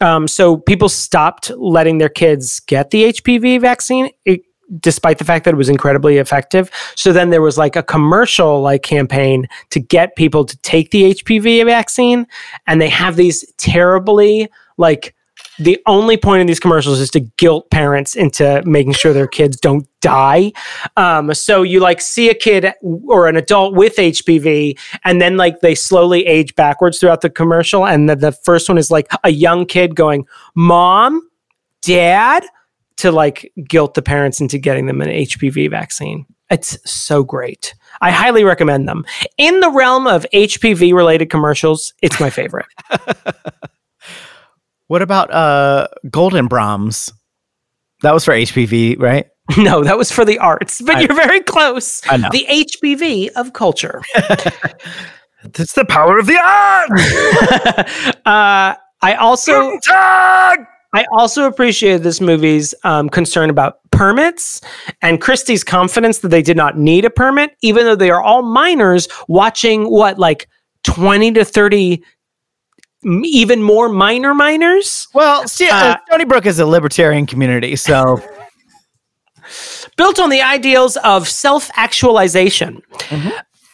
Um, 0.00 0.28
so 0.28 0.56
people 0.56 0.88
stopped 0.88 1.50
letting 1.50 1.98
their 1.98 2.08
kids 2.08 2.60
get 2.60 2.90
the 2.90 3.12
HPV 3.12 3.60
vaccine. 3.60 4.10
It, 4.24 4.42
despite 4.80 5.18
the 5.18 5.24
fact 5.24 5.44
that 5.44 5.54
it 5.54 5.56
was 5.56 5.68
incredibly 5.68 6.18
effective. 6.18 6.70
So 6.94 7.12
then 7.12 7.30
there 7.30 7.40
was 7.40 7.56
like 7.56 7.76
a 7.76 7.82
commercial 7.82 8.60
like 8.60 8.82
campaign 8.82 9.48
to 9.70 9.80
get 9.80 10.16
people 10.16 10.44
to 10.44 10.56
take 10.58 10.90
the 10.90 11.14
HPV 11.14 11.64
vaccine 11.64 12.26
and 12.66 12.80
they 12.80 12.90
have 12.90 13.16
these 13.16 13.50
terribly 13.56 14.48
like 14.76 15.14
the 15.58 15.78
only 15.86 16.16
point 16.16 16.40
in 16.40 16.46
these 16.46 16.60
commercials 16.60 17.00
is 17.00 17.10
to 17.10 17.20
guilt 17.20 17.70
parents 17.70 18.14
into 18.14 18.62
making 18.64 18.92
sure 18.92 19.12
their 19.12 19.26
kids 19.26 19.56
don't 19.56 19.86
die. 20.00 20.52
Um, 20.96 21.34
so 21.34 21.62
you 21.62 21.80
like 21.80 22.00
see 22.00 22.30
a 22.30 22.34
kid 22.34 22.72
or 22.82 23.26
an 23.26 23.36
adult 23.36 23.74
with 23.74 23.96
HPV, 23.96 24.78
and 25.04 25.20
then 25.20 25.36
like 25.36 25.60
they 25.60 25.74
slowly 25.74 26.26
age 26.26 26.54
backwards 26.54 26.98
throughout 26.98 27.22
the 27.22 27.30
commercial. 27.30 27.86
And 27.86 28.08
the, 28.08 28.16
the 28.16 28.32
first 28.32 28.68
one 28.68 28.78
is 28.78 28.90
like 28.90 29.08
a 29.24 29.30
young 29.30 29.66
kid 29.66 29.94
going, 29.94 30.26
"Mom, 30.54 31.28
Dad," 31.82 32.44
to 32.98 33.10
like 33.10 33.52
guilt 33.68 33.94
the 33.94 34.02
parents 34.02 34.40
into 34.40 34.58
getting 34.58 34.86
them 34.86 35.00
an 35.00 35.08
HPV 35.08 35.70
vaccine. 35.70 36.26
It's 36.50 36.78
so 36.90 37.22
great. 37.22 37.74
I 38.00 38.10
highly 38.10 38.44
recommend 38.44 38.88
them. 38.88 39.04
In 39.36 39.60
the 39.60 39.70
realm 39.70 40.06
of 40.06 40.24
HPV 40.32 40.94
related 40.94 41.30
commercials, 41.30 41.92
it's 42.00 42.20
my 42.20 42.30
favorite. 42.30 42.66
What 44.88 45.00
about 45.02 45.32
uh 45.32 45.88
Golden 46.10 46.46
Brahms? 46.48 47.12
That 48.02 48.12
was 48.14 48.24
for 48.24 48.32
HPV, 48.34 48.98
right? 49.00 49.26
no, 49.58 49.82
that 49.84 49.96
was 49.96 50.10
for 50.12 50.24
the 50.24 50.38
arts, 50.38 50.80
but 50.82 50.96
I- 50.96 51.00
you're 51.00 51.14
very 51.14 51.40
close. 51.40 52.02
I 52.10 52.16
know. 52.18 52.28
The 52.30 52.44
HPV 52.48 53.28
of 53.36 53.52
culture. 53.54 54.02
It's 55.44 55.74
the 55.74 55.84
power 55.84 56.18
of 56.18 56.26
the 56.26 56.36
arts. 56.36 58.16
uh, 58.26 58.74
I 59.02 59.14
also 59.14 59.78
I 60.94 61.04
also 61.16 61.44
appreciated 61.44 62.02
this 62.02 62.20
movie's 62.20 62.74
um, 62.82 63.08
concern 63.08 63.48
about 63.48 63.78
permits 63.92 64.60
and 65.00 65.20
Kristy's 65.22 65.62
confidence 65.62 66.18
that 66.20 66.28
they 66.28 66.42
did 66.42 66.56
not 66.56 66.76
need 66.76 67.04
a 67.04 67.10
permit, 67.10 67.52
even 67.62 67.84
though 67.84 67.94
they 67.94 68.10
are 68.10 68.20
all 68.22 68.42
minors 68.42 69.06
watching 69.28 69.84
what 69.90 70.18
like 70.18 70.48
twenty 70.82 71.30
to 71.32 71.44
thirty, 71.44 71.94
m- 71.94 72.02
even 73.04 73.62
more 73.62 73.88
minor 73.88 74.34
minors. 74.34 75.08
Well, 75.14 75.46
see, 75.46 75.68
uh, 75.68 75.76
Uh, 75.76 75.96
Stoneybrook 76.10 76.46
is 76.46 76.58
a 76.58 76.66
libertarian 76.66 77.26
community, 77.26 77.76
so 77.76 78.20
built 79.96 80.18
on 80.18 80.30
the 80.30 80.42
ideals 80.42 80.96
of 80.98 81.28
self 81.28 81.70
actualization 81.76 82.82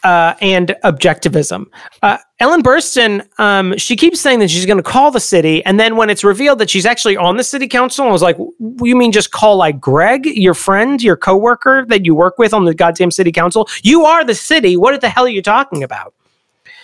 uh, 0.03 0.35
and 0.41 0.75
objectivism. 0.83 1.65
Uh, 2.03 2.17
Ellen 2.39 2.61
Burstyn, 2.61 3.27
um, 3.39 3.75
she 3.77 3.95
keeps 3.95 4.19
saying 4.19 4.39
that 4.39 4.49
she's 4.49 4.65
going 4.65 4.77
to 4.77 4.83
call 4.83 5.09
the 5.09 5.19
city, 5.19 5.65
and 5.65 5.79
then 5.79 5.95
when 5.95 6.09
it's 6.09 6.23
revealed 6.23 6.59
that 6.59 6.69
she's 6.69 6.85
actually 6.85 7.17
on 7.17 7.37
the 7.37 7.43
city 7.43 7.67
council, 7.67 8.05
I 8.07 8.11
was 8.11 8.21
like, 8.21 8.37
"You 8.59 8.95
mean 8.95 9.11
just 9.11 9.31
call 9.31 9.57
like 9.57 9.79
Greg, 9.79 10.25
your 10.25 10.53
friend, 10.53 11.01
your 11.01 11.17
coworker 11.17 11.85
that 11.87 12.05
you 12.05 12.13
work 12.13 12.37
with 12.37 12.53
on 12.53 12.65
the 12.65 12.73
goddamn 12.75 13.11
city 13.11 13.31
council? 13.31 13.67
You 13.83 14.05
are 14.05 14.23
the 14.23 14.35
city. 14.35 14.77
What 14.77 14.99
the 15.01 15.09
hell 15.09 15.25
are 15.25 15.29
you 15.29 15.41
talking 15.41 15.81
about?" 15.83 16.13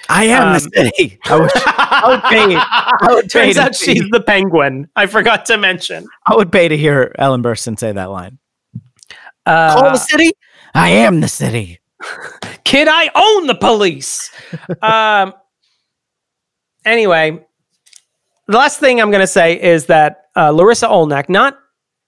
I 0.09 0.25
am 0.25 0.47
Um, 0.49 0.53
the 0.53 0.59
city. 0.59 1.19
I 1.25 1.35
would, 1.39 1.51
I 1.55 2.03
would 2.07 2.23
pay. 2.23 2.55
I 2.55 3.13
would 3.13 3.23
pay 3.29 3.53
Turns 3.53 3.57
out 3.57 3.75
see- 3.75 3.93
she's 3.95 4.09
the 4.11 4.21
penguin. 4.21 4.89
I 4.95 5.05
forgot 5.05 5.45
to 5.45 5.57
mention. 5.57 6.07
I 6.27 6.35
would 6.35 6.51
pay 6.51 6.67
to 6.67 6.77
hear 6.77 7.13
Ellen 7.17 7.41
Burstyn 7.43 7.77
say 7.79 7.91
that 7.91 8.09
line. 8.11 8.37
Uh, 9.45 9.73
Call 9.73 9.91
the 9.91 9.97
city. 9.97 10.31
I 10.73 10.89
am 10.89 11.19
the 11.21 11.27
city. 11.27 11.79
Kid, 12.63 12.87
I 12.89 13.09
own 13.15 13.47
the 13.47 13.55
police. 13.55 14.31
um. 14.81 15.33
Anyway, 16.85 17.45
the 18.47 18.57
last 18.57 18.79
thing 18.79 18.99
I'm 18.99 19.11
going 19.11 19.21
to 19.21 19.27
say 19.27 19.61
is 19.61 19.85
that 19.85 20.25
uh, 20.35 20.49
Larisa 20.51 20.89
Oleynik, 20.89 21.29
not 21.29 21.57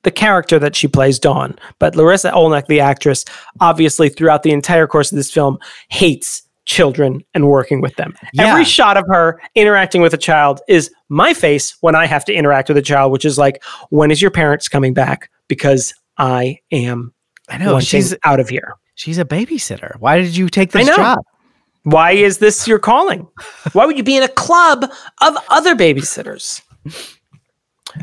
the 0.04 0.12
character 0.12 0.58
that 0.60 0.76
she 0.76 0.88
plays 0.88 1.20
Dawn, 1.20 1.56
but 1.80 1.94
Larisa 1.94 2.32
Oleynik, 2.34 2.66
the 2.68 2.80
actress, 2.80 3.24
obviously 3.60 4.10
throughout 4.10 4.42
the 4.44 4.52
entire 4.52 4.88
course 4.88 5.12
of 5.12 5.16
this 5.16 5.32
film 5.32 5.60
hates 5.90 6.43
children 6.66 7.24
and 7.34 7.48
working 7.48 7.82
with 7.82 7.96
them. 7.96 8.16
Yeah. 8.34 8.52
Every 8.52 8.66
shot 8.66 8.98
of 8.98 9.06
her 9.08 9.42
interacting 9.56 10.02
with 10.02 10.14
a 10.14 10.18
child 10.18 10.62
is 10.68 10.92
my 11.10 11.34
face 11.34 11.76
when 11.82 11.96
I 11.96 12.06
have 12.06 12.26
to 12.26 12.34
interact 12.34 12.70
with 12.70 12.78
a 12.78 12.82
child, 12.82 13.12
which 13.12 13.26
is 13.26 13.38
like, 13.38 13.64
when 13.90 14.12
is 14.12 14.22
your 14.22 14.32
parents 14.32 14.68
coming 14.70 14.94
back? 14.94 15.30
Because 15.48 15.94
I 16.18 16.60
am 16.72 17.14
I 17.50 17.58
know 17.58 17.80
she's 17.80 18.16
out 18.24 18.40
of 18.40 18.50
here. 18.50 18.76
she's 18.96 19.18
a 19.18 19.26
babysitter. 19.26 20.00
Why 20.00 20.20
did 20.20 20.36
you 20.36 20.50
take 20.50 20.72
this 20.72 20.88
job? 20.88 21.20
Why 21.84 22.12
is 22.12 22.38
this 22.38 22.68
your 22.68 22.80
calling? 22.80 23.28
Why 23.74 23.86
would 23.86 23.98
you 23.98 24.04
be 24.04 24.16
in 24.16 24.24
a 24.24 24.30
club 24.30 24.90
of 25.22 25.38
other 25.50 25.76
babysitters? 25.76 26.62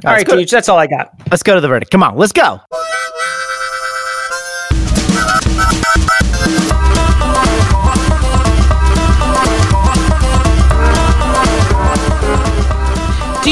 All 0.05 0.13
right. 0.13 0.27
That's 0.51 0.69
all 0.69 0.79
I 0.79 0.87
got. 0.87 1.13
Let's 1.31 1.43
go 1.43 1.55
to 1.55 1.61
the 1.61 1.69
verdict. 1.69 1.91
Come 1.91 2.03
on, 2.03 2.17
let's 2.17 2.33
go. 2.33 2.61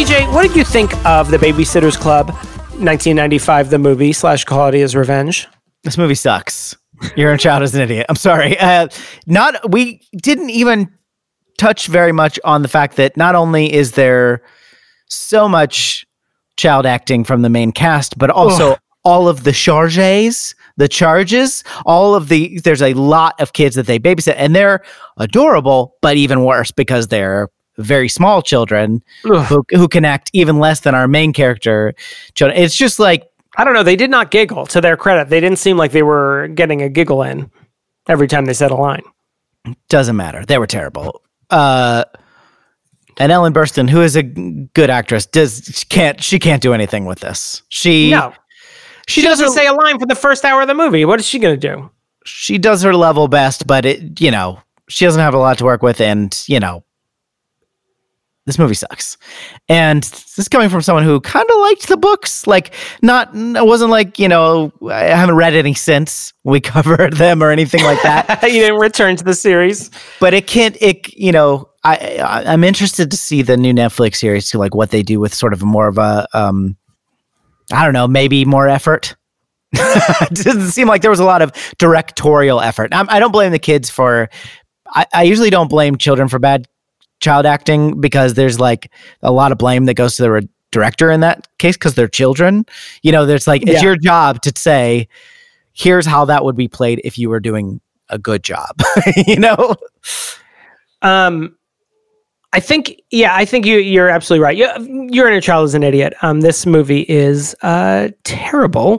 What 0.07 0.47
did 0.47 0.55
you 0.55 0.63
think 0.63 0.95
of 1.05 1.29
the 1.33 1.39
Babysitters 1.39 1.99
Club, 1.99 2.29
1995, 2.29 3.71
the 3.71 3.81
movie 3.81 4.13
slash 4.13 4.45
Claudia's 4.45 4.95
Revenge? 4.95 5.49
This 5.83 5.99
movie 5.99 6.15
sucks. 6.15 6.77
Your 7.17 7.33
own 7.33 7.39
child 7.39 7.65
is 7.65 7.75
an 7.75 7.81
idiot. 7.81 8.07
I'm 8.09 8.15
sorry. 8.15 8.57
Uh, 8.61 8.87
not 9.27 9.73
we 9.73 10.01
didn't 10.17 10.51
even 10.51 10.93
touch 11.59 11.89
very 11.89 12.13
much 12.13 12.39
on 12.45 12.63
the 12.63 12.69
fact 12.69 12.95
that 12.95 13.17
not 13.17 13.35
only 13.35 13.73
is 13.73 13.93
there 13.93 14.43
so 15.09 15.49
much 15.49 16.07
child 16.57 16.87
acting 16.87 17.25
from 17.25 17.43
the 17.43 17.51
main 17.51 17.73
cast, 17.73 18.17
but 18.19 18.31
also 18.31 18.73
Ugh. 18.73 18.79
all 19.05 19.27
of 19.27 19.43
the 19.43 19.53
charges, 19.53 20.55
the 20.77 20.87
charges, 20.87 21.65
all 21.87 22.15
of 22.15 22.29
the 22.29 22.61
there's 22.61 22.83
a 22.83 22.95
lot 22.95 23.41
of 23.41 23.53
kids 23.53 23.75
that 23.75 23.87
they 23.87 23.99
babysit 23.99 24.35
and 24.37 24.55
they're 24.55 24.81
adorable, 25.17 25.97
but 26.03 26.17
even 26.17 26.45
worse 26.45 26.71
because 26.71 27.09
they're 27.09 27.49
very 27.79 28.09
small 28.09 28.43
children 28.43 29.03
who, 29.23 29.65
who 29.71 29.89
can 29.89 30.05
act 30.05 30.31
even 30.33 30.59
less 30.59 30.81
than 30.81 30.95
our 30.95 31.09
main 31.09 31.33
character. 31.33 31.95
It's 32.37 32.77
just 32.77 32.99
like 32.99 33.31
I 33.57 33.65
don't 33.65 33.75
know. 33.75 33.83
They 33.83 33.97
did 33.97 34.11
not 34.11 34.31
giggle. 34.31 34.67
To 34.67 34.81
their 34.81 34.97
credit, 34.97 35.31
they 35.31 35.41
didn't 35.41 35.59
seem 35.59 35.77
like 35.77 35.91
they 35.91 36.05
were 36.05 36.49
getting 36.49 36.81
a 36.81 36.89
giggle 36.89 37.23
in 37.23 37.51
every 38.09 38.29
time 38.29 38.45
they 38.45 38.55
said 38.55 38.71
a 38.71 38.77
line. 38.77 39.03
Doesn't 39.89 40.15
matter. 40.15 40.45
They 40.45 40.59
were 40.59 40.69
terrible. 40.69 41.23
Uh, 41.51 42.05
and 43.19 43.33
Ellen 43.33 43.53
Burstyn, 43.53 43.91
who 43.91 44.01
is 44.01 44.17
a 44.17 44.23
good 44.23 44.91
actress, 44.91 45.27
does 45.27 45.65
she 45.75 45.87
can't 45.87 46.23
she 46.23 46.39
can't 46.39 46.63
do 46.63 46.73
anything 46.73 47.05
with 47.05 47.19
this. 47.19 47.63
She 47.69 48.11
no. 48.11 48.33
She, 49.09 49.23
she 49.23 49.27
doesn't 49.27 49.47
her, 49.47 49.53
say 49.53 49.67
a 49.67 49.73
line 49.73 49.99
for 49.99 50.07
the 50.07 50.15
first 50.15 50.45
hour 50.45 50.61
of 50.63 50.69
the 50.69 50.75
movie. 50.75 51.05
What 51.05 51.19
is 51.19 51.27
she 51.27 51.39
going 51.39 51.59
to 51.59 51.69
do? 51.69 51.91
She 52.27 52.59
does 52.59 52.83
her 52.83 52.95
level 52.95 53.27
best, 53.27 53.67
but 53.67 53.85
it 53.85 54.21
you 54.21 54.31
know 54.31 54.61
she 54.89 55.05
doesn't 55.05 55.21
have 55.21 55.35
a 55.35 55.39
lot 55.39 55.59
to 55.59 55.65
work 55.65 55.83
with, 55.83 56.01
and 56.01 56.45
you 56.47 56.61
know 56.61 56.85
this 58.49 58.59
movie 58.59 58.75
sucks. 58.75 59.19
And 59.69 60.03
this 60.03 60.39
is 60.39 60.49
coming 60.49 60.71
from 60.71 60.81
someone 60.81 61.05
who 61.05 61.21
kind 61.21 61.45
of 61.49 61.61
liked 61.61 61.87
the 61.87 61.99
books. 61.99 62.47
Like, 62.47 62.73
not, 63.03 63.29
it 63.35 63.67
wasn't 63.67 63.91
like, 63.91 64.19
you 64.19 64.27
know, 64.27 64.73
I 64.91 65.01
haven't 65.01 65.35
read 65.35 65.53
any 65.53 65.75
since 65.75 66.33
we 66.45 66.59
covered 66.63 67.13
them 67.19 67.43
or 67.43 67.51
anything 67.51 67.85
like 67.85 68.03
that. 68.03 68.43
you 68.43 68.61
didn't 68.61 68.81
return 68.81 69.17
to 69.17 69.25
the 69.25 69.35
series. 69.35 69.91
But 70.19 70.33
it 70.33 70.47
can't, 70.47 70.79
it, 70.81 71.13
you 71.13 71.31
know, 71.31 71.69
I, 71.85 72.17
I, 72.17 72.55
am 72.55 72.65
interested 72.65 73.11
to 73.11 73.19
see 73.19 73.43
the 73.43 73.59
new 73.59 73.75
Netflix 73.75 74.17
series 74.17 74.49
to 74.51 74.59
like 74.59 74.75
what 74.75 74.91
they 74.91 75.03
do 75.03 75.21
with 75.21 75.35
sort 75.35 75.53
of 75.53 75.63
more 75.63 75.87
of 75.87 75.99
a, 75.99 76.27
um, 76.33 76.75
I 77.71 77.85
don't 77.85 77.93
know, 77.93 78.09
maybe 78.09 78.47
more 78.47 78.67
effort. 78.67 79.15
it 79.73 80.43
doesn't 80.43 80.71
seem 80.71 80.89
like 80.89 81.03
there 81.03 81.11
was 81.11 81.21
a 81.21 81.25
lot 81.25 81.43
of 81.43 81.53
directorial 81.77 82.63
effort. 82.63 82.95
I'm, 82.95 83.11
I, 83.11 83.19
do 83.19 83.27
not 83.27 83.33
blame 83.33 83.53
the 83.53 83.59
kids 83.59 83.91
for. 83.91 84.31
I, 84.89 85.05
I 85.13 85.23
usually 85.25 85.51
don't 85.51 85.69
blame 85.69 85.99
children 85.99 86.29
for 86.29 86.39
bad 86.39 86.67
child 87.21 87.47
acting 87.47 88.01
because 88.01 88.35
there's 88.35 88.61
like 88.61 88.91
a 89.23 89.33
lot 89.33 89.53
of 89.53 89.59
blame 89.59 89.87
that 89.87 89.95
goes 89.95 90.17
to 90.17 90.23
the 90.23 90.49
director 90.71 91.11
in 91.11 91.21
that 91.21 91.47
case 91.59 91.77
because 91.77 91.95
they're 91.95 92.09
children. 92.09 92.65
You 93.03 93.13
know, 93.13 93.27
there's 93.27 93.47
like, 93.47 93.63
it's 93.63 93.73
yeah. 93.73 93.83
your 93.83 93.97
job 93.97 94.43
to 94.43 94.53
say, 94.57 95.09
here's 95.73 96.07
how 96.07 96.25
that 96.27 96.45
would 96.45 96.57
be 96.57 96.69
played 96.69 97.01
if 97.05 97.19
you 97.19 97.29
were 97.29 97.41
doing 97.41 97.81
a 98.09 98.19
good 98.19 98.43
job, 98.43 98.81
you 99.27 99.39
know? 99.39 99.77
Um, 101.03 101.57
I 102.53 102.61
think, 102.61 103.03
yeah, 103.11 103.35
I 103.35 103.45
think 103.45 103.67
you, 103.67 103.79
you're 103.79 104.09
absolutely 104.09 104.43
right. 104.43 104.57
You, 104.57 105.09
your 105.11 105.29
inner 105.29 105.41
child 105.41 105.67
is 105.67 105.75
an 105.75 105.83
idiot. 105.83 106.15
Um, 106.23 106.41
this 106.41 106.65
movie 106.65 107.03
is 107.03 107.55
uh, 107.63 108.09
terrible. 108.25 108.99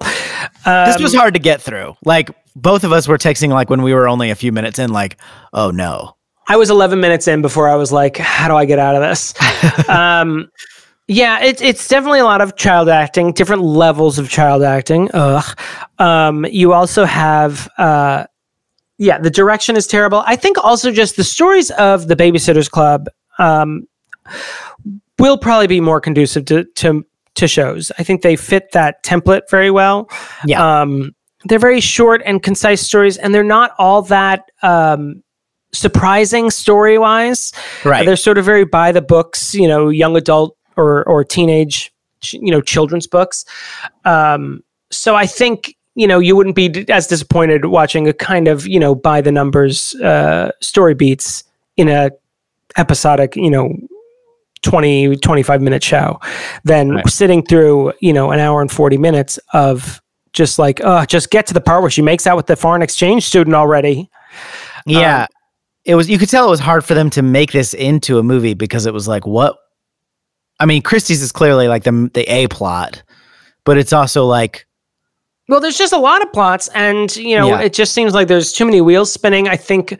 Um, 0.65 0.85
this 0.85 1.01
was 1.01 1.15
hard 1.15 1.33
to 1.33 1.39
get 1.39 1.61
through. 1.61 1.95
Like, 2.05 2.29
both 2.55 2.83
of 2.83 2.91
us 2.91 3.07
were 3.07 3.17
texting, 3.17 3.49
like, 3.49 3.69
when 3.69 3.81
we 3.81 3.93
were 3.93 4.07
only 4.07 4.29
a 4.29 4.35
few 4.35 4.51
minutes 4.51 4.77
in, 4.77 4.91
like, 4.91 5.17
oh 5.51 5.71
no, 5.71 6.15
I 6.49 6.57
was 6.57 6.71
11 6.71 6.99
minutes 6.99 7.27
in 7.27 7.43
before 7.43 7.69
I 7.69 7.75
was 7.75 7.91
like, 7.91 8.17
how 8.17 8.47
do 8.47 8.55
I 8.55 8.65
get 8.65 8.79
out 8.79 8.95
of 8.95 9.01
this? 9.01 9.35
um, 9.89 10.49
yeah, 11.07 11.43
it's 11.43 11.61
it's 11.61 11.87
definitely 11.87 12.19
a 12.19 12.23
lot 12.23 12.41
of 12.41 12.55
child 12.55 12.89
acting, 12.89 13.33
different 13.33 13.61
levels 13.61 14.19
of 14.19 14.29
child 14.29 14.63
acting. 14.63 15.09
Ugh. 15.13 15.59
Um, 15.99 16.45
you 16.45 16.73
also 16.73 17.05
have, 17.05 17.69
uh, 17.77 18.25
yeah, 18.97 19.19
the 19.19 19.29
direction 19.29 19.75
is 19.77 19.87
terrible. 19.87 20.23
I 20.25 20.35
think 20.35 20.57
also 20.57 20.91
just 20.91 21.15
the 21.15 21.23
stories 21.23 21.71
of 21.71 22.07
the 22.07 22.15
Babysitters 22.15 22.69
Club 22.69 23.07
um, 23.37 23.87
will 25.17 25.37
probably 25.37 25.67
be 25.67 25.81
more 25.81 26.01
conducive 26.01 26.45
to, 26.45 26.65
to 26.75 27.05
to 27.35 27.47
shows. 27.47 27.91
I 27.97 28.03
think 28.03 28.21
they 28.21 28.35
fit 28.35 28.71
that 28.73 29.03
template 29.03 29.49
very 29.49 29.71
well. 29.71 30.09
Yeah. 30.45 30.81
Um, 30.81 31.15
they're 31.45 31.59
very 31.59 31.79
short 31.79 32.21
and 32.25 32.43
concise 32.43 32.81
stories, 32.81 33.17
and 33.17 33.33
they're 33.33 33.43
not 33.43 33.71
all 33.77 34.01
that 34.03 34.51
um, 34.61 35.23
surprising 35.71 36.49
story 36.49 36.97
wise. 36.97 37.51
Right. 37.85 38.05
They're 38.05 38.15
sort 38.15 38.37
of 38.37 38.45
very 38.45 38.65
by 38.65 38.91
the 38.91 39.01
books, 39.01 39.53
you 39.53 39.67
know, 39.67 39.89
young 39.89 40.15
adult 40.15 40.57
or 40.77 41.03
or 41.07 41.23
teenage, 41.23 41.93
you 42.31 42.51
know, 42.51 42.61
children's 42.61 43.07
books. 43.07 43.45
Um, 44.05 44.63
so 44.91 45.15
I 45.15 45.25
think 45.25 45.75
you 45.95 46.07
know 46.07 46.19
you 46.19 46.35
wouldn't 46.35 46.55
be 46.55 46.85
as 46.89 47.07
disappointed 47.07 47.65
watching 47.65 48.07
a 48.07 48.13
kind 48.13 48.47
of 48.47 48.65
you 48.67 48.79
know 48.79 48.95
by 48.95 49.21
the 49.21 49.31
numbers 49.31 49.93
uh, 49.95 50.51
story 50.61 50.93
beats 50.93 51.43
in 51.77 51.89
a 51.89 52.11
episodic 52.77 53.35
you 53.35 53.49
know 53.49 53.75
20 54.61 55.17
25 55.17 55.61
minute 55.61 55.83
show 55.83 56.19
than 56.63 56.91
right. 56.91 57.07
sitting 57.07 57.43
through 57.43 57.91
you 57.99 58.13
know 58.13 58.31
an 58.31 58.39
hour 58.39 58.61
and 58.61 58.71
40 58.71 58.97
minutes 58.97 59.39
of 59.53 60.01
just 60.33 60.59
like 60.59 60.83
uh 60.83 61.05
just 61.05 61.31
get 61.31 61.47
to 61.47 61.53
the 61.53 61.61
part 61.61 61.81
where 61.81 61.89
she 61.89 62.01
makes 62.01 62.27
out 62.27 62.37
with 62.37 62.47
the 62.47 62.55
foreign 62.55 62.81
exchange 62.81 63.25
student 63.25 63.55
already 63.55 64.09
yeah 64.85 65.23
um, 65.23 65.27
it 65.89 65.95
was 65.95 66.07
you 66.07 66.19
could 66.19 66.29
tell 66.29 66.45
it 66.45 66.51
was 66.51 66.59
hard 66.59 66.85
for 66.85 66.93
them 66.93 67.09
to 67.09 67.23
make 67.23 67.51
this 67.51 67.73
into 67.73 68.19
a 68.19 68.23
movie 68.23 68.53
because 68.53 68.85
it 68.85 68.93
was 68.93 69.07
like 69.07 69.25
what 69.25 69.57
I 70.59 70.67
mean 70.67 70.83
Kristy's 70.83 71.23
is 71.23 71.31
clearly 71.31 71.67
like 71.67 71.83
the 71.83 72.11
the 72.13 72.31
A 72.31 72.47
plot, 72.47 73.01
but 73.65 73.79
it's 73.79 73.91
also 73.91 74.23
like 74.25 74.67
well 75.47 75.59
there's 75.59 75.79
just 75.79 75.91
a 75.91 75.97
lot 75.97 76.21
of 76.21 76.31
plots 76.31 76.69
and 76.75 77.15
you 77.15 77.35
know 77.35 77.47
yeah. 77.47 77.61
it 77.61 77.73
just 77.73 77.93
seems 77.93 78.13
like 78.13 78.27
there's 78.27 78.53
too 78.53 78.65
many 78.65 78.81
wheels 78.81 79.11
spinning. 79.11 79.47
I 79.47 79.57
think 79.57 79.99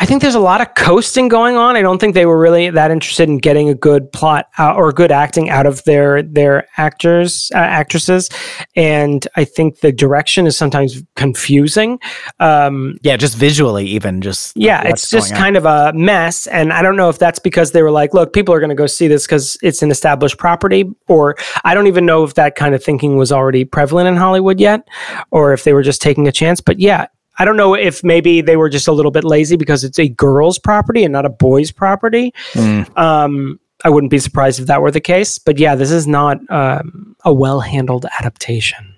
I 0.00 0.06
think 0.06 0.22
there's 0.22 0.36
a 0.36 0.40
lot 0.40 0.60
of 0.60 0.74
coasting 0.74 1.26
going 1.26 1.56
on. 1.56 1.74
I 1.74 1.82
don't 1.82 1.98
think 1.98 2.14
they 2.14 2.26
were 2.26 2.38
really 2.38 2.70
that 2.70 2.90
interested 2.92 3.28
in 3.28 3.38
getting 3.38 3.68
a 3.68 3.74
good 3.74 4.10
plot 4.12 4.48
out, 4.58 4.76
or 4.76 4.92
good 4.92 5.10
acting 5.10 5.50
out 5.50 5.66
of 5.66 5.82
their 5.84 6.22
their 6.22 6.68
actors 6.76 7.50
uh, 7.52 7.58
actresses, 7.58 8.30
and 8.76 9.26
I 9.34 9.44
think 9.44 9.80
the 9.80 9.90
direction 9.90 10.46
is 10.46 10.56
sometimes 10.56 11.02
confusing. 11.16 11.98
Um, 12.38 12.98
yeah, 13.02 13.16
just 13.16 13.36
visually, 13.36 13.86
even 13.86 14.20
just 14.20 14.56
yeah, 14.56 14.82
it's 14.86 15.10
just 15.10 15.34
kind 15.34 15.56
of 15.56 15.64
a 15.64 15.92
mess. 15.94 16.46
And 16.46 16.72
I 16.72 16.80
don't 16.80 16.96
know 16.96 17.08
if 17.08 17.18
that's 17.18 17.40
because 17.40 17.72
they 17.72 17.82
were 17.82 17.90
like, 17.90 18.14
look, 18.14 18.32
people 18.32 18.54
are 18.54 18.60
going 18.60 18.70
to 18.70 18.76
go 18.76 18.86
see 18.86 19.08
this 19.08 19.26
because 19.26 19.56
it's 19.62 19.82
an 19.82 19.90
established 19.90 20.38
property, 20.38 20.84
or 21.08 21.36
I 21.64 21.74
don't 21.74 21.88
even 21.88 22.06
know 22.06 22.22
if 22.22 22.34
that 22.34 22.54
kind 22.54 22.74
of 22.74 22.84
thinking 22.84 23.16
was 23.16 23.32
already 23.32 23.64
prevalent 23.64 24.06
in 24.06 24.16
Hollywood 24.16 24.60
yet, 24.60 24.86
or 25.32 25.52
if 25.52 25.64
they 25.64 25.72
were 25.72 25.82
just 25.82 26.00
taking 26.00 26.28
a 26.28 26.32
chance. 26.32 26.60
But 26.60 26.78
yeah, 26.78 27.08
I 27.38 27.44
don't 27.44 27.56
know 27.56 27.74
if 27.74 28.02
maybe 28.02 28.40
they 28.40 28.56
were 28.56 28.68
just 28.68 28.88
a 28.88 28.92
little 28.92 29.10
bit 29.10 29.24
lazy 29.24 29.56
because 29.56 29.84
it's 29.84 29.98
a 29.98 30.08
girl's 30.08 30.58
property 30.58 31.04
and 31.04 31.12
not 31.12 31.24
a 31.24 31.30
boy's 31.30 31.70
property. 31.70 32.32
Mm. 32.52 32.98
Um, 32.98 33.60
I 33.84 33.90
wouldn't 33.90 34.10
be 34.10 34.18
surprised 34.18 34.58
if 34.58 34.66
that 34.66 34.82
were 34.82 34.90
the 34.90 35.00
case. 35.00 35.38
But 35.38 35.58
yeah, 35.58 35.74
this 35.74 35.90
is 35.90 36.06
not 36.06 36.38
um, 36.50 37.16
a 37.24 37.32
well 37.32 37.60
handled 37.60 38.06
adaptation. 38.18 38.96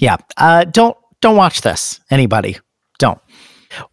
Yeah, 0.00 0.16
uh, 0.36 0.64
don't 0.64 0.96
don't 1.20 1.36
watch 1.36 1.60
this. 1.60 2.00
Anybody, 2.10 2.58
don't. 2.98 3.20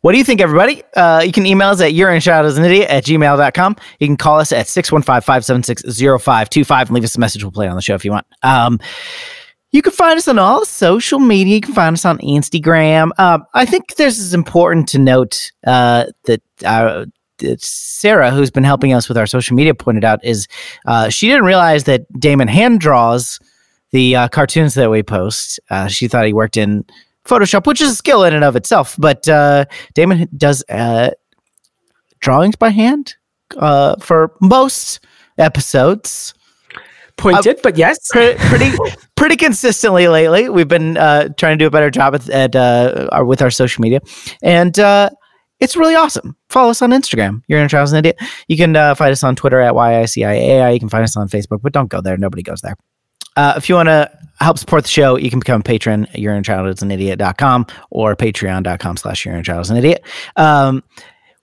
What 0.01 0.11
do 0.11 0.17
you 0.17 0.23
think, 0.23 0.41
everybody? 0.41 0.83
Uh, 0.95 1.23
you 1.25 1.31
can 1.31 1.45
email 1.45 1.69
us 1.69 1.81
at 1.81 1.93
you're 1.93 2.11
in 2.11 2.17
as 2.17 2.57
an 2.57 2.63
idiot 2.63 2.89
at 2.89 3.03
gmail.com. 3.03 3.75
You 3.99 4.07
can 4.07 4.17
call 4.17 4.39
us 4.39 4.51
at 4.51 4.67
615 4.67 5.21
576 5.21 5.83
0525 5.83 6.87
and 6.87 6.95
leave 6.95 7.03
us 7.03 7.15
a 7.15 7.19
message. 7.19 7.43
We'll 7.43 7.51
play 7.51 7.67
on 7.67 7.75
the 7.75 7.81
show 7.81 7.95
if 7.95 8.05
you 8.05 8.11
want. 8.11 8.27
Um, 8.43 8.79
you 9.71 9.81
can 9.81 9.93
find 9.93 10.17
us 10.17 10.27
on 10.27 10.37
all 10.37 10.65
social 10.65 11.19
media. 11.19 11.55
You 11.55 11.61
can 11.61 11.73
find 11.73 11.93
us 11.93 12.05
on 12.05 12.17
Instagram. 12.19 13.11
Um, 13.17 13.45
I 13.53 13.65
think 13.65 13.95
this 13.95 14.19
is 14.19 14.33
important 14.33 14.87
to 14.89 14.99
note 14.99 15.51
uh, 15.65 16.05
that, 16.25 16.41
uh, 16.65 17.05
Sarah, 17.57 18.31
who's 18.31 18.51
been 18.51 18.65
helping 18.65 18.93
us 18.93 19.07
with 19.07 19.17
our 19.17 19.25
social 19.25 19.55
media, 19.55 19.73
pointed 19.73 20.03
out 20.03 20.23
is 20.23 20.47
uh, 20.85 21.09
she 21.09 21.27
didn't 21.27 21.45
realize 21.45 21.85
that 21.85 22.05
Damon 22.19 22.47
hand 22.47 22.81
draws 22.81 23.39
the 23.91 24.15
uh, 24.15 24.27
cartoons 24.27 24.73
that 24.75 24.91
we 24.91 25.03
post. 25.03 25.59
Uh, 25.69 25.87
she 25.87 26.07
thought 26.07 26.25
he 26.25 26.33
worked 26.33 26.57
in 26.57 26.85
Photoshop, 27.25 27.65
which 27.65 27.81
is 27.81 27.91
a 27.91 27.95
skill 27.95 28.23
in 28.23 28.33
and 28.33 28.43
of 28.43 28.55
itself. 28.55 28.95
But 28.99 29.27
uh, 29.27 29.65
Damon 29.93 30.27
does 30.37 30.63
drawings 32.19 32.55
by 32.57 32.69
hand 32.69 33.15
for 33.59 34.33
most 34.41 34.99
episodes 35.37 36.33
pointed, 37.21 37.57
uh, 37.57 37.59
but 37.63 37.77
yes, 37.77 37.97
pretty, 38.11 38.37
pretty, 38.47 38.77
pretty 39.15 39.35
consistently 39.37 40.07
lately. 40.07 40.49
We've 40.49 40.67
been 40.67 40.97
uh, 40.97 41.29
trying 41.37 41.57
to 41.57 41.63
do 41.63 41.67
a 41.67 41.71
better 41.71 41.89
job 41.89 42.15
at, 42.15 42.29
at 42.29 42.55
uh, 42.55 43.09
our, 43.11 43.25
with 43.25 43.41
our 43.41 43.51
social 43.51 43.81
media, 43.81 44.01
and 44.41 44.77
uh, 44.79 45.09
it's 45.59 45.77
really 45.77 45.95
awesome. 45.95 46.35
Follow 46.49 46.71
us 46.71 46.81
on 46.81 46.89
Instagram. 46.91 47.41
You're 47.47 47.59
in 47.59 47.69
Charles 47.69 47.91
an 47.91 47.99
idiot. 47.99 48.17
You 48.47 48.57
can 48.57 48.75
uh, 48.75 48.95
find 48.95 49.11
us 49.11 49.23
on 49.23 49.35
Twitter 49.35 49.59
at 49.59 49.73
YICIAI. 49.73 50.73
You 50.73 50.79
can 50.79 50.89
find 50.89 51.03
us 51.03 51.15
on 51.15 51.29
Facebook, 51.29 51.61
but 51.61 51.71
don't 51.71 51.89
go 51.89 52.01
there. 52.01 52.17
Nobody 52.17 52.43
goes 52.43 52.61
there. 52.61 52.75
Uh, 53.37 53.53
if 53.55 53.69
you 53.69 53.75
want 53.75 53.87
to 53.87 54.11
help 54.39 54.57
support 54.57 54.83
the 54.83 54.89
show, 54.89 55.15
you 55.15 55.29
can 55.29 55.39
become 55.39 55.61
a 55.61 55.63
patron 55.63 56.05
at 56.07 56.15
yourinnerchildisanidiot.com 56.15 57.67
or 57.91 58.15
patreon.com 58.15 58.97
slash 58.97 59.23
yourinnerchildisanidiot. 59.25 59.99
Um, 60.35 60.83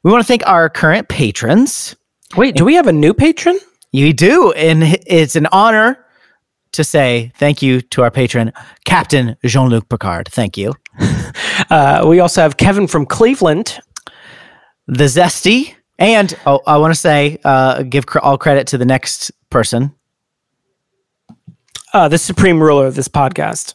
we 0.02 0.10
want 0.10 0.22
to 0.22 0.28
thank 0.28 0.46
our 0.46 0.68
current 0.68 1.08
patrons. 1.08 1.96
Wait, 2.36 2.56
do 2.56 2.64
we 2.64 2.74
have 2.74 2.86
a 2.86 2.92
new 2.92 3.14
patron? 3.14 3.58
You 3.92 4.12
do, 4.12 4.52
and 4.52 4.82
it's 5.06 5.36
an 5.36 5.46
honor 5.50 6.04
to 6.72 6.84
say 6.84 7.32
thank 7.36 7.62
you 7.62 7.80
to 7.80 8.02
our 8.02 8.10
patron, 8.10 8.52
Captain 8.84 9.36
Jean 9.44 9.68
Luc 9.68 9.88
Picard. 9.88 10.28
Thank 10.28 10.56
you. 10.56 10.74
Uh, 11.70 12.04
we 12.06 12.20
also 12.20 12.40
have 12.40 12.56
Kevin 12.56 12.86
from 12.86 13.04
Cleveland. 13.04 13.78
The 14.86 15.04
Zesty, 15.04 15.74
and 15.98 16.34
oh, 16.46 16.62
I 16.66 16.78
want 16.78 16.94
to 16.94 16.98
say, 16.98 17.38
uh, 17.44 17.82
give 17.82 18.06
cr- 18.06 18.20
all 18.20 18.38
credit 18.38 18.68
to 18.68 18.78
the 18.78 18.86
next 18.86 19.32
person. 19.50 19.92
Uh, 21.92 22.08
the 22.08 22.16
supreme 22.16 22.62
ruler 22.62 22.86
of 22.86 22.94
this 22.94 23.08
podcast. 23.08 23.74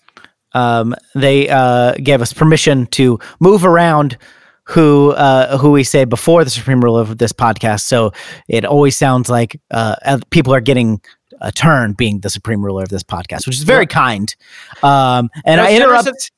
Um, 0.54 0.96
they 1.14 1.50
uh, 1.50 1.94
gave 1.96 2.22
us 2.22 2.34
permission 2.34 2.88
to 2.88 3.20
move 3.40 3.66
around 3.66 4.18
who 4.66 5.12
uh, 5.12 5.58
who 5.58 5.72
we 5.72 5.84
say 5.84 6.06
before 6.06 6.44
the 6.44 6.50
supreme 6.50 6.82
ruler 6.82 7.02
of 7.02 7.18
this 7.18 7.34
podcast, 7.34 7.82
so 7.82 8.12
it 8.48 8.66
always 8.66 8.96
sounds 8.96 9.30
like 9.30 9.60
uh, 9.72 10.20
people 10.30 10.54
are 10.54 10.62
getting 10.62 11.02
a 11.42 11.52
turn 11.52 11.94
being 11.94 12.20
the 12.22 12.30
supreme 12.30 12.64
ruler 12.64 12.84
of 12.84 12.90
this 12.90 13.04
podcast, 13.04 13.46
which 13.46 13.58
is 13.58 13.64
very 13.64 13.86
kind. 13.86 14.36
Um, 14.82 15.30
and 15.46 15.60
I 15.60 15.76
interrupt. 15.76 16.32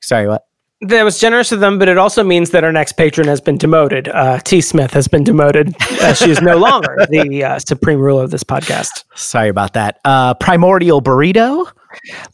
sorry, 0.00 0.28
what? 0.28 0.46
That 0.82 1.04
was 1.04 1.20
generous 1.20 1.52
of 1.52 1.60
them, 1.60 1.78
but 1.78 1.88
it 1.88 1.96
also 1.96 2.24
means 2.24 2.50
that 2.50 2.64
our 2.64 2.72
next 2.72 2.94
patron 2.94 3.28
has 3.28 3.40
been 3.40 3.56
demoted. 3.56 4.08
Uh, 4.08 4.40
T. 4.40 4.60
Smith 4.60 4.92
has 4.92 5.06
been 5.06 5.22
demoted. 5.22 5.76
Uh, 5.80 6.12
she 6.12 6.28
is 6.28 6.40
no 6.42 6.56
longer 6.56 6.96
the 7.08 7.44
uh, 7.44 7.58
supreme 7.60 8.00
ruler 8.00 8.24
of 8.24 8.32
this 8.32 8.42
podcast. 8.42 9.04
Sorry 9.14 9.48
about 9.48 9.74
that. 9.74 10.00
Uh, 10.04 10.34
Primordial 10.34 11.00
Burrito, 11.00 11.70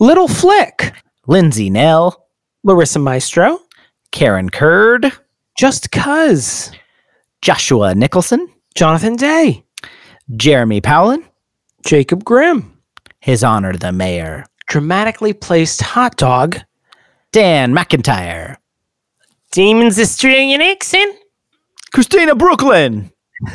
Little 0.01 0.29
Flick, 0.29 0.95
Lindsay 1.27 1.69
Nell, 1.69 2.27
Larissa 2.65 2.99
Maestro, 2.99 3.61
Karen 4.13 4.49
Curd, 4.49 5.13
Just 5.59 5.91
Cuz, 5.91 6.71
Joshua 7.43 7.93
Nicholson, 7.93 8.49
Jonathan 8.77 9.17
Day, 9.17 9.65
Jeremy 10.37 10.81
Powlin, 10.81 11.25
Jacob 11.85 12.23
Grimm, 12.23 12.79
His 13.21 13.43
Honor 13.43 13.73
the 13.73 13.91
Mayor, 13.91 14.45
dramatically 14.69 15.33
placed 15.33 15.83
hot 15.83 16.17
dog, 16.17 16.59
Dan 17.33 17.73
McIntyre, 17.75 18.57
Damon's 19.51 19.99
Australian 19.99 20.61
accent. 20.61 21.17
Christina 21.93 22.37
Brooklyn. 22.37 23.11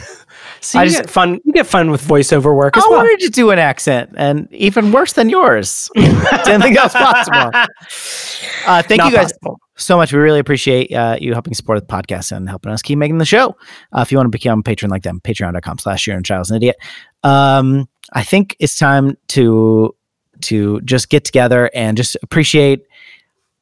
See, 0.60 0.80
you 0.80 0.86
just- 0.86 0.98
get 1.04 1.10
fun. 1.10 1.40
You 1.46 1.54
get 1.54 1.68
fun 1.68 1.90
with 1.90 2.02
voiceover 2.06 2.54
work 2.54 2.76
as 2.76 2.84
I 2.84 2.88
well. 2.90 2.98
wanted 3.04 3.20
to 3.22 3.30
do 3.30 3.52
an 3.52 3.60
accent, 3.60 4.12
and 4.18 4.52
even 4.52 4.92
worse 4.92 5.14
than 5.14 5.30
yours. 5.30 5.90
Didn't 5.96 6.62
think 6.62 6.76
that 6.76 6.84
was 6.84 6.94
possible. 6.94 7.52
Uh, 8.66 8.82
thank 8.82 9.00
Not 9.00 9.12
you 9.12 9.18
guys 9.18 9.34
possible. 9.34 9.60
So 9.86 9.98
much. 9.98 10.12
We 10.14 10.20
really 10.20 10.40
appreciate 10.40 10.92
uh, 10.94 11.18
you 11.20 11.34
helping 11.34 11.54
support 11.54 11.80
the 11.80 11.94
podcast 11.94 12.32
and 12.32 12.48
helping 12.50 12.72
us 12.72 12.82
keep 12.82 12.98
making 12.98 13.18
the 13.18 13.26
show. 13.26 13.56
Uh, 13.92 14.02
if 14.02 14.12
you 14.12 14.18
want 14.18 14.26
to 14.28 14.38
become 14.38 14.60
a 14.60 14.64
patron 14.64 14.90
like 14.90 15.04
them, 15.04 15.20
patreon.com 15.22 15.78
slash 15.80 16.08
you're 16.08 16.22
child's 16.22 16.50
an 16.52 16.58
idiot. 16.58 16.78
Um, 17.24 17.88
I 18.14 18.24
think 18.24 18.56
it's 18.60 18.78
time 18.78 19.18
to 19.30 19.96
to 20.42 20.82
just 20.82 21.10
get 21.10 21.24
together 21.24 21.70
and 21.74 21.96
just 21.96 22.18
appreciate 22.22 22.82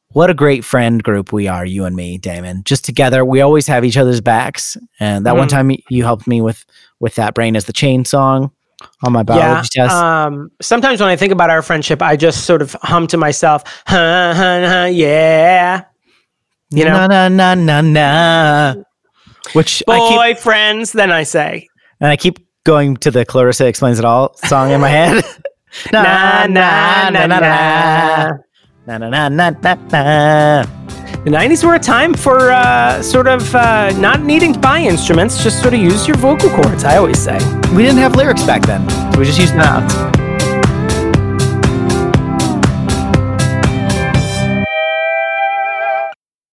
what 0.08 0.28
a 0.30 0.34
great 0.34 0.64
friend 0.64 1.02
group 1.02 1.32
we 1.32 1.48
are, 1.48 1.64
you 1.64 1.84
and 1.84 1.94
me, 1.96 2.18
Damon. 2.18 2.62
Just 2.64 2.84
together, 2.84 3.24
we 3.24 3.40
always 3.40 3.66
have 3.66 3.84
each 3.84 3.96
other's 3.96 4.20
backs. 4.20 4.76
And 5.00 5.24
that 5.24 5.36
one 5.36 5.46
Mhm. 5.48 5.50
time 5.52 5.70
you 5.88 6.02
helped 6.04 6.26
me 6.26 6.40
with 6.42 6.64
with 7.00 7.14
that 7.14 7.34
brain 7.34 7.56
as 7.56 7.64
the 7.64 7.72
chain 7.72 8.04
song 8.04 8.50
on 9.04 9.12
my 9.12 9.22
biology 9.22 9.68
Yeah. 9.76 9.84
test. 9.84 9.94
Um, 9.96 10.50
sometimes 10.60 11.00
when 11.00 11.08
I 11.08 11.16
think 11.16 11.32
about 11.32 11.50
our 11.50 11.62
friendship, 11.62 12.02
I 12.02 12.16
just 12.16 12.44
sort 12.44 12.62
of 12.62 12.76
hum 12.82 13.06
to 13.08 13.16
myself, 13.16 13.62
huh, 13.86 14.34
huh, 14.34 14.66
huh, 14.68 14.88
yeah. 14.92 15.82
You 16.72 16.84
know, 16.84 17.06
na 17.06 17.28
na 17.28 17.28
na 17.28 17.54
na 17.54 17.80
na. 17.80 18.74
Which 19.52 19.82
I 19.88 19.98
keep 19.98 20.42
boyfriends. 20.42 20.92
Then 20.92 21.10
I 21.10 21.24
say, 21.24 21.68
and 22.00 22.10
I 22.10 22.16
keep 22.16 22.38
going 22.64 22.96
to 22.98 23.10
the 23.10 23.24
Clarissa 23.24 23.66
explains 23.66 23.98
it 23.98 24.04
all 24.04 24.34
song 24.34 24.70
in 24.70 24.80
my 24.80 24.88
head. 24.88 25.24
na 25.92 26.46
na 26.46 27.10
na 27.10 27.26
na 27.26 27.40
na. 27.40 28.38
na 28.86 28.98
na 28.98 29.08
na 29.08 29.28
na 29.28 29.50
na 29.50 29.74
na. 29.90 30.66
The 31.24 31.30
90s 31.30 31.62
were 31.62 31.74
a 31.74 31.78
time 31.78 32.14
for 32.14 32.50
uh, 32.50 33.00
sort 33.00 33.28
of 33.28 33.54
uh, 33.54 33.92
not 33.92 34.22
needing 34.22 34.54
to 34.54 34.58
buy 34.58 34.80
instruments, 34.80 35.40
just 35.40 35.62
sort 35.62 35.72
of 35.72 35.78
use 35.78 36.08
your 36.08 36.16
vocal 36.16 36.50
cords, 36.50 36.82
I 36.82 36.96
always 36.96 37.22
say. 37.22 37.38
We 37.76 37.84
didn't 37.84 37.98
have 37.98 38.16
lyrics 38.16 38.42
back 38.42 38.62
then. 38.62 38.84
We 39.16 39.24
just 39.24 39.38
used 39.38 39.54
mouths. 39.54 40.21